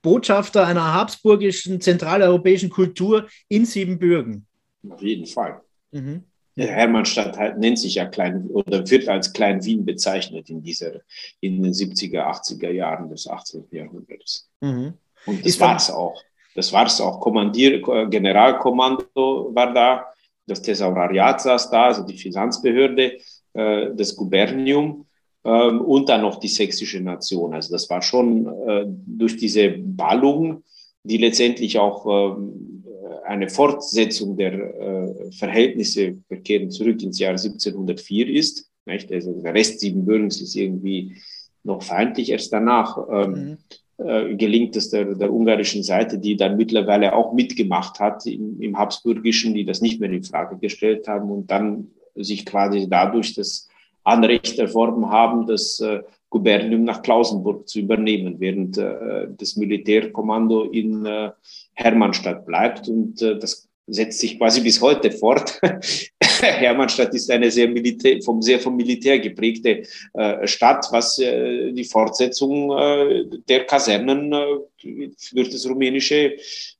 Botschafter 0.01 0.65
einer 0.65 0.93
habsburgischen 0.93 1.81
zentraleuropäischen 1.81 2.69
Kultur 2.69 3.27
in 3.47 3.65
Siebenbürgen. 3.65 4.45
Auf 4.89 5.01
jeden 5.01 5.25
Fall. 5.25 5.61
Mhm. 5.91 6.23
Hermannstadt 6.57 7.37
halt, 7.37 7.57
nennt 7.57 7.79
sich 7.79 7.95
ja 7.95 8.05
Klein 8.05 8.47
oder 8.47 8.87
wird 8.89 9.07
als 9.07 9.31
Klein 9.33 9.63
Wien 9.63 9.85
bezeichnet 9.85 10.49
in 10.49 10.61
dieser 10.61 11.01
in 11.39 11.63
den 11.63 11.73
70er, 11.73 12.23
80er 12.23 12.71
Jahren 12.71 13.09
des 13.09 13.27
18. 13.27 13.65
Jahrhunderts. 13.71 14.49
Mhm. 14.59 14.93
Und 15.25 15.45
das 15.45 15.59
war 15.59 15.77
es 15.77 15.89
auch. 15.89 16.21
Das 16.55 16.73
war 16.73 16.85
es 16.85 16.99
auch. 16.99 17.19
Kommandier, 17.19 17.81
Generalkommando 18.09 19.51
war 19.53 19.73
da, 19.73 20.05
das 20.47 20.61
Thesaurariat 20.61 21.41
saß 21.41 21.69
da, 21.69 21.85
also 21.85 22.03
die 22.03 22.17
Finanzbehörde, 22.17 23.19
äh, 23.53 23.87
das 23.95 24.15
Gubernium 24.15 25.05
ähm, 25.45 25.81
und 25.81 26.09
dann 26.09 26.21
noch 26.21 26.39
die 26.39 26.47
sächsische 26.47 26.99
Nation. 26.99 27.53
Also 27.53 27.71
das 27.71 27.89
war 27.89 28.01
schon 28.01 28.47
äh, 28.67 28.85
durch 28.87 29.37
diese 29.37 29.69
Ballung, 29.69 30.63
die 31.03 31.17
letztendlich 31.17 31.79
auch 31.79 32.05
ähm, 32.05 32.83
eine 33.25 33.49
Fortsetzung 33.49 34.35
der 34.35 34.53
äh, 34.53 35.31
Verhältnisse, 35.31 36.17
wir 36.27 36.41
kehren 36.41 36.69
zurück 36.69 37.01
ins 37.01 37.19
Jahr 37.19 37.31
1704 37.31 38.29
ist. 38.29 38.69
Nicht? 38.85 39.11
Also 39.11 39.33
der 39.41 39.53
Rest 39.53 39.79
Siebenbürgens 39.79 40.41
ist 40.41 40.55
irgendwie 40.55 41.17
noch 41.63 41.81
feindlich. 41.81 42.31
Erst 42.31 42.51
danach 42.51 42.97
ähm, 43.09 43.31
mhm. 43.31 43.57
Äh, 44.05 44.35
gelingt 44.35 44.75
es 44.75 44.89
der, 44.89 45.15
der 45.15 45.31
ungarischen 45.31 45.83
Seite, 45.83 46.17
die 46.17 46.35
dann 46.35 46.57
mittlerweile 46.57 47.15
auch 47.15 47.33
mitgemacht 47.33 47.99
hat 47.99 48.25
im, 48.25 48.61
im 48.61 48.77
Habsburgischen, 48.77 49.53
die 49.53 49.65
das 49.65 49.81
nicht 49.81 49.99
mehr 49.99 50.11
in 50.11 50.23
Frage 50.23 50.57
gestellt 50.57 51.07
haben 51.07 51.29
und 51.31 51.51
dann 51.51 51.91
sich 52.15 52.45
quasi 52.45 52.87
dadurch 52.89 53.35
das 53.35 53.69
Anrecht 54.03 54.57
erworben 54.57 55.09
haben, 55.09 55.45
das 55.45 55.79
äh, 55.79 56.01
Gubernium 56.29 56.83
nach 56.83 57.01
Klausenburg 57.01 57.67
zu 57.67 57.79
übernehmen, 57.79 58.39
während 58.39 58.77
äh, 58.77 59.27
das 59.37 59.57
Militärkommando 59.57 60.63
in 60.63 61.05
äh, 61.05 61.31
Hermannstadt 61.73 62.45
bleibt. 62.45 62.87
Und 62.87 63.21
äh, 63.21 63.37
das 63.37 63.69
setzt 63.87 64.19
sich 64.19 64.37
quasi 64.39 64.61
bis 64.61 64.81
heute 64.81 65.11
fort. 65.11 65.59
Hermannstadt 66.63 67.13
ist 67.13 67.29
eine 67.29 67.51
sehr 67.51 67.67
Militär, 67.67 68.21
vom, 68.21 68.41
sehr 68.41 68.59
vom 68.59 68.75
Militär 68.75 69.19
geprägte 69.19 69.83
äh, 70.13 70.47
Stadt, 70.47 70.87
was 70.91 71.19
äh, 71.19 71.71
die 71.71 71.83
Fortsetzung 71.83 72.71
äh, 72.77 73.25
der 73.47 73.65
Kasernen 73.65 74.33
äh, 74.33 75.09
für 75.17 75.43
das 75.43 75.67
rumänische 75.67 76.35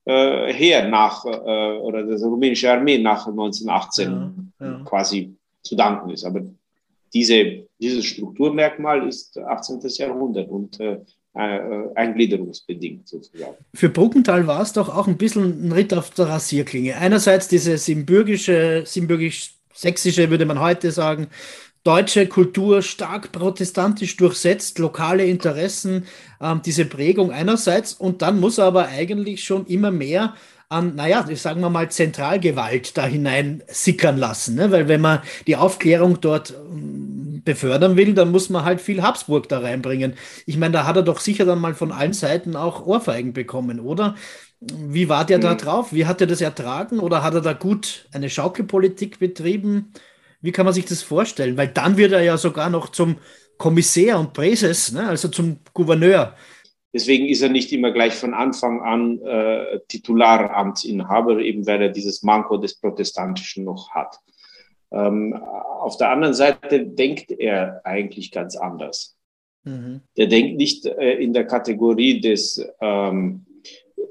äh, 0.06 0.54
Heer 0.54 0.88
nach, 0.88 1.26
äh, 1.26 1.30
oder 1.80 2.04
das 2.04 2.24
rumänische 2.24 2.72
Armee 2.72 2.98
nach 2.98 3.28
1918 3.28 4.52
ja, 4.60 4.66
ja. 4.66 4.84
quasi 4.86 5.36
zu 5.62 5.76
danken 5.76 6.10
ist. 6.10 6.24
Aber 6.24 6.42
diese, 7.14 7.68
dieses 7.80 8.06
Strukturmerkmal 8.06 9.08
ist 9.08 9.38
18. 9.38 9.80
Jahrhundert 9.98 10.50
und 10.50 10.80
äh, 10.80 10.94
äh, 10.94 11.00
eingliederungsbedingt 11.34 13.08
sozusagen. 13.08 13.56
Für 13.74 13.90
Bruckenthal 13.90 14.48
war 14.48 14.62
es 14.62 14.74
doch 14.74 14.90
auch 14.90 15.08
ein 15.08 15.18
bisschen 15.18 15.68
ein 15.68 15.72
Ritt 15.72 15.94
auf 15.94 16.10
der 16.10 16.28
Rasierklinge. 16.28 16.98
Einerseits 16.98 17.48
diese 17.48 17.78
siebenbürgische, 17.78 18.84
siebenbürgisch-sächsische, 18.86 20.30
würde 20.30 20.46
man 20.46 20.60
heute 20.60 20.92
sagen, 20.92 21.28
deutsche 21.84 22.28
Kultur 22.28 22.82
stark 22.82 23.32
protestantisch 23.32 24.18
durchsetzt, 24.18 24.78
lokale 24.80 25.26
Interessen, 25.26 26.06
ähm, 26.42 26.62
diese 26.64 26.86
Prägung 26.86 27.32
einerseits 27.32 27.94
und 27.94 28.22
dann 28.22 28.40
muss 28.40 28.58
er 28.58 28.66
aber 28.66 28.88
eigentlich 28.88 29.44
schon 29.44 29.66
immer 29.66 29.92
mehr 29.92 30.36
an, 30.72 30.96
naja, 30.96 31.26
sagen 31.36 31.62
wir 31.62 31.70
mal, 31.70 31.92
Zentralgewalt 31.92 32.98
da 32.98 33.06
hinein 33.06 33.62
sickern 33.68 34.18
lassen. 34.18 34.56
Ne? 34.56 34.72
Weil 34.72 34.88
wenn 34.88 35.02
man 35.02 35.20
die 35.48 35.58
Aufklärung 35.58 36.22
dort 36.22 36.52
ähm, 36.52 37.42
befördern 37.44 37.98
will, 37.98 38.14
dann 38.14 38.32
muss 38.32 38.50
man 38.50 38.64
halt 38.64 38.82
viel 38.82 39.02
Habsburg 39.02 39.50
da 39.50 39.60
reinbringen. 39.60 40.14
Ich 40.46 40.58
meine, 40.58 40.74
da 40.74 40.86
hat 40.86 40.96
er 40.96 41.04
doch 41.04 41.20
sicher 41.20 41.46
dann 41.46 41.60
mal 41.60 41.74
von 41.74 41.92
allen 41.92 42.14
Seiten 42.14 42.56
auch 42.56 42.86
Ohrfeigen 42.86 43.34
bekommen, 43.34 43.80
oder? 43.80 44.16
Wie 44.60 45.10
war 45.10 45.26
der 45.26 45.40
mhm. 45.40 45.42
da 45.42 45.56
drauf? 45.56 45.92
Wie 45.92 46.06
hat 46.06 46.22
er 46.22 46.28
das 46.28 46.40
ertragen? 46.40 47.00
Oder 47.00 47.24
hat 47.24 47.34
er 47.34 47.42
da 47.42 47.54
gut 47.54 48.08
eine 48.14 48.30
Schaukelpolitik 48.30 49.20
betrieben? 49.20 49.92
Wie 50.42 50.52
kann 50.52 50.66
man 50.66 50.74
sich 50.74 50.86
das 50.86 51.04
vorstellen? 51.04 51.58
Weil 51.58 51.68
dann 51.68 51.98
wird 51.98 52.14
er 52.14 52.22
ja 52.22 52.38
sogar 52.38 52.70
noch 52.70 52.90
zum 52.90 53.18
Kommissär 53.58 54.18
und 54.18 54.34
Präses, 54.34 54.92
ne? 54.92 55.08
also 55.08 55.28
zum 55.28 55.60
Gouverneur 55.74 56.36
Deswegen 56.94 57.28
ist 57.28 57.42
er 57.42 57.50
nicht 57.50 57.72
immer 57.72 57.92
gleich 57.92 58.14
von 58.14 58.34
Anfang 58.34 58.82
an 58.82 59.22
äh, 59.22 59.80
Titularamtsinhaber, 59.88 61.40
eben 61.40 61.66
weil 61.66 61.84
er 61.84 61.90
dieses 61.90 62.22
Manko 62.22 62.58
des 62.58 62.76
Protestantischen 62.76 63.64
noch 63.64 63.92
hat. 63.92 64.18
Ähm, 64.92 65.34
auf 65.34 65.98
der 65.98 66.10
anderen 66.12 66.34
Seite 66.34 66.86
denkt 66.86 67.32
er 67.32 67.82
eigentlich 67.86 68.32
ganz 68.32 68.58
anders. 68.58 69.16
Mhm. 69.64 70.02
Der 70.18 70.28
denkt 70.28 70.58
nicht 70.58 70.86
äh, 70.86 71.14
in 71.14 71.34
der 71.34 71.46
Kategorie 71.46 72.20
des, 72.20 72.62
ähm, 72.82 73.46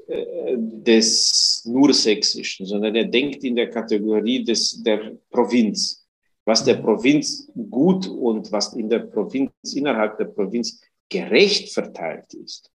äh, 0.07 0.55
des 0.57 1.63
nur 1.65 1.93
Sächsischen, 1.93 2.65
sondern 2.65 2.95
er 2.95 3.05
denkt 3.05 3.43
in 3.43 3.55
der 3.55 3.69
Kategorie 3.69 4.43
des, 4.43 4.81
der 4.81 5.17
Provinz. 5.29 6.07
Was 6.45 6.63
der 6.63 6.79
mhm. 6.79 6.83
Provinz 6.83 7.51
gut 7.69 8.07
und 8.07 8.51
was 8.51 8.73
in 8.73 8.89
der 8.89 8.99
Provinz, 8.99 9.51
innerhalb 9.75 10.17
der 10.17 10.25
Provinz 10.25 10.81
gerecht 11.11 11.71
verteilt 11.73 12.33
ist, 12.33 12.71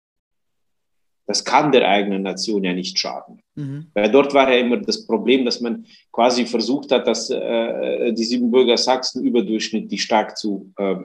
das 1.25 1.45
kann 1.45 1.71
der 1.71 1.87
eigenen 1.87 2.23
Nation 2.23 2.63
ja 2.65 2.73
nicht 2.73 2.99
schaden. 2.99 3.41
Mhm. 3.55 3.87
Weil 3.93 4.11
dort 4.11 4.33
war 4.33 4.51
ja 4.51 4.59
immer 4.59 4.77
das 4.77 5.05
Problem, 5.05 5.45
dass 5.45 5.61
man 5.61 5.85
quasi 6.11 6.45
versucht 6.45 6.91
hat, 6.91 7.07
dass 7.07 7.29
äh, 7.29 8.11
die 8.11 8.25
Siebenbürger 8.25 8.77
Sachsen 8.77 9.23
überdurchschnittlich 9.23 10.03
stark 10.03 10.37
zu, 10.37 10.73
äh, 10.77 10.95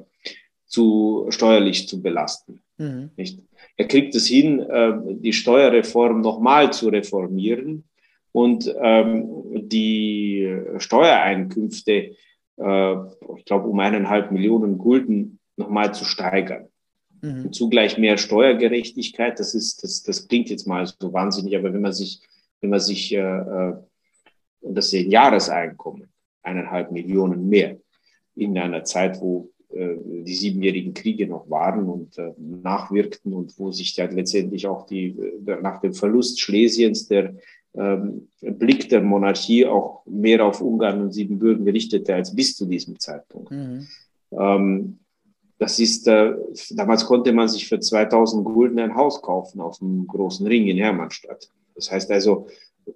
zu 0.66 1.26
steuerlich 1.28 1.86
zu 1.86 2.02
belasten. 2.02 2.60
Mhm. 2.78 3.10
Nicht? 3.16 3.38
Er 3.76 3.86
kriegt 3.86 4.14
es 4.16 4.26
hin, 4.26 4.58
äh, 4.58 4.92
die 5.20 5.32
Steuerreform 5.32 6.20
nochmal 6.20 6.72
zu 6.72 6.88
reformieren 6.88 7.84
und 8.32 8.74
ähm, 8.80 9.28
die 9.68 10.52
Steuereinkünfte, 10.78 12.16
äh, 12.56 12.94
ich 13.36 13.44
glaube, 13.44 13.68
um 13.68 13.78
eineinhalb 13.78 14.32
Millionen 14.32 14.78
Gulden 14.78 15.38
nochmal 15.56 15.94
zu 15.94 16.04
steigern. 16.04 16.68
Mhm. 17.20 17.52
Zugleich 17.52 17.98
mehr 17.98 18.18
Steuergerechtigkeit. 18.18 19.38
Das 19.38 19.54
ist, 19.54 19.82
das, 19.82 20.02
das 20.02 20.28
klingt 20.28 20.50
jetzt 20.50 20.66
mal 20.66 20.86
so 20.86 21.12
wahnsinnig, 21.12 21.56
aber 21.56 21.72
wenn 21.72 21.82
man 21.82 21.92
sich, 21.92 22.20
wenn 22.60 22.70
man 22.70 22.80
sich, 22.80 23.12
äh, 23.14 23.18
äh 23.18 23.74
das 24.60 24.92
ist 24.92 24.94
ein 24.94 25.10
Jahreseinkommen, 25.10 26.08
eineinhalb 26.42 26.90
Millionen 26.90 27.48
mehr 27.48 27.78
in 28.34 28.58
einer 28.58 28.84
Zeit, 28.84 29.20
wo 29.20 29.50
äh, 29.70 29.96
die 30.24 30.34
siebenjährigen 30.34 30.94
Kriege 30.94 31.26
noch 31.26 31.48
waren 31.50 31.88
und 31.88 32.16
äh, 32.18 32.32
nachwirkten 32.38 33.32
und 33.32 33.58
wo 33.58 33.70
sich 33.70 33.94
dann 33.94 34.12
letztendlich 34.12 34.66
auch 34.66 34.86
die, 34.86 35.08
äh, 35.46 35.60
nach 35.60 35.80
dem 35.80 35.94
Verlust 35.94 36.40
Schlesiens 36.40 37.06
der 37.06 37.34
ähm, 37.74 38.28
Blick 38.40 38.88
der 38.88 39.02
Monarchie 39.02 39.66
auch 39.66 40.04
mehr 40.06 40.44
auf 40.44 40.60
Ungarn 40.60 41.02
und 41.02 41.12
Siebenbürgen 41.12 41.66
gerichtete 41.66 42.14
als 42.14 42.34
bis 42.34 42.56
zu 42.56 42.66
diesem 42.66 42.98
Zeitpunkt. 42.98 43.50
Mhm. 43.50 43.86
Ähm, 44.32 44.98
das 45.58 45.78
ist, 45.78 46.06
äh, 46.06 46.34
damals 46.70 47.04
konnte 47.04 47.32
man 47.32 47.48
sich 47.48 47.68
für 47.68 47.80
2000 47.80 48.44
Gulden 48.44 48.78
ein 48.78 48.94
Haus 48.94 49.20
kaufen 49.20 49.60
auf 49.60 49.82
einem 49.82 50.06
großen 50.06 50.46
Ring 50.46 50.68
in 50.68 50.78
Hermannstadt. 50.78 51.50
Das 51.74 51.90
heißt 51.90 52.10
also, 52.10 52.46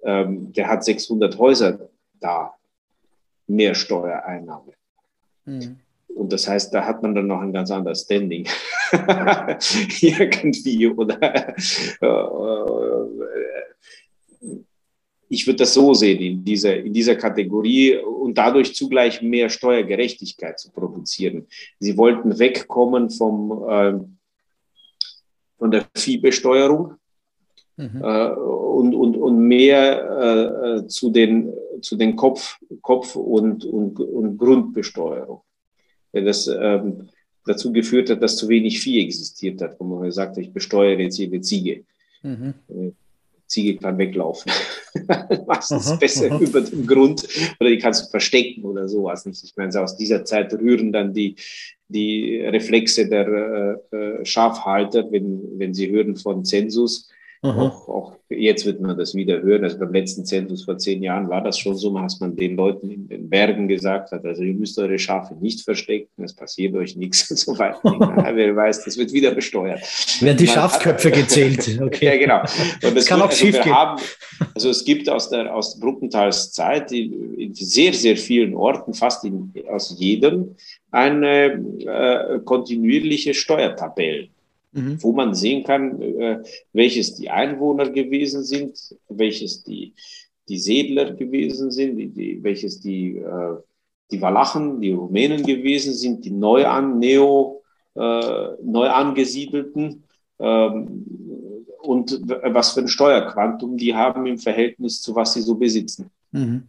ähm, 0.03 0.51
der 0.53 0.69
hat 0.69 0.83
600 0.83 1.37
Häuser 1.37 1.89
da, 2.19 2.53
mehr 3.47 3.75
Steuereinnahme. 3.75 4.73
Mhm. 5.45 5.77
Und 6.15 6.31
das 6.31 6.47
heißt, 6.47 6.73
da 6.73 6.85
hat 6.85 7.01
man 7.01 7.15
dann 7.15 7.27
noch 7.27 7.41
ein 7.41 7.53
ganz 7.53 7.71
anderes 7.71 8.03
Standing. 8.03 8.47
Irgendwie, 10.01 10.87
oder? 10.87 11.55
Äh, 15.33 15.35
äh, 15.35 15.35
ich 15.35 15.47
würde 15.47 15.57
das 15.57 15.73
so 15.73 15.93
sehen, 15.93 16.19
in 16.19 16.43
dieser, 16.43 16.77
in 16.77 16.93
dieser 16.93 17.15
Kategorie 17.15 17.97
und 17.97 18.37
dadurch 18.37 18.75
zugleich 18.75 19.21
mehr 19.21 19.49
Steuergerechtigkeit 19.49 20.59
zu 20.59 20.71
produzieren. 20.71 21.47
Sie 21.79 21.97
wollten 21.97 22.37
wegkommen 22.39 23.09
vom, 23.09 23.63
äh, 23.69 23.93
von 25.57 25.71
der 25.71 25.85
Viehbesteuerung 25.95 26.93
mhm. 27.77 28.01
äh, 28.03 28.29
und, 28.29 28.95
und, 28.95 29.17
und 29.17 29.39
mehr 29.39 30.83
äh, 30.83 30.87
zu 30.87 31.09
den, 31.09 31.53
zu 31.81 31.95
den 31.95 32.15
Kopf, 32.15 32.57
Kopf 32.81 33.15
und, 33.15 33.65
und, 33.65 33.99
und 33.99 34.37
Grundbesteuerung. 34.37 35.41
Das 36.11 36.47
ähm, 36.47 37.09
dazu 37.45 37.73
geführt 37.73 38.09
hat, 38.09 38.21
dass 38.21 38.37
zu 38.37 38.47
wenig 38.47 38.79
Vieh 38.79 39.03
existiert 39.03 39.61
hat, 39.61 39.79
wo 39.79 39.83
man 39.83 40.03
gesagt 40.03 40.37
hat, 40.37 40.43
ich 40.43 40.53
besteuere 40.53 40.99
jetzt 40.99 41.17
jede 41.17 41.41
Ziege. 41.41 41.83
Mhm. 42.21 42.53
Ziege 43.53 43.77
kann 43.77 43.97
weglaufen. 43.97 44.51
Meistens 45.47 45.87
aha, 45.87 45.95
besser 45.95 46.31
aha. 46.31 46.39
über 46.39 46.61
dem 46.61 46.87
Grund 46.87 47.27
oder 47.59 47.69
die 47.69 47.77
kannst 47.77 48.05
du 48.05 48.09
verstecken 48.09 48.63
oder 48.63 48.87
sowas 48.87 49.25
nicht. 49.25 49.43
Ich 49.43 49.55
meine, 49.55 49.79
aus 49.79 49.95
dieser 49.95 50.25
Zeit 50.25 50.53
rühren 50.53 50.91
dann 50.91 51.13
die, 51.13 51.35
die 51.87 52.41
Reflexe 52.41 53.07
der 53.07 53.79
äh, 53.91 53.95
äh 53.95 54.25
Schafhalter, 54.25 55.11
wenn, 55.11 55.59
wenn 55.59 55.73
sie 55.73 55.91
hören 55.91 56.15
von 56.15 56.43
Zensus 56.43 57.09
auch, 57.43 57.89
auch, 57.89 58.13
jetzt 58.29 58.65
wird 58.65 58.79
man 58.79 58.97
das 58.97 59.15
wieder 59.15 59.41
hören. 59.41 59.65
Also 59.65 59.77
beim 59.77 59.91
letzten 59.91 60.25
Zensus 60.25 60.63
vor 60.63 60.77
zehn 60.77 61.03
Jahren 61.03 61.27
war 61.27 61.43
das 61.43 61.59
schon 61.59 61.75
so, 61.75 61.93
dass 61.97 62.19
man 62.21 62.37
den 62.37 62.55
Leuten 62.55 62.89
in 62.89 63.09
den 63.09 63.29
Bergen 63.29 63.67
gesagt 63.67 64.11
hat, 64.13 64.23
also 64.23 64.43
ihr 64.43 64.53
müsst 64.53 64.79
eure 64.79 64.97
Schafe 64.97 65.35
nicht 65.35 65.61
verstecken, 65.61 66.23
es 66.23 66.33
passiert 66.33 66.73
euch 66.75 66.95
nichts 66.95 67.29
und 67.31 67.37
so 67.37 67.59
weiter. 67.59 67.79
Wer 68.35 68.55
weiß, 68.55 68.85
das 68.85 68.97
wird 68.97 69.11
wieder 69.11 69.31
besteuert. 69.31 69.81
Werden 70.21 70.37
die 70.37 70.47
Schafsköpfe 70.47 71.09
hat, 71.09 71.15
gezählt. 71.17 71.79
Okay. 71.81 72.05
ja, 72.05 72.17
genau. 72.17 72.41
Und 72.87 72.95
das 72.95 73.05
kann 73.05 73.19
wird, 73.19 73.27
auch 73.27 73.31
also 73.31 73.45
schief 73.45 73.61
gehen. 73.61 73.75
Haben, 73.75 74.01
also 74.55 74.69
es 74.69 74.85
gibt 74.85 75.09
aus 75.09 75.29
der 75.29 75.53
aus 75.53 75.77
Bruckentals 75.77 76.53
Zeit 76.53 76.93
in, 76.93 77.37
in 77.37 77.53
sehr, 77.53 77.93
sehr 77.93 78.15
vielen 78.15 78.55
Orten, 78.55 78.93
fast 78.93 79.25
in, 79.25 79.51
aus 79.69 79.93
jedem, 79.99 80.55
eine 80.91 81.61
äh, 81.85 82.39
kontinuierliche 82.45 83.33
Steuertabelle 83.33 84.29
mhm. 84.73 85.01
wo 85.01 85.13
man 85.13 85.33
sehen 85.33 85.63
kann, 85.63 86.01
äh, 86.01 86.43
welches 86.73 87.15
die 87.15 87.29
Einwohner 87.29 87.89
gewesen 87.89 88.43
sind, 88.43 88.77
welches 89.07 89.63
die, 89.63 89.93
die 90.49 90.57
Siedler 90.57 91.13
gewesen 91.13 91.71
sind, 91.71 91.97
die, 91.97 92.09
die, 92.09 92.43
welches 92.43 92.81
die, 92.81 93.17
äh, 93.17 93.55
die 94.11 94.21
Walachen, 94.21 94.81
die 94.81 94.91
Rumänen 94.91 95.43
gewesen 95.43 95.93
sind, 95.93 96.25
die 96.25 96.31
neu 96.31 96.65
an, 96.65 96.99
neo, 96.99 97.61
äh, 97.95 98.47
neu 98.61 98.89
angesiedelten 98.89 100.03
ähm, 100.39 101.05
und 101.81 102.21
was 102.27 102.71
für 102.71 102.81
ein 102.81 102.87
Steuerquantum 102.87 103.77
die 103.77 103.93
haben 103.93 104.25
im 104.25 104.37
Verhältnis 104.37 105.01
zu 105.01 105.15
was 105.15 105.33
sie 105.33 105.41
so 105.41 105.55
besitzen. 105.55 106.09
Mhm. 106.31 106.63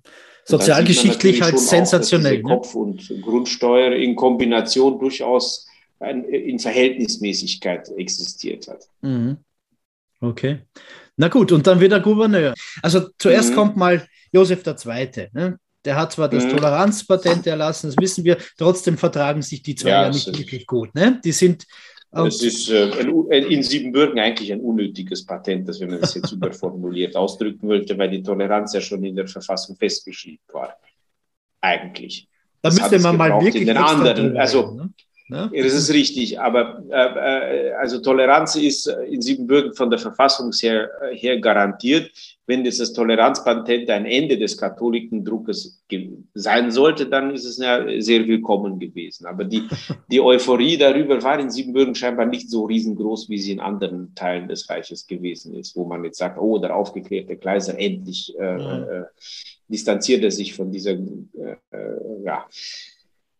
Sozialgeschichtlich 0.45 1.41
halt 1.41 1.59
sensationell. 1.59 2.43
Auch, 2.45 2.49
ne? 2.49 2.55
Kopf- 2.57 2.75
und 2.75 3.23
Grundsteuer 3.23 3.93
in 3.93 4.15
Kombination 4.15 4.99
durchaus 4.99 5.67
in 6.01 6.59
Verhältnismäßigkeit 6.59 7.89
existiert 7.97 8.69
hat. 8.69 8.89
Mhm. 9.01 9.39
Okay. 10.21 10.61
Na 11.17 11.29
gut, 11.29 11.53
und 11.53 11.67
dann 11.67 11.81
wieder 11.81 12.01
Gouverneur. 12.01 12.55
Also 12.83 13.09
zuerst 13.19 13.51
mhm. 13.51 13.55
kommt 13.55 13.77
mal 13.77 14.07
Josef 14.33 14.67
II. 14.67 15.29
Ne? 15.33 15.59
Der 15.85 15.97
hat 15.97 16.13
zwar 16.13 16.29
das 16.29 16.45
mhm. 16.45 16.51
Toleranzpatent 16.51 17.47
erlassen, 17.47 17.89
das 17.89 17.97
wissen 17.99 18.25
wir, 18.25 18.39
trotzdem 18.59 18.97
vertragen 18.97 19.43
sich 19.43 19.63
die 19.63 19.75
zwei 19.75 19.91
ja, 19.91 20.03
ja 20.03 20.11
nicht 20.11 20.27
wirklich 20.27 20.67
gut. 20.67 20.95
Ne? 20.95 21.21
Die 21.25 21.33
sind. 21.33 21.65
Es 22.11 22.43
ist 22.45 22.71
äh, 22.71 22.91
in 23.01 23.65
Siebenbürgen 23.65 24.21
eigentlich 24.21 24.53
ein 24.53 24.61
unnötiges 24.61 25.27
Patent, 25.27 25.69
das, 25.69 25.81
wenn 25.81 25.91
man 25.91 26.01
das 26.01 26.15
jetzt 26.15 26.31
überformuliert 26.33 27.17
ausdrücken 27.17 27.67
wollte, 27.67 27.99
weil 27.99 28.09
die 28.09 28.23
Toleranz 28.23 28.73
ja 28.73 28.81
schon 28.81 29.03
in 29.03 29.17
der 29.17 29.27
Verfassung 29.27 29.77
festgeschrieben 29.77 30.45
war. 30.53 30.77
Eigentlich. 31.61 32.29
Da 32.63 32.71
müsste 32.71 33.01
man 33.01 33.17
mal 33.17 33.33
wirklich. 33.43 33.63
In 33.63 33.67
den 33.67 33.77
anderen, 33.77 34.37
also, 34.37 34.71
ne? 34.77 34.91
Ne? 35.29 35.51
Das 35.55 35.73
ist 35.73 35.91
richtig, 35.91 36.39
aber 36.39 36.83
äh, 36.91 37.71
äh, 37.71 37.73
also 37.73 37.99
Toleranz 38.01 38.57
ist 38.57 38.87
in 39.09 39.23
Siebenbürgen 39.23 39.73
von 39.73 39.89
der 39.89 39.99
Verfassung 39.99 40.53
her, 40.53 40.91
äh, 41.01 41.17
her 41.17 41.41
garantiert. 41.41 42.11
Wenn 42.47 42.63
dieses 42.63 42.93
Toleranzpatent 42.93 43.89
ein 43.89 44.05
Ende 44.05 44.37
des 44.37 44.59
Katholikendruckes 44.59 45.83
sein 46.35 46.71
sollte, 46.71 47.07
dann 47.07 47.31
ist 47.31 47.47
es 47.47 47.57
ja 47.57 47.87
sehr 48.03 48.27
willkommen 48.27 48.79
gewesen. 48.79 49.25
Aber 49.25 49.45
die, 49.45 49.63
die 50.11 50.21
Euphorie 50.21 50.77
darüber 50.77 51.23
war 51.23 51.39
in 51.39 51.51
Siebenbürgen 51.51 51.95
scheinbar 51.95 52.27
nicht 52.27 52.51
so 52.51 52.67
riesengroß, 52.67 53.31
wie 53.31 53.39
sie 53.39 53.53
in 53.53 53.61
anderen 53.61 54.15
Teilen 54.15 54.47
des 54.47 54.69
Reiches 54.69 55.07
gewesen 55.07 55.55
ist, 55.55 55.75
wo 55.75 55.87
man 55.87 56.05
jetzt 56.05 56.19
sagt, 56.19 56.39
oh, 56.39 56.59
der 56.59 56.77
aufgeklärte 56.77 57.39
Kaiser 57.39 57.79
endlich 57.79 58.35
äh, 58.39 58.57
äh, 58.57 59.05
distanziert 59.69 60.23
er 60.23 60.31
sich 60.31 60.53
von 60.53 60.71
dieser, 60.71 60.91
äh, 60.91 61.57
ja, 62.23 62.45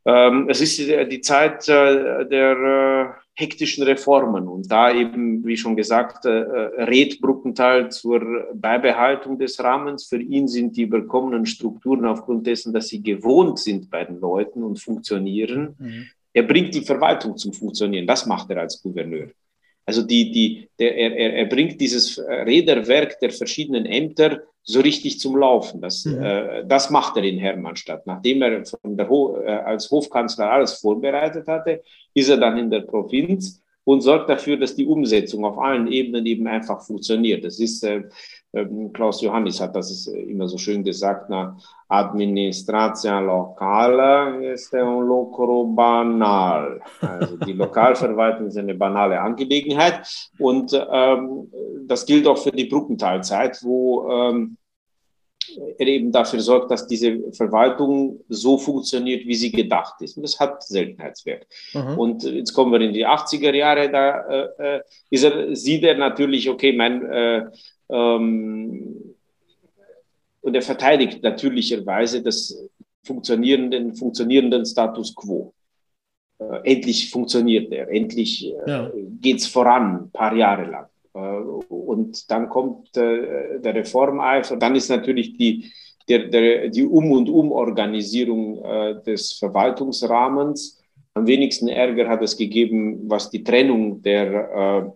ähm, 0.07 0.49
es 0.51 0.61
ist 0.61 0.79
die 0.79 1.21
Zeit 1.21 1.67
äh, 1.69 2.27
der 2.27 2.57
äh, 2.57 3.41
hektischen 3.41 3.85
Reformen 3.85 4.49
und 4.49 4.71
da 4.71 4.93
eben, 4.93 5.45
wie 5.47 5.57
schon 5.57 5.77
gesagt, 5.77 6.27
äh, 6.27 6.29
rät 6.29 7.21
Bruckenthal 7.21 7.91
zur 7.91 8.49
Beibehaltung 8.55 9.39
des 9.39 9.59
Rahmens. 9.63 10.05
Für 10.05 10.21
ihn 10.21 10.47
sind 10.47 10.77
die 10.77 10.83
überkommenen 10.83 11.47
Strukturen 11.47 12.05
aufgrund 12.05 12.47
dessen, 12.47 12.73
dass 12.73 12.89
sie 12.89 13.03
gewohnt 13.03 13.59
sind 13.59 13.91
bei 13.91 14.05
den 14.05 14.21
Leuten 14.21 14.63
und 14.63 14.79
funktionieren. 14.79 15.75
Mhm. 15.79 16.07
Er 16.35 16.43
bringt 16.43 16.75
die 16.75 16.83
Verwaltung 16.83 17.37
zum 17.37 17.53
Funktionieren. 17.53 18.07
Das 18.07 18.27
macht 18.27 18.51
er 18.51 18.59
als 18.59 18.83
Gouverneur. 18.83 19.29
Also 19.87 20.03
die, 20.03 20.31
die, 20.31 20.69
der, 20.79 20.97
er, 20.97 21.35
er 21.35 21.47
bringt 21.47 21.81
dieses 21.81 22.19
Räderwerk 22.19 23.21
der 23.21 23.31
verschiedenen 23.31 23.87
Ämter 23.87 24.43
so 24.65 24.81
richtig 24.81 25.21
zum 25.21 25.37
Laufen. 25.37 25.81
Das, 25.81 26.05
mhm. 26.05 26.23
äh, 26.23 26.67
das 26.67 26.91
macht 26.91 27.17
er 27.17 27.23
in 27.23 27.39
Hermannstadt. 27.39 28.07
Nachdem 28.07 28.43
er 28.43 28.65
von 28.65 28.97
der 28.97 29.09
Ho 29.09 29.37
äh, 29.37 29.51
als 29.51 29.91
Hofkanzler 29.91 30.51
alles 30.51 30.75
vorbereitet 30.75 31.47
hatte, 31.47 31.83
ist 32.15 32.31
er 32.31 32.39
dann 32.39 32.59
in 32.59 32.71
der 32.71 32.81
Provinz 32.81 33.63
und 33.85 34.01
sorgt 34.01 34.31
dafür, 34.31 34.57
dass 34.57 34.75
die 34.75 34.87
Umsetzung 34.87 35.45
auf 35.45 35.59
allen 35.59 35.87
Ebenen 35.87 36.25
eben 36.27 36.47
einfach 36.47 36.83
funktioniert. 36.83 37.45
Das 37.45 37.61
ist, 37.61 37.85
äh, 37.85 38.05
äh, 38.53 38.67
Klaus 38.93 39.21
Johannis 39.21 39.61
hat 39.61 39.77
das 39.77 40.07
immer 40.07 40.49
so 40.49 40.59
schön 40.59 40.83
gesagt, 40.83 41.27
na, 41.29 41.57
Administratia 41.89 43.21
locale 43.21 44.53
ist 44.53 44.73
un 44.73 45.07
lucru 45.07 45.75
banal. 45.75 46.81
Also 47.01 47.37
die 47.37 47.53
Lokalverwaltung 47.53 48.47
ist 48.47 48.57
eine 48.57 48.75
banale 48.75 49.21
Angelegenheit 49.21 50.01
und 50.39 50.73
ähm, 50.91 51.53
das 51.87 52.07
gilt 52.07 52.27
auch 52.27 52.39
für 52.39 52.53
die 52.53 52.65
Bruckentalzeit, 52.65 53.63
wo 53.63 54.11
ähm, 54.11 54.57
er 55.79 55.87
eben 55.87 56.13
dafür 56.13 56.41
sorgt, 56.41 56.71
dass 56.71 56.87
diese 56.87 57.33
Verwaltung 57.33 58.21
so 58.29 58.59
funktioniert, 58.59 59.27
wie 59.27 59.35
sie 59.35 59.53
gedacht 59.53 60.01
ist. 60.01 60.17
Und 60.17 60.23
das 60.23 60.39
hat 60.39 60.63
Seltenheitswert. 60.63 61.47
Mhm. 61.73 61.99
Und 61.99 62.23
jetzt 62.25 62.53
kommen 62.53 62.73
wir 62.73 62.81
in 62.81 62.93
die 62.93 63.07
80er 63.07 63.55
Jahre, 63.55 63.91
da 63.91 64.21
äh, 64.29 64.77
äh, 64.77 64.81
ist 65.11 65.25
er, 65.25 65.55
sieht 65.55 65.85
er 65.85 65.97
natürlich, 65.97 66.49
okay, 66.49 66.73
mein, 66.73 67.05
äh, 67.07 67.45
ähm, 67.89 69.15
und 70.41 70.55
er 70.55 70.63
verteidigt 70.63 71.23
natürlicherweise 71.23 72.23
das 72.23 72.69
funktionierenden, 73.05 73.95
funktionierenden 73.95 74.65
Status 74.67 75.15
quo. 75.15 75.55
Äh, 76.39 76.73
endlich 76.73 77.11
funktioniert 77.11 77.73
er, 77.73 77.89
endlich 77.89 78.47
äh, 78.47 78.71
ja. 78.71 78.91
geht 79.21 79.39
es 79.39 79.47
voran, 79.47 80.05
ein 80.05 80.11
paar 80.11 80.35
Jahre 80.35 80.71
lang. 80.71 80.87
Äh, 81.15 81.19
und 81.19 82.31
dann 82.31 82.49
kommt 82.49 82.97
äh, 82.97 83.61
der 83.61 83.75
Reformeifer. 83.75 84.57
Dann 84.57 84.75
ist 84.75 84.89
natürlich 84.89 85.37
die, 85.37 85.71
der, 86.09 86.29
der, 86.29 86.69
die 86.69 86.85
Um- 86.85 87.13
und 87.13 87.29
Umorganisierung 87.29 88.63
äh, 88.65 89.03
des 89.03 89.33
Verwaltungsrahmens. 89.35 90.83
Am 91.15 91.27
wenigsten 91.27 91.69
Ärger 91.69 92.09
hat 92.09 92.23
es 92.23 92.37
gegeben, 92.37 93.09
was 93.09 93.31
die 93.31 93.45
Trennung 93.45 94.03
der 94.03 94.93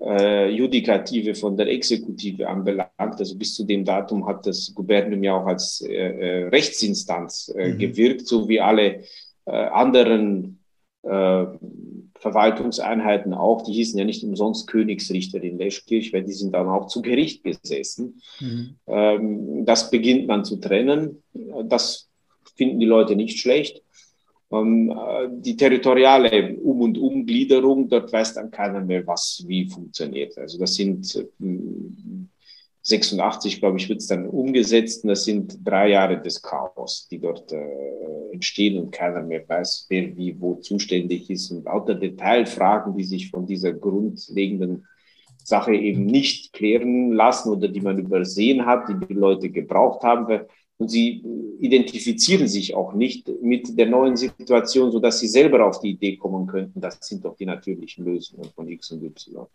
äh, 0.00 0.48
Judikative 0.48 1.36
von 1.36 1.56
der 1.56 1.68
Exekutive 1.68 2.48
anbelangt. 2.48 2.90
Also 2.98 3.38
bis 3.38 3.54
zu 3.54 3.62
dem 3.64 3.84
Datum 3.84 4.26
hat 4.26 4.44
das 4.44 4.72
Gubernium 4.74 5.22
ja 5.22 5.36
auch 5.36 5.46
als 5.46 5.82
äh, 5.82 6.48
Rechtsinstanz 6.48 7.54
äh, 7.56 7.68
mhm. 7.68 7.78
gewirkt, 7.78 8.26
so 8.26 8.48
wie 8.48 8.60
alle 8.60 9.04
anderen 9.48 10.58
Verwaltungseinheiten 12.26 13.34
auch, 13.34 13.62
die 13.62 13.72
hießen 13.72 13.96
ja 13.96 14.04
nicht 14.04 14.24
umsonst 14.24 14.66
Königsrichter 14.66 15.40
in 15.40 15.58
Leschkirch, 15.58 16.12
weil 16.12 16.24
die 16.24 16.32
sind 16.32 16.54
dann 16.54 16.68
auch 16.68 16.88
zu 16.88 17.00
Gericht 17.00 17.44
gesessen. 17.44 18.20
Mhm. 18.40 18.76
Ähm, 18.88 19.64
das 19.64 19.90
beginnt 19.90 20.26
man 20.26 20.44
zu 20.44 20.56
trennen. 20.56 21.22
Das 21.66 22.08
finden 22.56 22.80
die 22.80 22.86
Leute 22.86 23.14
nicht 23.14 23.38
schlecht. 23.38 23.80
Ähm, 24.50 24.90
äh, 24.90 25.28
die 25.30 25.56
territoriale 25.56 26.56
Um- 26.56 26.80
und 26.80 26.98
Umgliederung, 26.98 27.88
dort 27.88 28.12
weiß 28.12 28.34
dann 28.34 28.50
keiner 28.50 28.80
mehr, 28.80 29.06
was 29.06 29.44
wie 29.46 29.68
funktioniert. 29.68 30.36
Also 30.36 30.58
das 30.58 30.74
sind 30.74 31.28
86, 32.86 33.58
glaube 33.58 33.78
ich, 33.78 33.88
wird 33.88 34.00
es 34.00 34.06
dann 34.06 34.28
umgesetzt. 34.28 35.02
Und 35.02 35.08
das 35.08 35.24
sind 35.24 35.58
drei 35.64 35.90
Jahre 35.90 36.22
des 36.22 36.40
Chaos, 36.40 37.08
die 37.10 37.18
dort 37.18 37.50
äh, 37.50 38.32
entstehen 38.32 38.78
und 38.80 38.92
keiner 38.92 39.22
mehr 39.22 39.46
weiß, 39.48 39.86
wer 39.88 40.16
wie 40.16 40.40
wo 40.40 40.54
zuständig 40.54 41.28
ist. 41.28 41.50
Und 41.50 41.64
lauter 41.64 41.96
Detailfragen, 41.96 42.96
die 42.96 43.02
sich 43.02 43.30
von 43.30 43.44
dieser 43.44 43.72
grundlegenden 43.72 44.86
Sache 45.42 45.74
eben 45.74 46.06
nicht 46.06 46.52
klären 46.52 47.10
lassen 47.10 47.50
oder 47.50 47.66
die 47.66 47.80
man 47.80 47.98
übersehen 47.98 48.64
hat, 48.66 48.88
die 48.88 49.06
die 49.06 49.14
Leute 49.14 49.50
gebraucht 49.50 50.04
haben. 50.04 50.42
Und 50.78 50.88
sie 50.88 51.24
identifizieren 51.58 52.46
sich 52.46 52.76
auch 52.76 52.92
nicht 52.92 53.28
mit 53.42 53.76
der 53.76 53.86
neuen 53.86 54.16
Situation, 54.16 54.92
sodass 54.92 55.18
sie 55.18 55.28
selber 55.28 55.66
auf 55.66 55.80
die 55.80 55.90
Idee 55.90 56.16
kommen 56.16 56.46
könnten, 56.46 56.80
das 56.80 56.98
sind 57.00 57.24
doch 57.24 57.34
die 57.34 57.46
natürlichen 57.46 58.04
Lösungen 58.04 58.48
von 58.54 58.68
X 58.68 58.92
und 58.92 59.02
Y. 59.02 59.48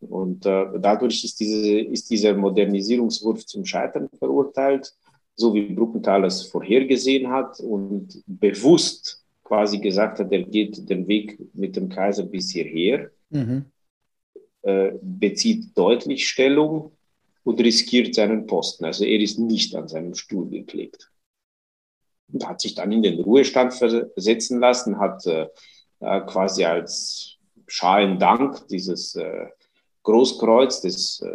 Und 0.00 0.46
äh, 0.46 0.66
dadurch 0.78 1.24
ist, 1.24 1.38
diese, 1.40 1.80
ist 1.80 2.10
dieser 2.10 2.34
Modernisierungswurf 2.34 3.44
zum 3.46 3.64
Scheitern 3.64 4.08
verurteilt, 4.18 4.94
so 5.36 5.54
wie 5.54 5.74
Bruckenthal 5.74 6.24
es 6.24 6.42
vorhergesehen 6.42 7.30
hat 7.30 7.60
und 7.60 8.22
bewusst 8.26 9.24
quasi 9.44 9.78
gesagt 9.78 10.20
hat, 10.20 10.30
er 10.32 10.42
geht 10.42 10.88
den 10.88 11.08
Weg 11.08 11.38
mit 11.54 11.76
dem 11.76 11.88
Kaiser 11.88 12.24
bis 12.24 12.50
hierher, 12.50 13.10
mhm. 13.30 13.64
äh, 14.62 14.92
bezieht 15.02 15.76
deutlich 15.76 16.28
Stellung 16.28 16.92
und 17.42 17.60
riskiert 17.60 18.14
seinen 18.14 18.46
Posten. 18.46 18.84
Also 18.84 19.04
er 19.04 19.18
ist 19.18 19.38
nicht 19.38 19.74
an 19.74 19.88
seinem 19.88 20.14
Stuhl 20.14 20.48
geklebt. 20.48 21.10
Und 22.32 22.46
hat 22.46 22.60
sich 22.60 22.74
dann 22.74 22.92
in 22.92 23.02
den 23.02 23.20
Ruhestand 23.20 23.74
versetzen 23.74 24.60
lassen, 24.60 24.98
hat 24.98 25.26
äh, 25.26 25.48
quasi 25.98 26.64
als 26.64 27.38
Schalendank 27.66 28.68
dieses 28.68 29.16
äh, 29.16 29.46
Großkreuz 30.02 30.80
des 30.80 31.20
äh, 31.20 31.30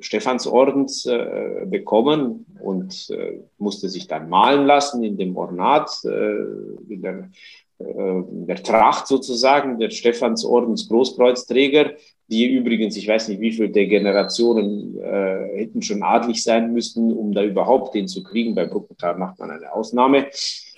Stephansordens 0.00 1.06
äh, 1.06 1.66
bekommen 1.66 2.46
und 2.60 3.10
äh, 3.10 3.40
musste 3.58 3.88
sich 3.88 4.08
dann 4.08 4.28
malen 4.28 4.66
lassen 4.66 5.04
in 5.04 5.16
dem 5.16 5.36
Ornat, 5.36 5.90
äh, 6.04 6.92
in 6.92 7.02
der, 7.02 7.30
äh, 7.78 7.84
in 7.84 8.46
der 8.46 8.62
Tracht 8.62 9.06
sozusagen, 9.06 9.78
der 9.78 9.90
Stephansordens 9.90 10.88
Großkreuzträger, 10.88 11.92
die 12.30 12.46
übrigens, 12.46 12.96
ich 12.96 13.08
weiß 13.08 13.28
nicht, 13.28 13.40
wie 13.40 13.52
viele 13.52 13.70
der 13.70 13.86
Generationen 13.86 14.98
äh, 14.98 15.58
hätten 15.58 15.80
schon 15.80 16.02
adlig 16.02 16.42
sein 16.42 16.72
müssen, 16.72 17.16
um 17.16 17.32
da 17.32 17.42
überhaupt 17.42 17.94
den 17.94 18.06
zu 18.06 18.22
kriegen. 18.22 18.54
Bei 18.54 18.66
Bruckenthal 18.66 19.16
macht 19.16 19.38
man 19.38 19.50
eine 19.50 19.72
Ausnahme. 19.72 20.26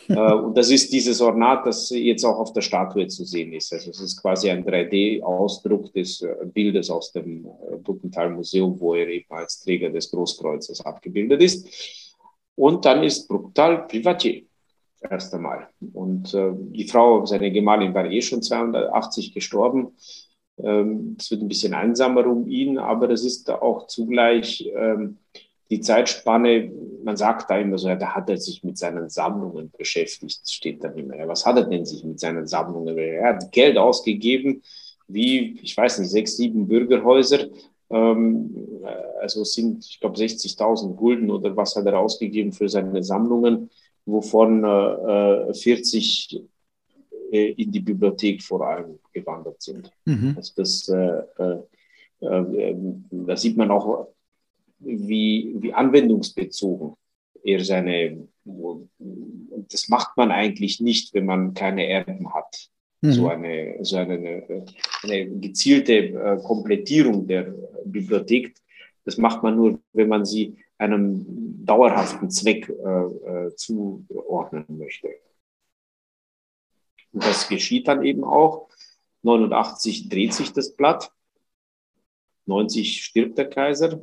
Äh, 0.09 0.33
und 0.33 0.57
das 0.57 0.71
ist 0.71 0.93
dieses 0.93 1.21
Ornat, 1.21 1.67
das 1.67 1.91
jetzt 1.91 2.25
auch 2.25 2.39
auf 2.39 2.53
der 2.53 2.63
Statue 2.63 3.07
zu 3.07 3.25
sehen 3.25 3.53
ist. 3.53 3.73
Also 3.73 3.91
es 3.91 4.01
ist 4.01 4.21
quasi 4.21 4.51
ein 4.51 4.65
3D-Ausdruck 4.65 5.93
des 5.93 6.23
äh, 6.23 6.35
Bildes 6.45 6.91
aus 6.91 7.13
dem 7.13 7.47
äh, 7.47 7.77
Bruckenthal-Museum, 7.77 8.79
wo 8.81 8.95
er 8.95 9.09
eben 9.09 9.31
als 9.31 9.61
Träger 9.61 9.91
des 9.91 10.11
Großkreuzes 10.11 10.85
abgebildet 10.85 11.43
ist. 11.43 12.15
Und 12.57 12.85
dann 12.85 13.03
ist 13.03 13.29
Bruckenthal 13.29 13.87
Privatier 13.87 14.43
erst 15.09 15.35
einmal. 15.35 15.69
Und 15.93 16.35
äh, 16.35 16.53
die 16.55 16.87
Frau, 16.87 17.25
seine 17.25 17.51
Gemahlin, 17.51 17.95
war 17.95 18.11
eh 18.11 18.21
schon 18.21 18.43
280 18.43 19.33
gestorben. 19.33 19.93
Ähm, 20.59 21.17
es 21.19 21.31
wird 21.31 21.43
ein 21.43 21.49
bisschen 21.49 21.75
einsamer 21.75 22.27
um 22.27 22.49
ihn, 22.49 22.79
aber 22.79 23.11
es 23.11 23.25
ist 23.25 23.51
auch 23.51 23.87
zugleich 23.87 24.71
ähm, 24.77 25.19
die 25.71 25.81
Zeitspanne, 25.81 26.71
man 27.05 27.17
sagt 27.17 27.49
da 27.49 27.59
immer 27.59 27.79
so, 27.79 27.89
ja, 27.89 27.97
da 27.97 28.15
hat 28.15 28.29
er 28.29 28.37
sich 28.37 28.65
mit 28.65 28.77
seinen 28.77 29.09
Sammlungen 29.09 29.71
beschäftigt, 29.77 30.41
steht 30.51 30.83
dann 30.83 30.97
immer. 30.99 31.17
Ja, 31.17 31.29
was 31.29 31.47
hat 31.47 31.57
er 31.57 31.65
denn 31.65 31.87
sich 31.87 32.05
mit 32.05 32.19
seinen 32.19 32.47
Sammlungen? 32.47 32.99
Er 32.99 33.35
hat 33.35 33.53
Geld 33.53 33.79
ausgegeben, 33.79 34.63
wie, 35.07 35.59
ich 35.63 35.77
weiß 35.77 36.01
nicht, 36.01 36.11
sechs, 36.11 36.37
sieben 36.37 36.67
Bürgerhäuser. 36.67 37.47
Ähm, 37.89 38.69
also 39.21 39.45
sind, 39.45 39.85
ich 39.85 40.01
glaube, 40.01 40.17
60.000 40.17 40.95
Gulden 40.95 41.31
oder 41.31 41.57
was 41.57 41.77
hat 41.77 41.87
er 41.87 41.99
ausgegeben 41.99 42.53
für 42.53 42.69
seine 42.69 43.03
Sammlungen, 43.03 43.71
wovon 44.07 44.65
äh, 44.65 45.55
40 45.55 46.43
äh, 47.31 47.53
in 47.53 47.71
die 47.71 47.81
Bibliothek 47.81 48.43
vor 48.43 48.67
allem 48.67 48.99
gewandert 49.13 49.63
sind. 49.63 49.93
Mhm. 50.05 50.35
Also 50.37 50.53
das, 50.57 50.89
äh, 50.89 51.23
äh, 51.39 51.59
äh 52.21 52.75
da 53.11 53.37
sieht 53.37 53.57
man 53.57 53.71
auch 53.71 54.09
wie, 54.81 55.55
wie 55.59 55.73
anwendungsbezogen 55.73 56.95
er 57.43 57.65
seine, 57.65 58.29
das 58.45 59.89
macht 59.89 60.17
man 60.17 60.31
eigentlich 60.31 60.81
nicht, 60.81 61.15
wenn 61.15 61.27
man 61.27 61.55
keine 61.55 61.87
Erben 61.87 62.33
hat. 62.35 62.71
Mhm. 63.03 63.13
So, 63.13 63.29
eine, 63.29 63.79
so 63.83 63.97
eine, 63.97 64.67
eine 65.03 65.31
gezielte 65.39 65.95
äh, 65.95 66.43
Komplettierung 66.43 67.27
der 67.27 67.55
Bibliothek, 67.85 68.55
das 69.05 69.17
macht 69.17 69.43
man 69.43 69.57
nur, 69.57 69.81
wenn 69.93 70.09
man 70.09 70.25
sie 70.25 70.57
einem 70.77 71.65
dauerhaften 71.65 72.31
Zweck 72.31 72.69
äh, 72.69 72.73
äh, 72.73 73.55
zuordnen 73.57 74.65
möchte. 74.69 75.09
Und 77.13 77.25
das 77.25 77.49
geschieht 77.49 77.89
dann 77.89 78.05
eben 78.05 78.25
auch. 78.25 78.69
89 79.23 80.09
dreht 80.09 80.33
sich 80.33 80.53
das 80.53 80.75
Blatt, 80.75 81.13
90 82.47 83.05
stirbt 83.05 83.37
der 83.37 83.51
Kaiser, 83.51 84.01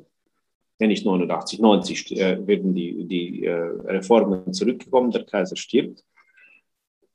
ja 0.79 0.87
nicht 0.87 1.05
89, 1.05 1.59
90 1.59 2.19
äh, 2.19 2.47
werden 2.47 2.73
die, 2.73 3.05
die 3.05 3.45
äh, 3.45 3.53
Reformen 3.53 4.53
zurückgekommen, 4.53 5.11
der 5.11 5.25
Kaiser 5.25 5.55
stirbt. 5.55 6.03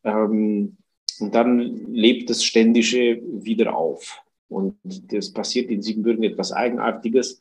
Ähm, 0.05 0.77
und 1.21 1.35
dann 1.35 1.59
lebt 1.93 2.31
das 2.31 2.45
Ständische 2.45 3.21
wieder 3.23 3.77
auf. 3.77 4.23
Und 4.49 4.77
das 4.85 5.33
passiert 5.33 5.71
in 5.71 5.83
Siebenbürgen 5.83 6.25
etwas 6.25 6.53
Eigenartiges. 6.53 7.41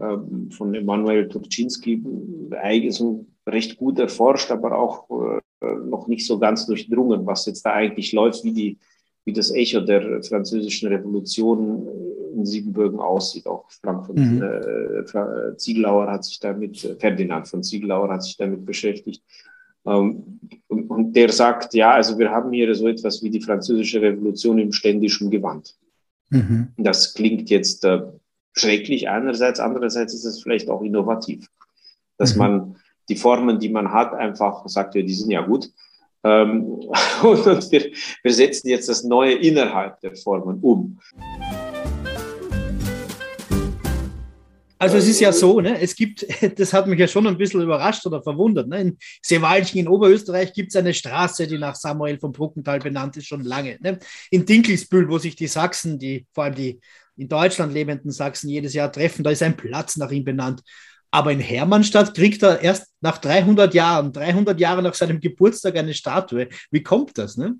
Ähm, 0.00 0.50
von 0.50 0.74
Emanuel 0.74 1.28
Turczynski, 1.28 2.02
so 2.90 3.26
recht 3.46 3.76
gut 3.76 3.98
erforscht, 3.98 4.50
aber 4.50 4.78
auch 4.78 5.08
äh, 5.60 5.66
noch 5.84 6.08
nicht 6.08 6.26
so 6.26 6.38
ganz 6.38 6.66
durchdrungen, 6.66 7.26
was 7.26 7.46
jetzt 7.46 7.64
da 7.64 7.72
eigentlich 7.72 8.12
läuft, 8.12 8.44
wie, 8.44 8.52
die, 8.52 8.78
wie 9.24 9.32
das 9.32 9.52
Echo 9.52 9.80
der 9.80 10.22
französischen 10.22 10.88
Revolution 10.88 11.86
in 12.32 12.46
Siebenbürgen 12.46 13.00
aussieht. 13.00 13.46
Auch 13.46 13.70
Frank 13.70 14.06
von 14.06 14.16
mhm. 14.16 14.42
äh, 14.42 15.56
Ziegelauer 15.56 16.10
hat 16.10 16.24
sich 16.24 16.40
damit, 16.40 16.84
äh, 16.84 16.96
Ferdinand 16.96 17.48
von 17.48 17.62
Ziegelauer 17.62 18.12
hat 18.12 18.22
sich 18.22 18.36
damit 18.36 18.64
beschäftigt. 18.64 19.22
Ähm, 19.86 20.40
und, 20.68 20.90
und, 20.90 21.12
der 21.14 21.30
sagt, 21.30 21.74
ja, 21.74 21.92
also 21.92 22.18
wir 22.18 22.30
haben 22.30 22.52
hier 22.52 22.74
so 22.74 22.88
etwas 22.88 23.22
wie 23.22 23.30
die 23.30 23.40
französische 23.40 24.00
Revolution 24.00 24.58
im 24.58 24.72
ständischen 24.72 25.30
Gewand. 25.30 25.76
Mhm. 26.30 26.68
Das 26.76 27.14
klingt 27.14 27.50
jetzt 27.50 27.84
äh, 27.84 28.02
schrecklich 28.54 29.08
einerseits, 29.08 29.60
andererseits 29.60 30.14
ist 30.14 30.24
es 30.24 30.42
vielleicht 30.42 30.68
auch 30.70 30.82
innovativ, 30.82 31.48
dass 32.16 32.34
mhm. 32.34 32.38
man 32.38 32.76
die 33.08 33.16
Formen, 33.16 33.58
die 33.58 33.68
man 33.68 33.92
hat, 33.92 34.14
einfach 34.14 34.66
sagt, 34.68 34.94
ja, 34.94 35.02
die 35.02 35.14
sind 35.14 35.30
ja 35.30 35.42
gut. 35.42 35.70
Ähm, 36.24 36.64
und 37.22 37.72
wir, 37.72 37.90
wir 38.22 38.32
setzen 38.32 38.68
jetzt 38.68 38.88
das 38.88 39.02
Neue 39.02 39.34
innerhalb 39.34 40.00
der 40.00 40.14
Formen 40.14 40.60
um. 40.60 41.00
Also 44.82 44.96
es 44.96 45.06
ist 45.06 45.20
ja 45.20 45.32
so, 45.32 45.60
ne, 45.60 45.80
es 45.80 45.94
gibt, 45.94 46.26
das 46.58 46.72
hat 46.72 46.88
mich 46.88 46.98
ja 46.98 47.06
schon 47.06 47.24
ein 47.28 47.38
bisschen 47.38 47.62
überrascht 47.62 48.04
oder 48.04 48.20
verwundert. 48.20 48.66
Ne? 48.66 48.80
In 48.80 48.98
Sewalchen 49.22 49.78
in 49.78 49.86
Oberösterreich 49.86 50.52
gibt 50.52 50.70
es 50.70 50.76
eine 50.76 50.92
Straße, 50.92 51.46
die 51.46 51.56
nach 51.56 51.76
Samuel 51.76 52.18
von 52.18 52.32
Bruckenthal 52.32 52.80
benannt 52.80 53.16
ist, 53.16 53.28
schon 53.28 53.44
lange. 53.44 53.78
Ne? 53.80 54.00
In 54.32 54.44
Dinkelsbühl, 54.44 55.08
wo 55.08 55.18
sich 55.18 55.36
die 55.36 55.46
Sachsen, 55.46 56.00
die 56.00 56.26
vor 56.32 56.44
allem 56.44 56.56
die 56.56 56.80
in 57.16 57.28
Deutschland 57.28 57.72
lebenden 57.72 58.10
Sachsen 58.10 58.48
jedes 58.48 58.74
Jahr 58.74 58.90
treffen, 58.90 59.22
da 59.22 59.30
ist 59.30 59.44
ein 59.44 59.56
Platz 59.56 59.96
nach 59.98 60.10
ihm 60.10 60.24
benannt. 60.24 60.62
Aber 61.12 61.30
in 61.30 61.38
Hermannstadt 61.38 62.12
kriegt 62.12 62.42
er 62.42 62.60
erst 62.60 62.88
nach 63.00 63.18
300 63.18 63.72
Jahren, 63.74 64.12
300 64.12 64.58
Jahre 64.58 64.82
nach 64.82 64.94
seinem 64.94 65.20
Geburtstag 65.20 65.76
eine 65.76 65.94
Statue. 65.94 66.48
Wie 66.72 66.82
kommt 66.82 67.16
das? 67.18 67.36
Ne? 67.36 67.54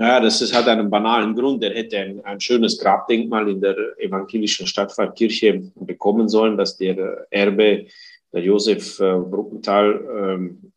Ja, 0.00 0.20
das 0.20 0.40
ist, 0.40 0.54
hat 0.54 0.68
einen 0.68 0.88
banalen 0.88 1.34
Grund. 1.34 1.62
Er 1.64 1.74
hätte 1.74 1.98
ein, 1.98 2.24
ein 2.24 2.40
schönes 2.40 2.78
Grabdenkmal 2.78 3.48
in 3.48 3.60
der 3.60 3.76
evangelischen 3.98 4.64
Stadtpfarrkirche 4.64 5.72
bekommen 5.74 6.28
sollen, 6.28 6.56
das 6.56 6.76
der 6.76 7.26
Erbe, 7.30 7.86
der 8.32 8.42
Josef 8.42 9.00
äh, 9.00 9.18
Bruckenthal, 9.18 10.00
ähm, 10.16 10.72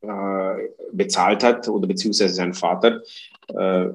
äh, 0.00 0.68
bezahlt 0.92 1.44
hat, 1.44 1.68
oder 1.68 1.86
beziehungsweise 1.86 2.34
sein 2.34 2.54
Vater. 2.54 3.02
Äh, 3.48 3.90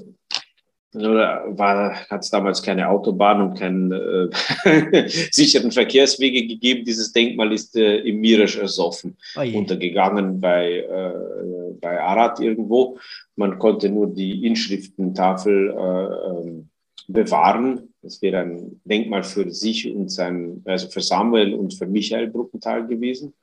hat 0.96 2.22
es 2.22 2.30
damals 2.32 2.64
keine 2.64 2.90
Autobahn 2.90 3.42
und 3.42 3.60
keine 3.60 4.32
äh, 4.66 5.08
sicheren 5.32 5.72
Verkehrswege 5.72 6.48
gegeben. 6.48 6.84
Dieses 6.84 7.12
Denkmal 7.12 7.54
ist 7.54 7.76
äh, 7.76 7.98
im 7.98 8.20
Mirisch 8.20 8.58
ersoffen, 8.58 9.16
oh 9.36 9.58
untergegangen 9.58 10.42
bei, 10.42 10.80
äh, 10.80 11.74
bei 11.80 12.02
Arad 12.02 12.40
irgendwo. 12.40 12.98
Man 13.36 13.60
konnte 13.60 13.90
nur 13.90 14.08
die 14.08 14.46
Inschriftentafel 14.46 15.70
äh, 15.70 16.30
ähm, 16.30 16.70
bewahren. 17.08 17.94
Das 18.02 18.22
wäre 18.22 18.40
ein 18.40 18.82
Denkmal 18.84 19.24
für 19.24 19.52
sich 19.52 19.94
und 19.94 20.10
sein, 20.10 20.64
also 20.66 20.90
für 20.90 21.02
Samuel 21.02 21.54
und 21.54 21.74
für 21.74 21.86
Michael 21.86 22.28
Bruckenthal 22.28 22.88
gewesen. 22.88 23.34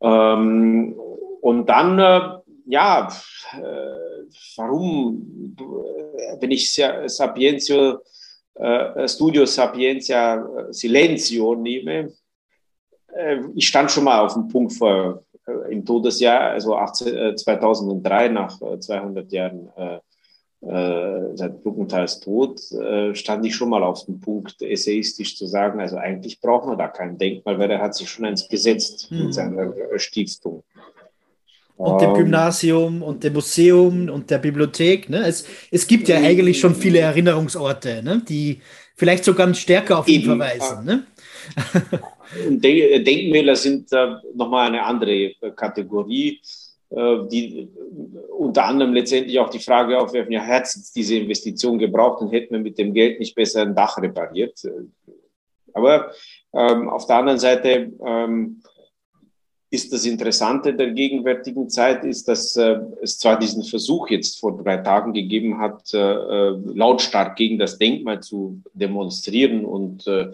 Ähm, 0.00 0.94
und 1.40 1.68
dann, 1.68 1.98
äh, 1.98 2.20
ja, 2.66 3.08
äh, 3.52 4.03
warum, 4.56 5.56
wenn 6.40 6.50
ich 6.50 6.72
Sapientio, 7.06 8.00
äh, 8.54 9.08
Studio 9.08 9.46
Sapientia 9.46 10.36
äh, 10.36 10.72
Silenzio 10.72 11.54
nehme, 11.54 12.12
äh, 13.14 13.38
ich 13.54 13.66
stand 13.66 13.90
schon 13.90 14.04
mal 14.04 14.20
auf 14.20 14.34
dem 14.34 14.48
Punkt 14.48 14.72
vor, 14.72 15.24
äh, 15.46 15.72
im 15.72 15.84
Todesjahr, 15.84 16.50
also 16.50 16.76
18, 16.76 17.36
2003, 17.36 18.28
nach 18.28 18.58
200 18.78 19.30
Jahren 19.32 19.70
seit 21.34 21.62
Bruckenthals 21.62 22.20
Tod, 22.20 22.58
stand 23.12 23.44
ich 23.44 23.54
schon 23.54 23.68
mal 23.68 23.82
auf 23.82 24.06
dem 24.06 24.18
Punkt, 24.18 24.62
essayistisch 24.62 25.36
zu 25.36 25.44
sagen, 25.44 25.78
also 25.78 25.98
eigentlich 25.98 26.40
braucht 26.40 26.66
man 26.66 26.78
da 26.78 26.88
kein 26.88 27.18
Denkmal, 27.18 27.58
weil 27.58 27.70
er 27.70 27.82
hat 27.82 27.94
sich 27.94 28.08
schon 28.08 28.24
eins 28.24 28.48
gesetzt 28.48 29.10
mhm. 29.10 29.24
mit 29.24 29.34
seiner 29.34 29.74
Stiftung 29.96 30.64
und 31.76 32.00
dem 32.00 32.10
ähm. 32.10 32.16
Gymnasium 32.16 33.02
und 33.02 33.24
dem 33.24 33.32
Museum 33.32 34.08
und 34.08 34.30
der 34.30 34.38
Bibliothek. 34.38 35.08
Ne? 35.10 35.26
Es, 35.26 35.46
es 35.70 35.86
gibt 35.86 36.08
ja 36.08 36.16
eigentlich 36.16 36.60
schon 36.60 36.74
viele 36.74 37.00
Erinnerungsorte, 37.00 38.02
ne? 38.02 38.22
die 38.28 38.60
vielleicht 38.94 39.24
sogar 39.24 39.52
stärker 39.54 39.98
auf 39.98 40.08
ihn 40.08 40.22
Eben, 40.22 40.36
verweisen. 40.36 40.84
Ne? 40.84 41.06
Denkmäler 42.60 43.56
sind 43.56 43.92
äh, 43.92 44.14
nochmal 44.34 44.68
eine 44.68 44.82
andere 44.84 45.32
Kategorie, 45.56 46.40
äh, 46.90 47.18
die 47.30 47.68
unter 48.38 48.64
anderem 48.64 48.94
letztendlich 48.94 49.38
auch 49.38 49.50
die 49.50 49.58
Frage 49.58 49.98
aufwerfen, 49.98 50.32
ja, 50.32 50.42
hat 50.42 50.64
es 50.64 50.92
diese 50.92 51.16
Investition 51.16 51.78
gebraucht 51.78 52.22
und 52.22 52.30
hätten 52.30 52.54
wir 52.54 52.60
mit 52.60 52.78
dem 52.78 52.94
Geld 52.94 53.18
nicht 53.18 53.34
besser 53.34 53.62
ein 53.62 53.74
Dach 53.74 53.98
repariert? 53.98 54.60
Aber 55.72 56.12
ähm, 56.52 56.88
auf 56.88 57.06
der 57.06 57.16
anderen 57.16 57.38
Seite 57.38 57.92
ähm, 58.04 58.62
ist 59.74 59.92
das 59.92 60.06
Interessante 60.06 60.74
der 60.74 60.92
gegenwärtigen 60.92 61.68
Zeit, 61.68 62.04
ist, 62.04 62.28
dass 62.28 62.56
äh, 62.56 62.78
es 63.02 63.18
zwar 63.18 63.38
diesen 63.38 63.64
Versuch 63.64 64.08
jetzt 64.08 64.38
vor 64.40 64.56
drei 64.56 64.78
Tagen 64.78 65.12
gegeben 65.12 65.58
hat, 65.58 65.92
äh, 65.92 65.98
äh 65.98 66.56
lautstark 66.74 67.36
gegen 67.36 67.58
das 67.58 67.78
Denkmal 67.78 68.20
zu 68.20 68.62
demonstrieren 68.72 69.64
und 69.64 70.06
äh, 70.06 70.30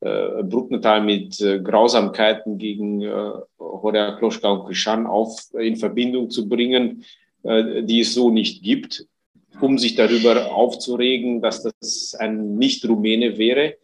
äh, 0.00 0.42
Bruckenthal 0.42 1.02
mit 1.02 1.40
äh, 1.42 1.60
Grausamkeiten 1.60 2.56
gegen 2.56 3.02
äh, 3.02 3.32
Horea 3.58 4.16
Kloschka 4.16 4.50
und 4.50 4.66
Krishan 4.66 5.06
auf, 5.06 5.38
in 5.58 5.76
Verbindung 5.76 6.30
zu 6.30 6.48
bringen, 6.48 7.04
die 7.42 8.00
es 8.00 8.12
so 8.12 8.28
nicht 8.28 8.62
gibt, 8.62 9.06
um 9.62 9.78
sich 9.78 9.94
darüber 9.94 10.52
aufzuregen, 10.52 11.40
dass 11.40 11.62
das 11.62 12.14
ein 12.18 12.56
Nicht-Rumäne 12.56 13.38
wäre. 13.38 13.76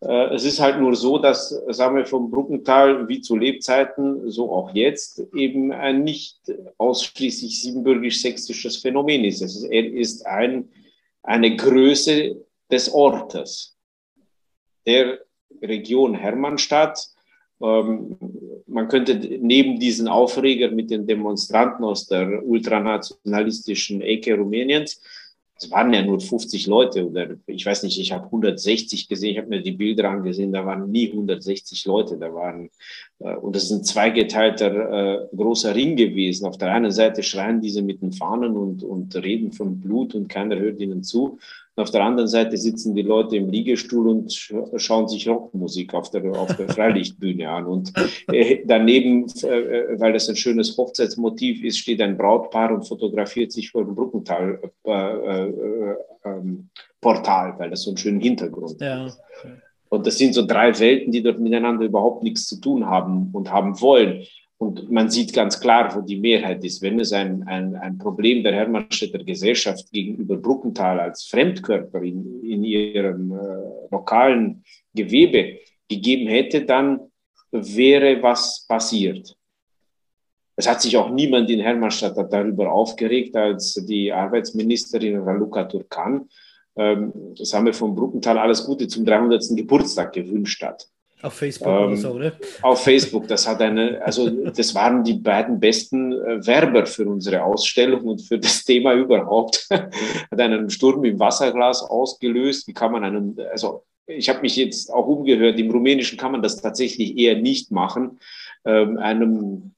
Äh, 0.00 0.34
es 0.34 0.44
ist 0.44 0.60
halt 0.60 0.80
nur 0.80 0.94
so, 0.94 1.18
dass, 1.18 1.48
sagen 1.68 1.96
wir, 1.96 2.06
vom 2.06 2.30
Bruckenthal 2.30 3.08
wie 3.08 3.20
zu 3.20 3.36
Lebzeiten, 3.36 4.30
so 4.30 4.52
auch 4.52 4.74
jetzt, 4.74 5.22
eben 5.34 5.72
ein 5.72 6.04
nicht 6.04 6.38
ausschließlich 6.76 7.62
siebenbürgisch-sächsisches 7.62 8.78
Phänomen 8.78 9.24
ist. 9.24 9.42
ist. 9.42 9.64
Er 9.64 9.84
ist 9.92 10.26
ein, 10.26 10.68
eine 11.22 11.56
Größe 11.56 12.36
des 12.70 12.92
Ortes, 12.92 13.76
der 14.86 15.18
Region 15.62 16.14
Hermannstadt. 16.14 17.08
Ähm, 17.60 18.16
man 18.66 18.86
könnte 18.88 19.16
neben 19.40 19.80
diesen 19.80 20.06
Aufreger 20.06 20.70
mit 20.70 20.90
den 20.90 21.06
Demonstranten 21.06 21.84
aus 21.84 22.06
der 22.06 22.46
ultranationalistischen 22.46 24.00
Ecke 24.02 24.36
Rumäniens 24.36 25.00
es 25.60 25.70
waren 25.72 25.92
ja 25.92 26.02
nur 26.02 26.20
50 26.20 26.68
Leute 26.68 27.06
oder 27.08 27.30
ich 27.46 27.66
weiß 27.66 27.82
nicht, 27.82 27.98
ich 27.98 28.12
habe 28.12 28.26
160 28.26 29.08
gesehen, 29.08 29.32
ich 29.32 29.38
habe 29.38 29.48
mir 29.48 29.60
die 29.60 29.72
Bilder 29.72 30.08
angesehen, 30.08 30.52
da 30.52 30.64
waren 30.64 30.90
nie 30.90 31.10
160 31.10 31.84
Leute, 31.86 32.16
da 32.16 32.32
waren, 32.32 32.70
äh, 33.18 33.34
und 33.34 33.56
das 33.56 33.64
ist 33.64 33.72
ein 33.72 33.84
zweigeteilter 33.84 35.30
äh, 35.32 35.36
großer 35.36 35.74
Ring 35.74 35.96
gewesen. 35.96 36.46
Auf 36.46 36.58
der 36.58 36.72
einen 36.72 36.92
Seite 36.92 37.24
schreien 37.24 37.60
diese 37.60 37.82
mit 37.82 38.02
den 38.02 38.12
Fahnen 38.12 38.56
und, 38.56 38.84
und 38.84 39.16
reden 39.16 39.52
von 39.52 39.80
Blut 39.80 40.14
und 40.14 40.28
keiner 40.28 40.58
hört 40.58 40.80
ihnen 40.80 41.02
zu. 41.02 41.38
Und 41.78 41.84
auf 41.84 41.92
der 41.92 42.02
anderen 42.02 42.26
Seite 42.26 42.56
sitzen 42.56 42.96
die 42.96 43.02
Leute 43.02 43.36
im 43.36 43.50
Liegestuhl 43.50 44.08
und 44.08 44.32
schauen 44.32 45.06
sich 45.06 45.28
Rockmusik 45.28 45.94
auf 45.94 46.10
der, 46.10 46.28
auf 46.32 46.56
der 46.56 46.68
Freilichtbühne 46.70 47.48
an. 47.48 47.66
Und 47.66 47.92
äh, 48.32 48.64
daneben, 48.66 49.26
äh, 49.44 49.96
weil 49.96 50.12
das 50.12 50.28
ein 50.28 50.34
schönes 50.34 50.76
Hochzeitsmotiv 50.76 51.62
ist, 51.62 51.78
steht 51.78 52.02
ein 52.02 52.18
Brautpaar 52.18 52.72
und 52.72 52.82
fotografiert 52.82 53.52
sich 53.52 53.70
vor 53.70 53.84
dem 53.84 53.94
Bruckental-Portal, 53.94 55.94
äh, 56.24 56.28
ähm, 56.28 56.68
weil 57.00 57.70
das 57.70 57.82
so 57.82 57.90
einen 57.90 57.96
schönen 57.96 58.20
Hintergrund 58.20 58.80
ja. 58.80 59.04
hat. 59.04 59.16
Und 59.88 60.04
das 60.04 60.18
sind 60.18 60.34
so 60.34 60.44
drei 60.44 60.76
Welten, 60.80 61.12
die 61.12 61.22
dort 61.22 61.38
miteinander 61.38 61.84
überhaupt 61.84 62.24
nichts 62.24 62.48
zu 62.48 62.60
tun 62.60 62.86
haben 62.86 63.30
und 63.32 63.52
haben 63.52 63.80
wollen. 63.80 64.24
Und 64.58 64.90
man 64.90 65.08
sieht 65.08 65.32
ganz 65.32 65.60
klar, 65.60 65.94
wo 65.94 66.00
die 66.00 66.18
Mehrheit 66.18 66.64
ist. 66.64 66.82
Wenn 66.82 66.98
es 66.98 67.12
ein, 67.12 67.44
ein, 67.46 67.76
ein 67.76 67.96
Problem 67.96 68.42
der 68.42 68.54
Hermannstädter 68.54 69.22
Gesellschaft 69.22 69.90
gegenüber 69.92 70.36
Bruckenthal 70.36 70.98
als 70.98 71.26
Fremdkörper 71.26 72.02
in, 72.02 72.42
in 72.42 72.64
ihrem 72.64 73.30
äh, 73.30 73.90
lokalen 73.90 74.64
Gewebe 74.92 75.60
gegeben 75.88 76.26
hätte, 76.26 76.64
dann 76.64 77.00
wäre 77.52 78.20
was 78.20 78.66
passiert. 78.68 79.36
Es 80.56 80.68
hat 80.68 80.82
sich 80.82 80.96
auch 80.96 81.10
niemand 81.10 81.48
in 81.50 81.60
Hermannstadt 81.60 82.16
darüber 82.32 82.72
aufgeregt, 82.72 83.36
als 83.36 83.74
die 83.74 84.12
Arbeitsministerin 84.12 85.20
Raluca 85.20 85.64
Turkan, 85.64 86.28
ähm, 86.74 87.12
wir 87.36 87.74
von 87.74 87.94
Bruckenthal 87.94 88.38
alles 88.38 88.64
Gute 88.64 88.88
zum 88.88 89.04
300. 89.04 89.56
Geburtstag 89.56 90.12
gewünscht 90.12 90.60
hat. 90.64 90.88
Auf 91.22 91.34
Facebook 91.34 91.68
ähm, 91.68 91.86
oder 91.86 91.96
so, 91.96 92.10
oder? 92.10 92.32
Auf 92.62 92.84
Facebook. 92.84 93.26
Das 93.26 93.46
hat 93.48 93.60
eine, 93.60 94.00
also 94.04 94.30
das 94.30 94.74
waren 94.74 95.02
die 95.02 95.14
beiden 95.14 95.58
besten 95.58 96.12
äh, 96.12 96.46
Werber 96.46 96.86
für 96.86 97.06
unsere 97.06 97.42
Ausstellung 97.42 98.02
und 98.02 98.22
für 98.22 98.38
das 98.38 98.64
Thema 98.64 98.94
überhaupt. 98.94 99.66
hat 99.70 100.40
einen 100.40 100.70
Sturm 100.70 101.04
im 101.04 101.18
Wasserglas 101.18 101.82
ausgelöst. 101.82 102.68
Wie 102.68 102.72
kann 102.72 102.92
man 102.92 103.04
einen, 103.04 103.36
also 103.50 103.84
ich 104.06 104.28
habe 104.28 104.40
mich 104.40 104.56
jetzt 104.56 104.92
auch 104.92 105.06
umgehört, 105.06 105.58
im 105.58 105.70
Rumänischen 105.70 106.18
kann 106.18 106.32
man 106.32 106.42
das 106.42 106.56
tatsächlich 106.56 107.16
eher 107.18 107.36
nicht 107.36 107.70
machen. 107.72 108.20
Ähm, 108.64 108.96
einem 108.98 109.74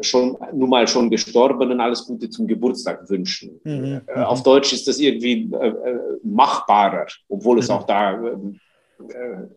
schon 0.00 0.36
nun 0.52 0.70
mal 0.70 0.86
schon 0.88 1.10
Gestorbenen 1.10 1.80
alles 1.80 2.06
Gute 2.06 2.28
zum 2.30 2.46
Geburtstag 2.46 3.08
wünschen. 3.08 3.60
Mhm. 3.64 4.02
Äh, 4.06 4.20
auf 4.20 4.42
Deutsch 4.42 4.72
ist 4.72 4.88
das 4.88 4.98
irgendwie 4.98 5.50
äh, 5.52 5.68
äh 5.68 5.98
machbarer, 6.22 7.06
obwohl 7.28 7.58
es 7.58 7.68
mhm. 7.68 7.74
auch 7.74 7.84
da 7.84 8.14
ähm, 8.14 8.54
äh, 8.54 8.58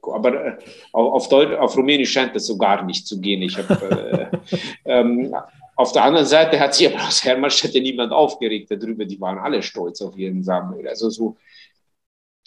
aber 0.02 0.46
äh, 0.46 0.58
auf, 0.92 1.30
Deutsch, 1.30 1.54
auf 1.54 1.78
Rumänisch 1.78 2.12
scheint 2.12 2.36
das 2.36 2.48
so 2.48 2.58
gar 2.58 2.84
nicht 2.84 3.08
zu 3.08 3.20
gehen. 3.20 3.42
Ich 3.42 3.58
hab, 3.58 3.70
äh, 3.82 4.28
ähm, 4.86 5.36
auf 5.76 5.92
der 5.92 6.04
anderen 6.04 6.26
Seite 6.26 6.60
hat 6.60 6.74
sich 6.74 6.88
aber 6.88 7.08
aus 7.08 7.24
Hermannstädte 7.24 7.80
niemand 7.80 8.12
aufgeregt 8.12 8.72
darüber. 8.72 9.06
Die 9.06 9.22
waren 9.22 9.38
alle 9.38 9.62
stolz 9.62 10.02
auf 10.02 10.18
ihren 10.18 10.44
Sammel. 10.44 10.88
Also 10.88 11.10
so, 11.10 11.38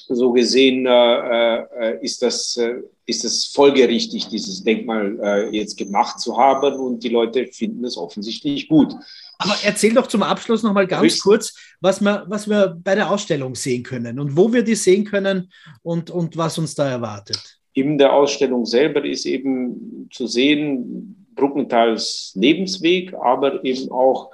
so 0.09 0.33
gesehen 0.33 0.85
äh, 0.87 1.57
äh, 1.57 1.99
ist, 2.03 2.23
das, 2.23 2.57
äh, 2.57 2.83
ist 3.07 3.25
das 3.25 3.45
folgerichtig, 3.47 4.29
dieses 4.29 4.65
Denkmal 4.65 5.49
jetzt 5.53 5.77
gemacht 5.77 6.21
zu 6.21 6.37
haben 6.37 6.75
und 6.75 7.05
die 7.05 7.09
Leute 7.09 7.47
finden 7.47 7.85
es 7.85 7.97
offensichtlich 7.97 8.69
gut. 8.69 8.95
Aber 9.43 9.57
erzähl 9.65 9.95
doch 9.95 10.07
zum 10.07 10.23
Abschluss 10.23 10.63
noch 10.63 10.75
mal 10.75 10.87
ganz 10.87 11.03
Richtig. 11.03 11.23
kurz, 11.23 11.55
was 11.81 12.03
wir, 12.03 12.27
was 12.29 12.47
wir 12.47 12.77
bei 12.85 12.95
der 12.95 13.11
Ausstellung 13.11 13.55
sehen 13.55 13.83
können 13.83 14.21
und 14.21 14.37
wo 14.37 14.53
wir 14.53 14.63
die 14.63 14.75
sehen 14.75 15.05
können 15.05 15.51
und, 15.83 16.11
und 16.11 16.37
was 16.37 16.59
uns 16.59 16.75
da 16.75 16.91
erwartet. 16.91 17.59
In 17.73 17.97
der 17.97 18.13
Ausstellung 18.13 18.67
selber 18.67 19.03
ist 19.03 19.25
eben 19.25 20.09
zu 20.13 20.27
sehen 20.27 21.27
Bruckenthals 21.35 22.33
Lebensweg, 22.35 23.15
aber 23.15 23.65
eben 23.65 23.91
auch 23.91 24.31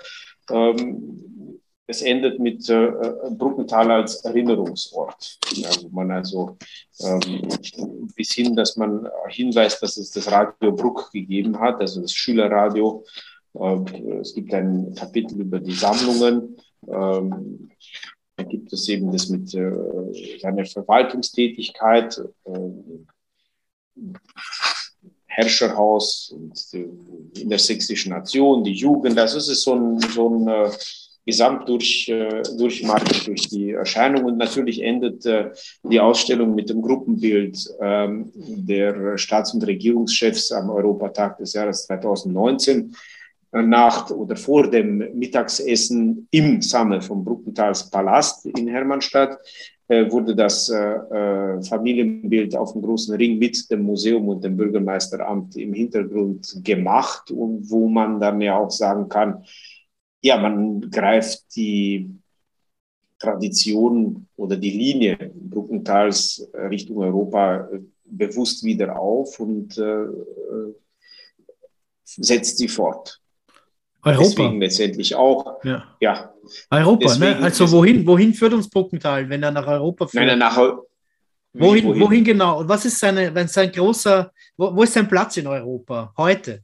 ähm, 0.50 1.22
es 1.86 2.02
endet 2.02 2.40
mit 2.40 2.68
äh, 2.68 2.90
Bruckenthal 3.30 3.88
als 3.92 4.24
Erinnerungsort, 4.24 5.38
ja, 5.52 5.70
wo 5.82 5.88
man 5.90 6.10
also 6.10 6.58
ähm, 6.98 7.48
bis 8.16 8.32
hin, 8.32 8.56
dass 8.56 8.76
man 8.76 9.08
hinweist, 9.28 9.80
dass 9.84 9.96
es 9.98 10.10
das 10.10 10.28
Radio 10.32 10.72
Bruck 10.72 11.12
gegeben 11.12 11.60
hat, 11.60 11.80
also 11.80 12.02
das 12.02 12.12
Schülerradio, 12.12 13.04
es 14.20 14.34
gibt 14.34 14.52
ein 14.54 14.94
Kapitel 14.94 15.40
über 15.40 15.60
die 15.60 15.72
Sammlungen. 15.72 16.56
Ähm, 16.88 17.70
da 18.36 18.44
gibt 18.44 18.72
es 18.72 18.88
eben 18.88 19.10
das 19.12 19.28
mit 19.28 19.54
äh, 19.54 20.38
seiner 20.40 20.64
Verwaltungstätigkeit, 20.66 22.20
äh, 22.44 22.50
Herrscherhaus 25.26 26.34
in 27.34 27.50
der 27.50 27.58
sächsischen 27.58 28.10
Nation, 28.10 28.64
die 28.64 28.72
Jugend. 28.72 29.18
Also 29.18 29.38
es 29.38 29.48
ist 29.48 29.62
so 29.62 29.74
ein, 29.74 29.98
so 30.00 30.28
ein 30.30 30.70
Gesamtdurchmarsch 31.26 33.24
durch 33.26 33.48
die 33.48 33.72
Erscheinung. 33.72 34.24
Und 34.24 34.38
natürlich 34.38 34.82
endet 34.82 35.26
die 35.82 36.00
Ausstellung 36.00 36.54
mit 36.54 36.70
dem 36.70 36.80
Gruppenbild 36.80 37.58
ähm, 37.80 38.32
der 38.34 39.18
Staats- 39.18 39.52
und 39.52 39.66
Regierungschefs 39.66 40.52
am 40.52 40.70
Europatag 40.70 41.36
des 41.36 41.52
Jahres 41.52 41.84
2019 41.84 42.94
nach 43.52 44.10
oder 44.10 44.36
vor 44.36 44.70
dem 44.70 44.98
Mittagsessen 45.14 46.28
im 46.30 46.60
Sammel 46.60 47.00
vom 47.00 47.24
Bruckentals 47.24 47.90
Palast 47.90 48.46
in 48.46 48.68
Hermannstadt 48.68 49.38
äh, 49.88 50.10
wurde 50.10 50.34
das 50.34 50.68
äh, 50.68 50.76
äh, 50.76 51.62
Familienbild 51.62 52.56
auf 52.56 52.72
dem 52.72 52.82
großen 52.82 53.14
Ring 53.14 53.38
mit 53.38 53.70
dem 53.70 53.82
Museum 53.82 54.28
und 54.28 54.42
dem 54.42 54.56
Bürgermeisteramt 54.56 55.56
im 55.56 55.72
Hintergrund 55.72 56.60
gemacht 56.64 57.30
und 57.30 57.70
wo 57.70 57.88
man 57.88 58.18
dann 58.18 58.40
ja 58.40 58.58
auch 58.58 58.70
sagen 58.70 59.08
kann, 59.08 59.44
ja, 60.22 60.38
man 60.38 60.80
greift 60.90 61.54
die 61.54 62.10
Tradition 63.16 64.26
oder 64.34 64.56
die 64.56 64.70
Linie 64.70 65.30
Bruckentals 65.32 66.50
Richtung 66.52 66.98
Europa 66.98 67.68
bewusst 68.04 68.64
wieder 68.64 68.98
auf 68.98 69.38
und 69.38 69.78
äh, 69.78 70.06
setzt 72.04 72.58
sie 72.58 72.68
fort. 72.68 73.20
Europa. 74.06 74.24
Deswegen 74.24 74.60
letztendlich 74.60 75.14
auch. 75.14 75.64
Ja. 75.64 75.84
ja. 76.00 76.32
Europa, 76.70 77.16
ne? 77.18 77.38
Also 77.42 77.70
wohin, 77.72 78.06
wohin 78.06 78.32
führt 78.32 78.54
uns 78.54 78.70
Bruckenthal, 78.70 79.28
wenn 79.28 79.42
er 79.42 79.50
nach 79.50 79.66
Europa 79.66 80.06
führt? 80.06 80.26
Nein, 80.26 80.38
nach 80.38 80.56
wohin, 80.56 81.84
wohin, 81.84 82.00
wohin 82.00 82.24
genau? 82.24 82.60
Und 82.60 82.68
was 82.68 82.84
ist 82.84 82.98
seine, 82.98 83.34
wenn 83.34 83.48
sein 83.48 83.72
großer, 83.72 84.32
wo, 84.56 84.74
wo 84.76 84.82
ist 84.84 84.92
sein 84.92 85.08
Platz 85.08 85.36
in 85.36 85.46
Europa 85.48 86.12
heute? 86.16 86.62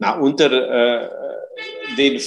Na, 0.00 0.18
unter 0.18 0.50
äh, 0.50 1.08
den 1.96 2.16
äh, 2.16 2.20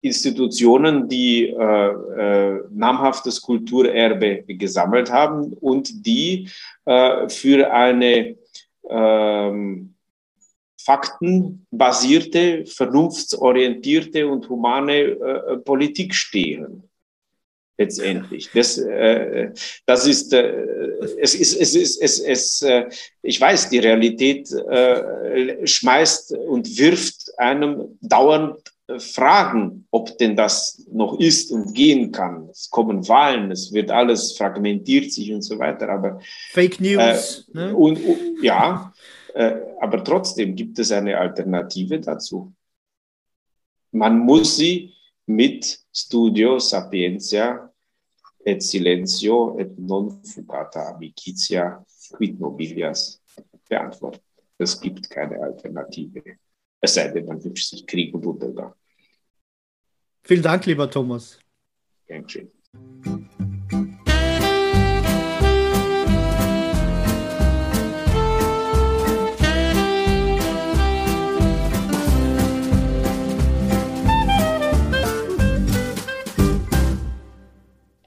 Institutionen, 0.00 1.08
die 1.08 1.48
äh, 1.48 1.56
äh, 1.56 2.60
namhaftes 2.70 3.40
Kulturerbe 3.40 4.44
gesammelt 4.46 5.10
haben 5.10 5.52
und 5.54 6.06
die 6.06 6.48
äh, 6.84 7.28
für 7.28 7.72
eine 7.72 8.36
ähm, 8.88 9.93
faktenbasierte, 10.84 12.66
vernunftsorientierte 12.66 14.26
und 14.26 14.48
humane 14.48 15.00
äh, 15.00 15.56
Politik 15.58 16.14
stehen. 16.14 16.84
letztendlich. 17.76 18.50
Das, 18.54 18.78
äh, 18.78 19.50
das 19.86 20.06
ist, 20.06 20.32
äh, 20.32 20.52
es 21.20 21.34
ist, 21.34 21.56
es 21.60 21.74
ist, 21.74 22.00
es, 22.00 22.20
es, 22.20 22.62
äh, 22.62 22.84
ich 23.22 23.40
weiß, 23.40 23.68
die 23.70 23.80
Realität 23.80 24.50
äh, 24.52 25.66
schmeißt 25.66 26.36
und 26.36 26.78
wirft 26.78 27.36
einem 27.38 27.98
dauernd 28.00 28.58
Fragen, 28.98 29.86
ob 29.90 30.18
denn 30.18 30.36
das 30.36 30.84
noch 30.92 31.18
ist 31.18 31.50
und 31.50 31.72
gehen 31.72 32.12
kann. 32.12 32.50
Es 32.50 32.68
kommen 32.68 33.08
Wahlen, 33.08 33.50
es 33.50 33.72
wird 33.72 33.90
alles 33.90 34.36
fragmentiert 34.36 35.10
sich 35.10 35.32
und 35.32 35.40
so 35.40 35.58
weiter. 35.58 35.88
Aber 35.88 36.20
Fake 36.52 36.80
News. 36.80 37.48
Äh, 37.54 37.58
ne? 37.58 37.74
und, 37.74 37.96
und, 37.96 38.42
ja, 38.42 38.92
äh, 38.92 39.13
aber 39.34 40.04
trotzdem 40.04 40.54
gibt 40.54 40.78
es 40.78 40.92
eine 40.92 41.18
Alternative 41.18 42.00
dazu. 42.00 42.54
Man 43.90 44.18
muss 44.18 44.56
sie 44.56 44.92
mit 45.26 45.80
Studio 45.92 46.58
Sapientia 46.58 47.72
et 48.44 48.62
Silenzio 48.62 49.58
et 49.58 49.78
non 49.78 50.22
fugata 50.22 50.88
amicitia 50.88 51.84
quid 52.12 52.38
nobilias 52.38 53.22
beantworten. 53.68 54.20
Es 54.58 54.80
gibt 54.80 55.08
keine 55.10 55.40
Alternative. 55.42 56.22
Es 56.80 56.94
sei 56.94 57.08
denn, 57.08 57.26
man 57.26 57.42
wünscht 57.42 57.70
sich 57.70 57.86
Krieg 57.86 58.14
und 58.14 58.26
Untergang. 58.26 58.74
Vielen 60.22 60.42
Dank, 60.42 60.66
lieber 60.66 60.90
Thomas. 60.90 61.38
Gern 62.06 62.26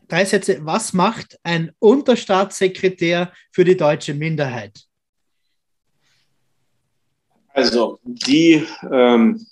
Drei 0.07 0.23
Sätze. 0.23 0.59
Was 0.61 0.93
macht 0.93 1.37
ein 1.43 1.71
Unterstaatssekretär 1.79 3.33
für 3.51 3.65
die 3.65 3.75
deutsche 3.75 4.13
Minderheit? 4.13 4.87
Also 7.49 7.99
die 8.03 8.65
ähm, 8.89 9.45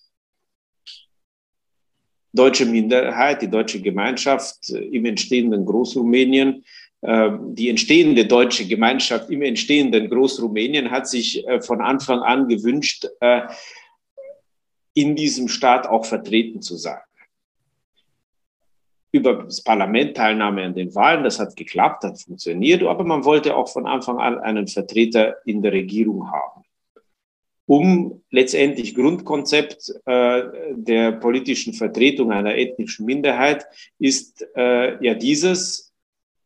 deutsche 2.31 2.65
Minderheit, 2.65 3.41
die 3.41 3.49
deutsche 3.49 3.81
Gemeinschaft 3.81 4.69
im 4.69 5.05
entstehenden 5.05 5.65
Großrumänien, 5.65 6.63
äh, 7.01 7.31
die 7.49 7.69
entstehende 7.69 8.25
deutsche 8.25 8.67
Gemeinschaft 8.67 9.29
im 9.29 9.41
entstehenden 9.41 10.09
Großrumänien 10.09 10.91
hat 10.91 11.07
sich 11.07 11.45
äh, 11.47 11.61
von 11.61 11.81
Anfang 11.81 12.19
an 12.19 12.47
gewünscht, 12.47 13.07
äh, 13.19 13.41
in 14.93 15.15
diesem 15.15 15.47
Staat 15.47 15.87
auch 15.87 16.05
vertreten 16.05 16.61
zu 16.61 16.77
sein. 16.77 17.01
Über 19.15 19.43
das 19.43 19.63
Parlament 19.63 20.17
Teilnahme 20.17 20.63
an 20.63 20.75
den 20.75 20.93
Wahlen, 20.93 21.23
das 21.23 21.39
hat 21.39 21.55
geklappt, 21.55 22.03
hat 22.03 22.21
funktioniert, 22.21 22.83
aber 22.83 23.03
man 23.03 23.23
wollte 23.23 23.55
auch 23.55 23.69
von 23.69 23.87
Anfang 23.87 24.17
an 24.19 24.39
einen 24.39 24.67
Vertreter 24.67 25.37
in 25.45 25.61
der 25.61 25.71
Regierung 25.71 26.31
haben 26.31 26.65
um 27.65 28.21
letztendlich 28.29 28.93
Grundkonzept 28.93 29.91
äh, 30.05 30.43
der 30.75 31.13
politischen 31.13 31.73
Vertretung 31.73 32.31
einer 32.31 32.55
ethnischen 32.55 33.05
Minderheit 33.05 33.65
ist 33.97 34.45
äh, 34.55 35.03
ja 35.03 35.15
dieses 35.15 35.93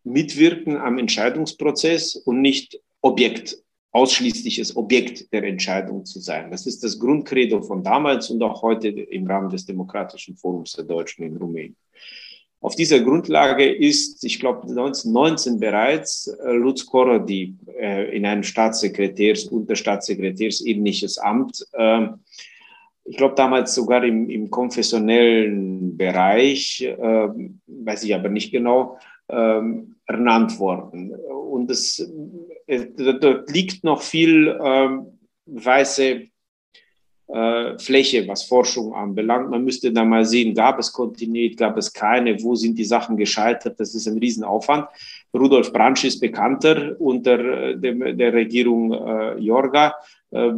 Mitwirken 0.03 0.77
am 0.77 0.97
Entscheidungsprozess 0.97 2.15
und 2.15 2.41
nicht 2.41 2.79
Objekt, 3.01 3.57
ausschließliches 3.91 4.75
Objekt 4.77 5.31
der 5.33 5.43
Entscheidung 5.43 6.05
zu 6.05 6.19
sein. 6.19 6.51
Das 6.51 6.65
ist 6.65 6.83
das 6.83 6.99
Grundcredo 6.99 7.61
von 7.61 7.83
damals 7.83 8.29
und 8.29 8.41
auch 8.43 8.61
heute 8.61 8.87
im 8.87 9.27
Rahmen 9.27 9.49
des 9.49 9.65
Demokratischen 9.65 10.37
Forums 10.37 10.73
der 10.73 10.85
Deutschen 10.85 11.23
in 11.23 11.35
Rumänien. 11.37 11.75
Auf 12.61 12.75
dieser 12.75 12.99
Grundlage 12.99 13.71
ist, 13.71 14.23
ich 14.25 14.39
glaube, 14.39 14.63
1919 14.63 15.59
bereits 15.59 16.27
äh, 16.27 16.51
Lutz 16.51 16.85
Korodi 16.85 17.55
äh, 17.79 18.15
in 18.15 18.25
einem 18.25 18.43
Staatssekretärs, 18.43 19.45
Unterstaatssekretärs 19.45 20.65
ähnliches 20.65 21.17
Amt, 21.17 21.65
äh, 21.73 22.07
ich 23.05 23.17
glaube 23.17 23.33
damals 23.35 23.73
sogar 23.73 24.03
im, 24.03 24.29
im 24.29 24.51
konfessionellen 24.51 25.97
Bereich, 25.97 26.81
äh, 26.81 27.27
weiß 27.65 28.03
ich 28.03 28.13
aber 28.13 28.29
nicht 28.29 28.51
genau, 28.51 28.99
ähm, 29.29 29.95
ernannt 30.05 30.59
worden. 30.59 31.15
Und 31.15 31.71
es, 31.71 32.07
äh, 32.67 32.85
dort 33.19 33.49
liegt 33.49 33.83
noch 33.83 34.03
viel 34.03 34.59
ähm, 34.63 35.19
weiße 35.47 36.27
Fläche, 37.77 38.27
was 38.27 38.43
Forschung 38.43 38.93
anbelangt. 38.93 39.51
Man 39.51 39.63
müsste 39.63 39.91
da 39.91 40.03
mal 40.03 40.25
sehen, 40.25 40.55
gab 40.55 40.79
es 40.79 40.91
Kontinuität, 40.91 41.57
gab 41.59 41.77
es 41.77 41.93
keine, 41.93 42.41
wo 42.41 42.55
sind 42.55 42.75
die 42.75 42.83
Sachen 42.83 43.17
gescheitert. 43.17 43.79
Das 43.79 43.93
ist 43.93 44.07
ein 44.07 44.17
Riesenaufwand. 44.17 44.87
Rudolf 45.33 45.71
Bransch 45.71 46.05
ist 46.05 46.19
bekannter 46.19 46.95
unter 46.99 47.39
äh, 47.39 47.77
dem, 47.77 48.17
der 48.17 48.33
Regierung 48.33 48.93
äh, 48.93 49.37
Jorga. 49.37 49.93
Äh, 50.31 50.51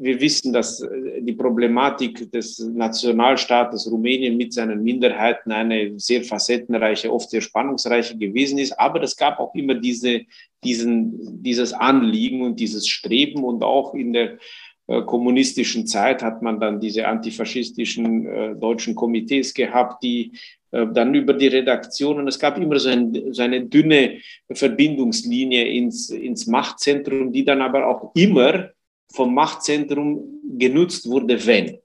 wir 0.00 0.20
wissen, 0.20 0.52
dass 0.52 0.84
die 1.20 1.32
Problematik 1.34 2.30
des 2.32 2.58
Nationalstaates 2.58 3.88
Rumänien 3.90 4.36
mit 4.36 4.52
seinen 4.52 4.82
Minderheiten 4.82 5.52
eine 5.52 5.98
sehr 5.98 6.24
facettenreiche, 6.24 7.12
oft 7.12 7.30
sehr 7.30 7.40
spannungsreiche 7.40 8.16
gewesen 8.16 8.58
ist. 8.58 8.72
Aber 8.72 9.00
es 9.02 9.16
gab 9.16 9.38
auch 9.38 9.54
immer 9.54 9.74
diese, 9.74 10.22
diesen, 10.64 11.42
dieses 11.42 11.72
Anliegen 11.72 12.42
und 12.42 12.58
dieses 12.58 12.88
Streben 12.88 13.44
und 13.44 13.62
auch 13.62 13.94
in 13.94 14.12
der 14.12 14.32
äh, 14.32 14.38
kommunistischen 15.00 15.86
Zeit 15.86 16.22
hat 16.22 16.42
man 16.42 16.60
dann 16.60 16.78
diese 16.78 17.08
antifaschistischen 17.08 18.26
äh, 18.26 18.54
deutschen 18.54 18.94
Komitees 18.94 19.54
gehabt, 19.54 20.02
die 20.02 20.32
äh, 20.72 20.86
dann 20.92 21.14
über 21.14 21.32
die 21.32 21.48
Redaktionen, 21.48 22.28
es 22.28 22.38
gab 22.38 22.58
immer 22.58 22.78
so, 22.78 22.90
ein, 22.90 23.32
so 23.32 23.42
eine 23.42 23.64
dünne 23.64 24.18
Verbindungslinie 24.52 25.64
ins, 25.66 26.10
ins 26.10 26.46
Machtzentrum, 26.46 27.32
die 27.32 27.44
dann 27.44 27.62
aber 27.62 27.86
auch 27.86 28.14
immer 28.14 28.70
vom 29.12 29.34
Machtzentrum 29.34 30.40
genutzt 30.58 31.08
wurde, 31.08 31.46
wenn. 31.46 31.78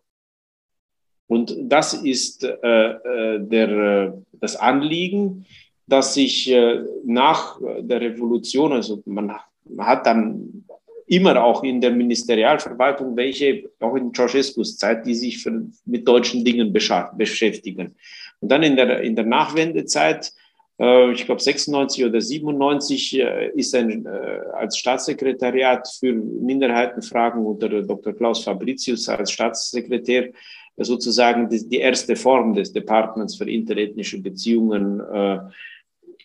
Und 1.27 1.55
das 1.61 1.93
ist 1.93 2.43
äh, 2.43 2.49
äh 2.53 3.39
der, 3.39 3.69
äh, 3.69 4.11
das 4.33 4.55
Anliegen, 4.55 5.45
dass 5.85 6.13
sich 6.13 6.49
äh, 6.49 6.83
nach 7.05 7.59
der 7.81 8.01
Revolution, 8.01 8.73
also 8.73 9.01
man 9.05 9.33
hat 9.77 10.05
dann 10.05 10.65
immer 11.07 11.43
auch 11.43 11.63
in 11.63 11.81
der 11.81 11.91
Ministerialverwaltung 11.91 13.15
welche, 13.15 13.69
auch 13.79 13.95
in 13.95 14.13
Ceausescus 14.13 14.77
Zeit, 14.77 15.05
die 15.05 15.15
sich 15.15 15.41
für, 15.41 15.65
mit 15.85 16.07
deutschen 16.07 16.43
Dingen 16.43 16.73
beschäftigen. 16.73 17.95
Und 18.41 18.51
dann 18.51 18.61
in 18.61 18.75
der, 18.75 19.01
in 19.01 19.15
der 19.15 19.25
Nachwendezeit, 19.25 20.33
äh, 20.79 21.11
ich 21.13 21.25
glaube 21.25 21.41
96 21.41 22.05
oder 22.05 22.19
97, 22.19 23.19
äh, 23.19 23.51
ist 23.55 23.73
ein, 23.73 24.05
äh, 24.05 24.09
als 24.53 24.77
Staatssekretariat 24.77 25.87
für 25.87 26.13
Minderheitenfragen 26.13 27.45
unter 27.45 27.69
Dr. 27.69 28.13
Klaus 28.13 28.43
Fabricius 28.43 29.07
als 29.07 29.31
Staatssekretär 29.31 30.31
sozusagen 30.75 31.49
die, 31.49 31.67
die 31.67 31.77
erste 31.77 32.15
Form 32.15 32.53
des 32.53 32.71
Departments 32.71 33.35
für 33.35 33.49
interethnische 33.49 34.21
Beziehungen 34.21 34.99
äh, 34.99 35.39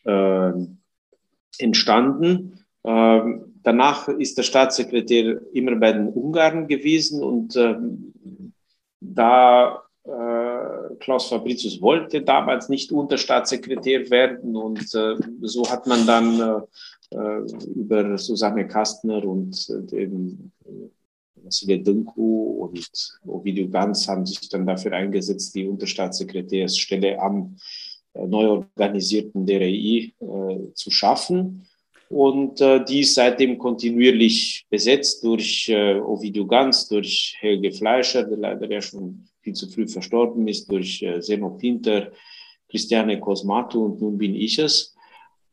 äh, 0.05 0.53
entstanden. 1.59 2.59
Ähm, 2.85 3.52
danach 3.63 4.09
ist 4.09 4.39
der 4.39 4.43
Staatssekretär 4.43 5.41
immer 5.53 5.77
bei 5.77 5.93
den 5.93 6.09
Ungarn 6.09 6.67
gewesen 6.67 7.23
und 7.23 7.57
äh, 7.57 7.77
da 9.01 9.83
äh, 10.05 10.95
Klaus 10.99 11.29
Fabricius 11.29 11.81
wollte 11.81 12.23
damals 12.23 12.69
nicht 12.69 12.93
Unterstaatssekretär 12.93 14.11
werden 14.11 14.57
und 14.57 14.95
äh, 14.95 15.17
so 15.41 15.69
hat 15.71 15.87
man 15.87 16.07
dann 16.07 16.41
äh, 16.41 17.17
äh, 17.17 17.43
über 17.75 18.19
Susanne 18.19 18.67
Kastner 18.67 19.25
und 19.25 19.69
äh, 19.71 19.83
den 19.83 20.53
Vasilij 21.35 21.83
Dünku 21.83 22.65
und 22.65 23.19
Ovidio 23.27 23.69
Ganz 23.69 24.09
haben 24.09 24.25
sich 24.27 24.49
dann 24.49 24.67
dafür 24.67 24.93
eingesetzt, 24.93 25.55
die 25.55 25.67
Unterstaatssekretärsstelle 25.67 27.21
am 27.21 27.57
neu 28.15 28.49
organisierten 28.49 29.45
DRI 29.45 30.15
zu 30.75 30.91
schaffen. 30.91 31.67
Und 32.13 32.61
äh, 32.61 32.85
die 32.85 33.01
ist 33.01 33.15
seitdem 33.15 33.57
kontinuierlich 33.57 34.67
besetzt 34.69 35.25
durch 35.25 35.67
äh, 35.71 35.99
Ovidio 35.99 36.47
Ganz, 36.47 36.87
durch 36.87 37.35
Helge 37.41 37.73
Fleischer, 37.73 38.25
der 38.25 38.37
leider 38.37 38.71
ja 38.71 38.83
schon 38.83 39.25
viel 39.41 39.55
zu 39.55 39.67
früh 39.67 39.89
verstorben 39.89 40.47
ist, 40.47 40.71
durch 40.71 41.03
äh, 41.03 41.21
Zeno 41.21 41.57
Pinter, 41.57 42.13
Christiane 42.69 43.19
Cosmato 43.19 43.83
und 43.83 44.03
nun 44.03 44.19
bin 44.19 44.35
ich 44.35 44.59
es, 44.59 44.95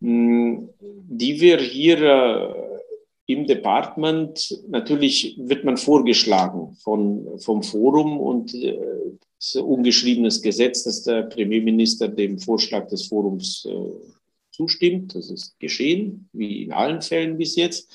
mh, 0.02 0.10
hm, 0.10 0.70
die 0.82 1.40
wir 1.40 1.60
hier 1.60 2.02
äh, 2.02 3.34
im 3.34 3.48
Department, 3.48 4.62
natürlich 4.68 5.38
wird 5.40 5.64
man 5.64 5.78
vorgeschlagen 5.78 6.76
von, 6.84 7.40
vom 7.40 7.64
Forum 7.64 8.20
und 8.20 8.54
äh, 8.54 8.78
ungeschriebenes 9.62 10.42
Gesetz, 10.42 10.84
dass 10.84 11.04
der 11.04 11.22
Premierminister 11.24 12.10
dem 12.10 12.38
Vorschlag 12.38 12.90
des 12.90 13.08
Forums 13.08 13.66
äh, 13.66 13.76
zustimmt. 14.60 15.16
Das 15.16 15.32
ist 15.32 15.58
geschehen, 15.60 16.30
wie 16.34 16.64
in 16.64 16.74
allen 16.74 17.02
Fällen 17.02 17.38
bis 17.38 17.56
jetzt. 17.56 17.90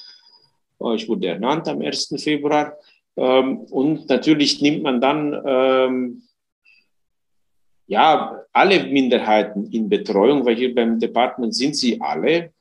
Äh, 0.81 0.95
ich 0.95 1.07
wurde 1.09 1.29
ernannt 1.29 1.69
am 1.69 1.83
1. 1.83 2.15
Februar. 2.17 2.77
Ähm, 3.17 3.59
und 3.71 4.09
natürlich 4.09 4.63
nimmt 4.63 4.83
man 4.83 5.01
dann 5.01 5.43
ähm, 5.47 6.23
ja, 7.87 8.41
alle 8.53 8.85
Minderheiten 8.85 9.71
in 9.71 9.91
Betreuung, 9.91 10.47
weil 10.47 10.57
hier 10.57 10.75
beim 10.75 10.99
Department 10.99 11.55
sind 11.55 11.77
sie 11.77 12.01
alle. 12.01 12.53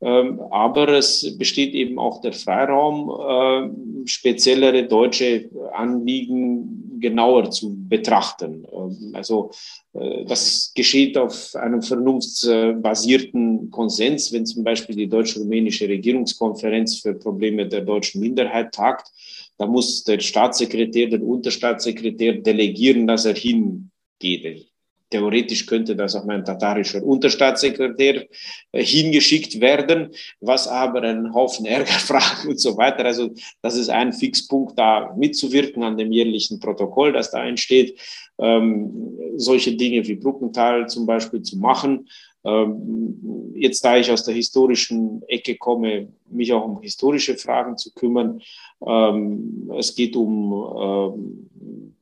Ähm, 0.00 0.40
aber 0.50 0.88
es 0.88 1.36
besteht 1.36 1.74
eben 1.74 1.98
auch 1.98 2.22
der 2.22 2.32
Freiraum, 2.32 3.10
äh, 3.10 4.08
speziellere 4.08 4.88
deutsche 4.88 5.50
Anliegen 5.74 6.79
genauer 7.00 7.50
zu 7.50 7.74
betrachten. 7.88 8.66
Ähm, 8.72 9.10
also 9.14 9.50
äh, 9.92 10.24
das 10.24 10.72
geschieht 10.74 11.16
auf 11.18 11.54
einem 11.54 11.82
vernunftsbasierten 11.82 13.70
Konsens, 13.70 14.32
wenn 14.32 14.46
zum 14.46 14.64
Beispiel 14.64 14.96
die 14.96 15.08
deutsch-rumänische 15.08 15.88
Regierungskonferenz 15.88 17.00
für 17.00 17.14
Probleme 17.14 17.66
der 17.66 17.82
deutschen 17.82 18.20
Minderheit 18.20 18.72
tagt. 18.72 19.10
Da 19.58 19.66
muss 19.66 20.04
der 20.04 20.20
Staatssekretär, 20.20 21.08
der 21.08 21.22
Unterstaatssekretär 21.22 22.34
delegieren, 22.34 23.06
dass 23.06 23.24
er 23.24 23.34
hingeht. 23.34 24.69
Theoretisch 25.10 25.66
könnte 25.66 25.96
das 25.96 26.14
auch 26.14 26.24
mein 26.24 26.44
tatarischer 26.44 27.02
Unterstaatssekretär 27.02 28.26
äh, 28.72 28.84
hingeschickt 28.84 29.60
werden, 29.60 30.10
was 30.40 30.68
aber 30.68 31.02
einen 31.02 31.34
Haufen 31.34 31.66
Ärger 31.66 31.86
fragt 31.86 32.46
und 32.46 32.60
so 32.60 32.76
weiter. 32.76 33.04
Also 33.04 33.30
das 33.60 33.76
ist 33.76 33.90
ein 33.90 34.12
Fixpunkt, 34.12 34.78
da 34.78 35.12
mitzuwirken 35.16 35.82
an 35.82 35.96
dem 35.96 36.12
jährlichen 36.12 36.60
Protokoll, 36.60 37.12
das 37.12 37.30
da 37.30 37.44
entsteht, 37.44 37.98
ähm, 38.38 39.18
solche 39.36 39.76
Dinge 39.76 40.06
wie 40.06 40.14
Bruckenthal 40.14 40.88
zum 40.88 41.06
Beispiel 41.06 41.42
zu 41.42 41.58
machen. 41.58 42.08
Ähm, 42.44 43.52
jetzt, 43.54 43.84
da 43.84 43.98
ich 43.98 44.10
aus 44.10 44.24
der 44.24 44.34
historischen 44.34 45.22
Ecke 45.28 45.56
komme, 45.56 46.08
mich 46.30 46.52
auch 46.52 46.64
um 46.64 46.80
historische 46.80 47.36
Fragen 47.36 47.76
zu 47.76 47.92
kümmern. 47.92 48.40
Ähm, 48.86 49.70
es 49.76 49.94
geht 49.94 50.16
um, 50.16 50.52
ähm, 50.80 51.96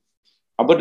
aber 0.59 0.79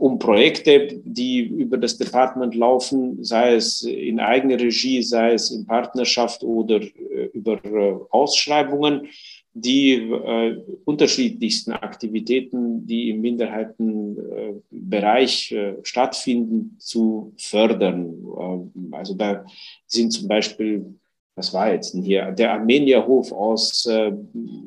um 0.00 0.18
Projekte, 0.18 1.00
die 1.04 1.40
über 1.40 1.76
das 1.76 1.98
Department 1.98 2.54
laufen, 2.54 3.22
sei 3.22 3.54
es 3.54 3.82
in 3.82 4.18
eigener 4.18 4.58
Regie, 4.58 5.02
sei 5.02 5.34
es 5.34 5.50
in 5.50 5.66
Partnerschaft 5.66 6.42
oder 6.42 6.80
äh, 6.80 7.26
über 7.34 7.62
äh, 7.62 7.96
Ausschreibungen, 8.08 9.08
die 9.52 9.92
äh, 9.92 10.56
unterschiedlichsten 10.86 11.72
Aktivitäten, 11.72 12.86
die 12.86 13.10
im 13.10 13.20
Minderheitenbereich 13.20 15.52
äh, 15.52 15.74
stattfinden, 15.82 16.76
zu 16.78 17.34
fördern. 17.36 18.14
Ähm, 18.40 18.72
also 18.92 19.12
da 19.14 19.44
sind 19.86 20.12
zum 20.12 20.28
Beispiel, 20.28 20.94
was 21.34 21.52
war 21.52 21.72
jetzt 21.72 21.92
denn 21.92 22.02
hier, 22.02 22.32
der 22.32 22.54
Armenierhof 22.54 23.32
aus, 23.32 23.84
äh, 23.84 24.12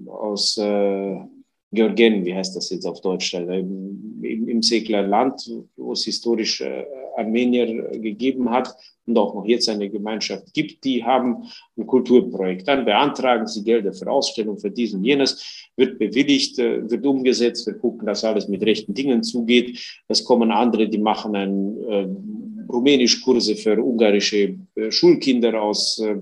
aus 0.05 0.57
äh, 0.57 1.15
Georgien, 1.73 2.23
wie 2.23 2.35
heißt 2.35 2.55
das 2.55 2.69
jetzt 2.69 2.85
auf 2.85 3.01
Deutsch, 3.01 3.33
im, 3.33 4.23
im 4.23 4.61
Segler 4.61 5.01
Land, 5.01 5.49
wo 5.75 5.93
es 5.93 6.03
historisch 6.05 6.61
äh, 6.61 6.85
Armenier 7.17 7.89
gegeben 7.99 8.49
hat 8.49 8.75
und 9.05 9.17
auch 9.17 9.33
noch 9.33 9.45
jetzt 9.45 9.67
eine 9.69 9.89
Gemeinschaft 9.89 10.53
gibt, 10.53 10.83
die 10.83 11.03
haben 11.03 11.43
ein 11.77 11.85
Kulturprojekt. 11.85 12.67
Dann 12.67 12.85
beantragen 12.85 13.47
sie 13.47 13.63
Gelder 13.63 13.93
für 13.93 14.09
Ausstellung, 14.09 14.57
für 14.57 14.71
dies 14.71 14.93
und 14.93 15.03
jenes, 15.03 15.69
wird 15.75 15.99
bewilligt, 15.99 16.59
äh, 16.59 16.89
wird 16.89 17.05
umgesetzt, 17.05 17.65
wir 17.67 17.73
gucken, 17.73 18.05
dass 18.05 18.23
alles 18.23 18.47
mit 18.47 18.63
rechten 18.63 18.93
Dingen 18.93 19.23
zugeht. 19.23 19.79
Es 20.07 20.23
kommen 20.23 20.51
andere, 20.51 20.87
die 20.87 20.97
machen 20.97 21.35
ein 21.35 21.77
äh, 21.89 22.07
Rumänisch-Kurse 22.71 23.55
für 23.55 23.83
ungarische 23.83 24.57
äh, 24.75 24.91
Schulkinder 24.91 25.61
aus 25.61 25.99
äh, 25.99 26.17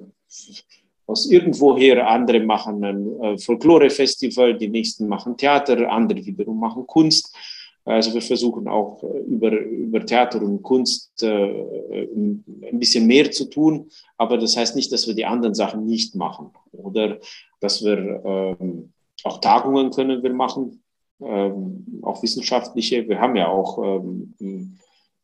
aus 1.12 1.30
irgendwoher. 1.30 2.08
Andere 2.08 2.40
machen 2.40 2.84
ein 2.84 3.22
äh, 3.22 3.38
Folklore-Festival, 3.38 4.58
die 4.58 4.70
nächsten 4.70 5.08
machen 5.08 5.38
Theater, 5.38 5.90
andere 5.92 6.26
wiederum 6.26 6.60
machen 6.60 6.88
Kunst. 6.88 7.36
Also 7.84 8.14
wir 8.14 8.22
versuchen 8.22 8.68
auch 8.68 9.04
äh, 9.04 9.20
über, 9.20 9.52
über 9.52 10.06
Theater 10.06 10.42
und 10.42 10.62
Kunst 10.62 11.24
äh, 11.24 11.28
ein 11.28 12.80
bisschen 12.80 13.08
mehr 13.08 13.32
zu 13.32 13.46
tun, 13.46 13.90
aber 14.18 14.38
das 14.38 14.56
heißt 14.56 14.76
nicht, 14.76 14.92
dass 14.92 15.08
wir 15.08 15.16
die 15.16 15.26
anderen 15.26 15.56
Sachen 15.56 15.86
nicht 15.86 16.16
machen 16.16 16.52
oder 16.72 17.20
dass 17.60 17.84
wir 17.84 18.58
ähm, 18.60 18.94
auch 19.24 19.40
Tagungen 19.40 19.92
können 19.92 20.24
wir 20.24 20.34
machen, 20.34 20.84
ähm, 21.22 22.02
auch 22.04 22.22
wissenschaftliche. 22.24 23.08
Wir 23.08 23.20
haben 23.20 23.36
ja 23.36 23.48
auch 23.48 23.78
ähm, 23.84 24.78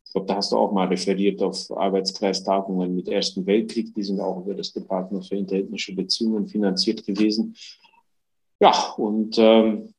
ich 0.08 0.14
glaube, 0.14 0.28
da 0.28 0.36
hast 0.38 0.53
du 0.53 0.58
auch 0.58 0.72
mal 0.72 0.88
referiert 0.88 1.41
auf 1.43 1.70
Arbeitskreistagungen 1.70 2.95
mit 2.95 3.10
Ersten 3.10 3.45
Weltkrieg. 3.45 3.93
Die 3.93 4.03
sind 4.03 4.22
auch 4.22 4.39
über 4.39 4.53
das 4.53 4.72
Department 4.72 5.28
für 5.28 5.36
interethnische 5.36 5.93
Beziehungen 5.93 6.47
finanziert 6.47 7.05
gewesen. 7.05 7.53
Ja, 8.62 8.93
und 8.95 9.38
ähm, 9.38 9.93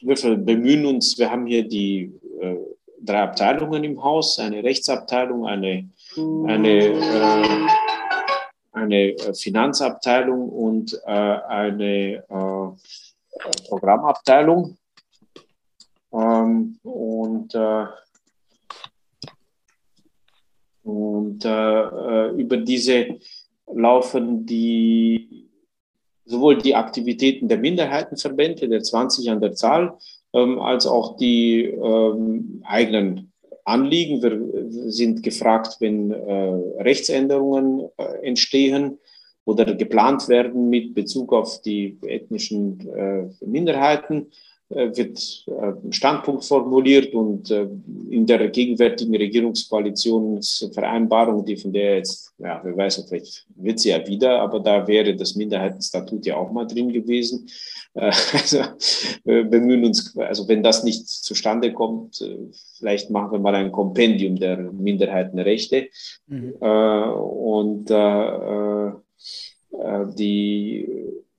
wir 0.00 0.36
bemühen 0.36 0.86
uns, 0.86 1.18
wir 1.18 1.28
haben 1.28 1.46
hier 1.46 1.66
die 1.66 2.12
äh, 2.40 2.56
drei 3.00 3.22
Abteilungen 3.22 3.82
im 3.82 4.02
Haus, 4.02 4.38
eine 4.38 4.62
Rechtsabteilung, 4.62 5.44
eine, 5.44 5.90
eine, 6.46 6.84
äh, 6.84 7.68
eine 8.72 9.16
Finanzabteilung 9.34 10.48
und 10.48 10.94
äh, 11.04 11.10
eine 11.10 12.24
äh, 12.28 13.68
Programmabteilung. 13.68 14.78
Ähm, 16.12 16.78
und 16.84 17.54
äh, 17.56 17.86
und 20.84 21.44
äh, 21.44 21.48
äh, 21.48 22.30
über 22.36 22.58
diese 22.58 23.18
laufen 23.66 24.46
die 24.46 25.48
sowohl 26.26 26.58
die 26.58 26.74
Aktivitäten 26.74 27.48
der 27.48 27.58
Minderheitenverbände, 27.58 28.68
der 28.68 28.82
20 28.82 29.30
an 29.30 29.40
der 29.40 29.52
Zahl, 29.52 29.96
ähm, 30.32 30.58
als 30.58 30.86
auch 30.86 31.16
die 31.16 31.64
ähm, 31.64 32.62
eigenen 32.64 33.32
Anliegen. 33.64 34.22
Wir 34.22 34.90
sind 34.90 35.22
gefragt, 35.22 35.76
wenn 35.80 36.10
äh, 36.10 36.82
Rechtsänderungen 36.82 37.88
äh, 37.96 38.26
entstehen 38.26 38.98
oder 39.44 39.74
geplant 39.74 40.28
werden 40.28 40.70
mit 40.70 40.94
Bezug 40.94 41.32
auf 41.32 41.60
die 41.60 41.98
ethnischen 42.06 42.88
äh, 42.88 43.28
Minderheiten 43.44 44.28
wird 44.74 45.44
ein 45.46 45.88
äh, 45.88 45.92
Standpunkt 45.92 46.44
formuliert 46.44 47.14
und 47.14 47.50
äh, 47.50 47.66
in 48.10 48.26
der 48.26 48.48
gegenwärtigen 48.48 49.16
Regierungskoalitionsvereinbarung, 49.16 51.42
die 51.44 51.56
von 51.56 51.72
der 51.72 51.96
jetzt, 51.98 52.32
ja, 52.38 52.60
wer 52.62 52.76
weiß, 52.76 53.06
vielleicht 53.08 53.46
wird 53.56 53.80
sie 53.80 53.90
ja 53.90 54.06
wieder, 54.06 54.40
aber 54.40 54.60
da 54.60 54.86
wäre 54.86 55.16
das 55.16 55.34
Minderheitenstatut 55.34 56.24
ja 56.26 56.36
auch 56.36 56.52
mal 56.52 56.66
drin 56.66 56.92
gewesen. 56.92 57.48
Also 57.96 58.58
wir 59.22 59.44
bemühen 59.44 59.84
uns, 59.84 60.18
also 60.18 60.48
wenn 60.48 60.64
das 60.64 60.82
nicht 60.82 61.06
zustande 61.06 61.72
kommt, 61.72 62.28
vielleicht 62.76 63.08
machen 63.08 63.30
wir 63.30 63.38
mal 63.38 63.54
ein 63.54 63.70
Kompendium 63.70 64.34
der 64.34 64.56
Minderheitenrechte. 64.56 65.86
Mhm. 66.26 66.54
Und 66.54 67.88
die 70.18 70.88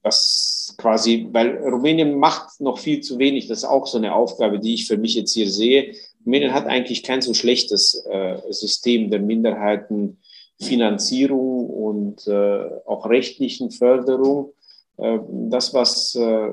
was 0.06 0.55
quasi, 0.78 1.28
weil 1.32 1.58
Rumänien 1.58 2.18
macht 2.18 2.62
noch 2.62 2.78
viel 2.80 3.02
zu 3.02 3.20
wenig. 3.20 3.48
Das 3.48 3.58
ist 3.60 3.66
auch 3.66 3.86
so 3.88 3.98
eine 3.98 4.16
Aufgabe, 4.16 4.60
die 4.60 4.74
ich 4.74 4.88
für 4.88 4.98
mich 4.98 5.16
jetzt 5.16 5.34
hier 5.34 5.50
sehe. 5.50 5.94
Rumänien 6.26 6.54
hat 6.54 6.68
eigentlich 6.68 7.04
kein 7.04 7.22
so 7.22 7.34
schlechtes 7.34 8.06
äh, 8.10 8.38
System 8.50 9.10
der 9.10 9.22
Minderheitenfinanzierung 9.22 11.70
und 11.70 12.28
äh, 12.28 12.70
auch 12.86 13.10
rechtlichen 13.10 13.72
Förderung. 13.72 14.52
Äh, 14.98 15.20
das, 15.50 15.74
was 15.74 16.16
äh, 16.16 16.50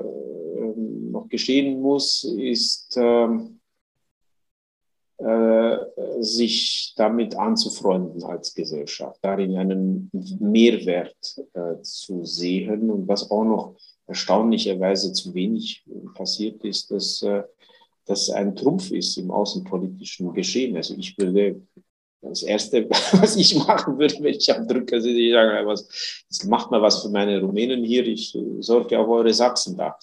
noch 1.11 1.27
geschehen 1.29 1.81
muss, 1.81 2.23
ist, 2.23 2.97
ähm, 2.97 3.59
äh, 5.23 5.77
sich 6.19 6.93
damit 6.97 7.35
anzufreunden 7.35 8.23
als 8.23 8.53
Gesellschaft, 8.53 9.19
darin 9.21 9.55
einen 9.55 10.09
Mehrwert 10.39 11.41
äh, 11.53 11.81
zu 11.81 12.25
sehen. 12.25 12.89
Und 12.89 13.07
was 13.07 13.31
auch 13.31 13.45
noch 13.45 13.75
erstaunlicherweise 14.07 15.13
zu 15.13 15.33
wenig 15.33 15.83
passiert 16.13 16.63
ist, 16.63 16.91
dass 16.91 17.21
äh, 17.21 17.43
das 18.05 18.29
ein 18.29 18.55
Trumpf 18.55 18.91
ist 18.91 19.17
im 19.17 19.31
außenpolitischen 19.31 20.33
Geschehen. 20.33 20.75
Also 20.75 20.95
ich 20.97 21.17
würde 21.17 21.61
das 22.21 22.43
Erste, 22.43 22.89
was 22.89 23.35
ich 23.35 23.55
machen 23.55 23.97
würde, 23.97 24.15
wenn 24.19 24.33
ich 24.33 24.53
am 24.53 24.67
Drücker 24.67 25.01
sitze, 25.01 25.19
ich 25.19 25.33
sage, 25.33 25.65
was, 25.65 25.87
das 26.29 26.43
macht 26.45 26.71
mal 26.71 26.81
was 26.81 27.01
für 27.01 27.09
meine 27.09 27.39
Rumänen 27.41 27.83
hier, 27.83 28.05
ich 28.05 28.37
sorge 28.59 28.99
auf 28.99 29.07
eure 29.07 29.33
Sachsen 29.33 29.77
da. 29.77 29.97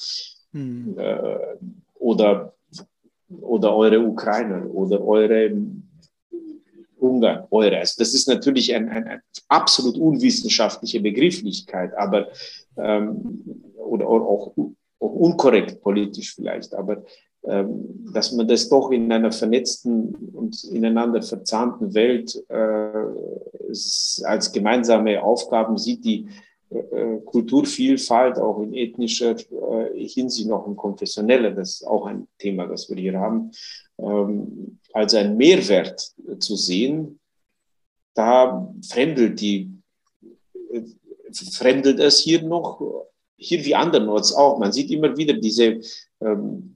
Hm. 0.52 0.98
Äh, 0.98 1.56
oder 1.94 2.54
oder 3.42 3.76
eure 3.76 4.00
Ukrainer 4.00 4.68
oder 4.74 5.04
eure 5.04 5.52
Ungarn, 7.00 7.46
eure. 7.50 7.78
Also 7.78 7.94
das 7.98 8.14
ist 8.14 8.28
natürlich 8.28 8.74
eine 8.74 8.90
ein 8.90 9.22
absolut 9.48 9.96
unwissenschaftliche 9.96 11.00
Begrifflichkeit, 11.00 11.96
aber 11.96 12.28
ähm, 12.76 13.44
oder 13.76 14.06
auch, 14.06 14.52
auch 14.56 14.72
unkorrekt 14.98 15.80
politisch 15.80 16.34
vielleicht, 16.34 16.74
aber 16.74 17.02
ähm, 17.42 18.10
dass 18.12 18.32
man 18.32 18.46
das 18.46 18.68
doch 18.68 18.90
in 18.90 19.10
einer 19.10 19.32
vernetzten 19.32 20.14
und 20.34 20.62
ineinander 20.64 21.22
verzahnten 21.22 21.94
Welt 21.94 22.36
äh, 22.48 24.24
als 24.24 24.52
gemeinsame 24.52 25.22
Aufgaben 25.22 25.78
sieht, 25.78 26.04
die 26.04 26.28
äh, 26.68 27.16
Kulturvielfalt, 27.24 28.38
auch 28.38 28.60
in 28.60 28.74
ethnischer 28.74 29.36
äh, 29.36 30.06
Hinsicht, 30.06 30.50
auch 30.50 30.66
in 30.66 30.76
konfessioneller, 30.76 31.52
das 31.52 31.80
ist 31.80 31.86
auch 31.86 32.04
ein 32.06 32.28
Thema, 32.38 32.66
das 32.66 32.90
wir 32.90 32.96
hier 32.96 33.18
haben, 33.18 33.52
ähm, 34.02 34.78
als 34.92 35.14
ein 35.14 35.36
Mehrwert 35.36 36.12
zu 36.38 36.56
sehen, 36.56 37.20
da 38.14 38.72
fremdelt 38.88 39.40
die, 39.40 39.70
fremdelt 41.52 42.00
es 42.00 42.20
hier 42.20 42.42
noch, 42.42 42.80
hier 43.36 43.64
wie 43.64 43.74
andernorts 43.74 44.34
auch. 44.34 44.58
Man 44.58 44.72
sieht 44.72 44.90
immer 44.90 45.16
wieder 45.16 45.34
diese, 45.34 45.80
ähm, 46.20 46.74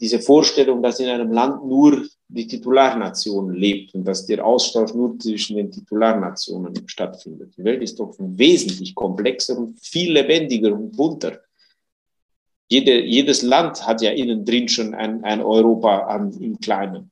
diese 0.00 0.20
Vorstellung, 0.20 0.82
dass 0.82 1.00
in 1.00 1.08
einem 1.08 1.32
Land 1.32 1.66
nur 1.66 2.06
die 2.28 2.46
Titularnation 2.46 3.52
lebt 3.52 3.94
und 3.94 4.04
dass 4.04 4.24
der 4.26 4.44
Austausch 4.44 4.94
nur 4.94 5.18
zwischen 5.18 5.56
den 5.56 5.70
Titularnationen 5.70 6.74
stattfindet. 6.86 7.54
Die 7.56 7.64
Welt 7.64 7.82
ist 7.82 7.98
doch 7.98 8.14
wesentlich 8.18 8.94
komplexer 8.94 9.58
und 9.58 9.80
viel 9.80 10.12
lebendiger 10.12 10.72
und 10.72 10.96
bunter. 10.96 11.40
Jede, 12.70 13.04
jedes 13.04 13.42
Land 13.42 13.86
hat 13.86 14.00
ja 14.00 14.10
innen 14.12 14.44
drin 14.44 14.68
schon 14.68 14.94
ein, 14.94 15.24
ein 15.24 15.42
Europa 15.42 16.06
an, 16.06 16.32
im 16.40 16.58
Kleinen, 16.60 17.10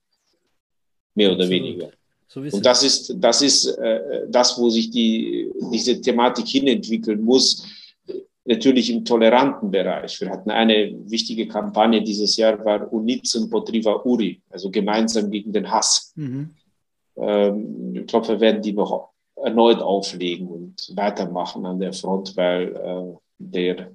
mehr 1.14 1.32
oder 1.32 1.44
Absolut. 1.44 1.64
weniger. 1.64 1.90
So 2.28 2.40
und 2.40 2.64
das 2.64 2.82
ist, 2.82 3.14
das 3.16 3.43
ist 3.43 3.66
äh, 3.66 4.26
das, 4.28 4.59
wo 4.59 4.68
sich 4.70 4.90
die, 4.90 5.51
diese 5.72 6.01
Thematik 6.01 6.47
hinentwickeln 6.47 7.22
muss 7.22 7.64
natürlich 8.48 8.90
im 8.90 9.05
toleranten 9.05 9.70
Bereich. 9.70 10.20
Wir 10.20 10.30
hatten 10.30 10.51
eine 10.51 10.94
wichtige 11.05 11.47
Kampagne 11.47 12.02
dieses 12.02 12.36
Jahr, 12.39 12.64
war 12.64 12.90
Unizen 12.90 13.51
Potriva 13.51 14.02
Uri, 14.05 14.40
also 14.48 14.70
gemeinsam 14.70 15.30
gegen 15.30 15.52
den 15.52 15.70
Hass. 15.70 16.12
Mhm. 16.16 16.51
Ähm, 17.16 17.94
ich 17.94 18.06
glaube, 18.06 18.28
wir 18.28 18.40
werden 18.40 18.62
die 18.62 18.72
noch 18.72 19.10
erneut 19.36 19.80
auflegen 19.80 20.48
und 20.48 20.93
weitermachen 20.97 21.66
an 21.66 21.78
der 21.78 21.93
Front, 21.93 22.36
weil 22.36 22.74
äh, 22.74 23.16
der, 23.39 23.90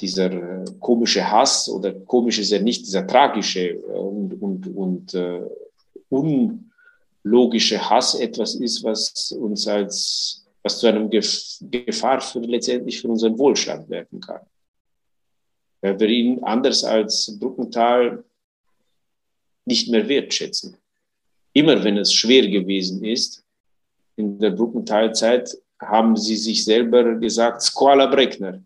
dieser 0.00 0.32
äh, 0.32 0.64
komische 0.78 1.30
Hass 1.30 1.68
oder 1.68 1.92
komisch 1.92 2.38
ist 2.38 2.52
er 2.52 2.60
nicht, 2.60 2.86
dieser 2.86 3.06
tragische 3.06 3.70
äh, 3.70 3.80
und, 3.80 4.34
und, 4.40 4.66
und 4.76 5.14
äh, 5.14 5.42
unlogische 6.08 7.90
Hass 7.90 8.14
etwas 8.14 8.54
ist, 8.54 8.82
was 8.82 9.32
uns 9.32 9.66
als 9.66 10.40
was 10.62 10.78
zu 10.78 10.86
einem 10.86 11.08
Gefahr 11.08 12.20
für 12.20 12.40
letztendlich 12.40 13.00
für 13.00 13.08
unseren 13.08 13.38
Wohlstand 13.38 13.88
werden 13.88 14.20
kann. 14.20 14.40
Weil 15.80 15.98
wir 15.98 16.08
ihn 16.08 16.44
anders 16.44 16.84
als 16.84 17.38
Bruckenthal 17.38 18.22
nicht 19.64 19.88
mehr 19.88 20.06
wertschätzen. 20.06 20.76
Immer 21.52 21.82
wenn 21.82 21.96
es 21.96 22.12
schwer 22.12 22.46
gewesen 22.46 23.02
ist, 23.04 23.42
in 24.16 24.38
der 24.38 24.50
Bruckenthalzeit 24.50 25.56
haben 25.80 26.16
sie 26.16 26.36
sich 26.36 26.64
selber 26.64 27.14
gesagt, 27.14 27.62
Squala 27.62 28.06
Breckner, 28.06 28.62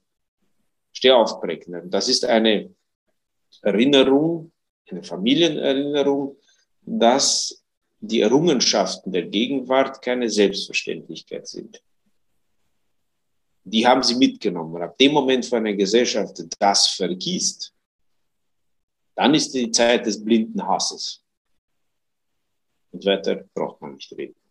steh 0.95 1.11
auf 1.11 1.41
Breckner. 1.41 1.83
Das 1.83 2.09
ist 2.09 2.25
eine 2.25 2.75
Erinnerung, 3.63 4.53
eine 4.91 5.03
Familienerinnerung, 5.03 6.39
dass 6.83 7.63
die 8.01 8.21
Errungenschaften 8.21 9.13
der 9.13 9.27
Gegenwart 9.27 10.01
keine 10.01 10.29
Selbstverständlichkeit 10.31 11.47
sind. 11.47 11.83
Die 13.65 13.87
haben 13.87 14.03
sie 14.03 14.17
mitgenommen. 14.17 14.83
Ab 14.83 14.97
dem 14.99 15.13
Moment, 15.13 15.51
wo 15.51 15.57
eine 15.57 15.75
Gesellschaft 15.75 16.43
das 16.59 16.89
vergießt, 16.89 17.73
dann 19.15 19.35
ist 19.35 19.55
die 19.55 19.71
Zeit 19.71 20.05
des 20.07 20.23
blinden 20.23 20.67
Hasses. 20.67 21.23
Und 22.93 23.05
weiter 23.07 23.45
braucht 23.55 23.81
man 23.81 23.95
nicht 23.95 24.13
reden. 24.13 24.44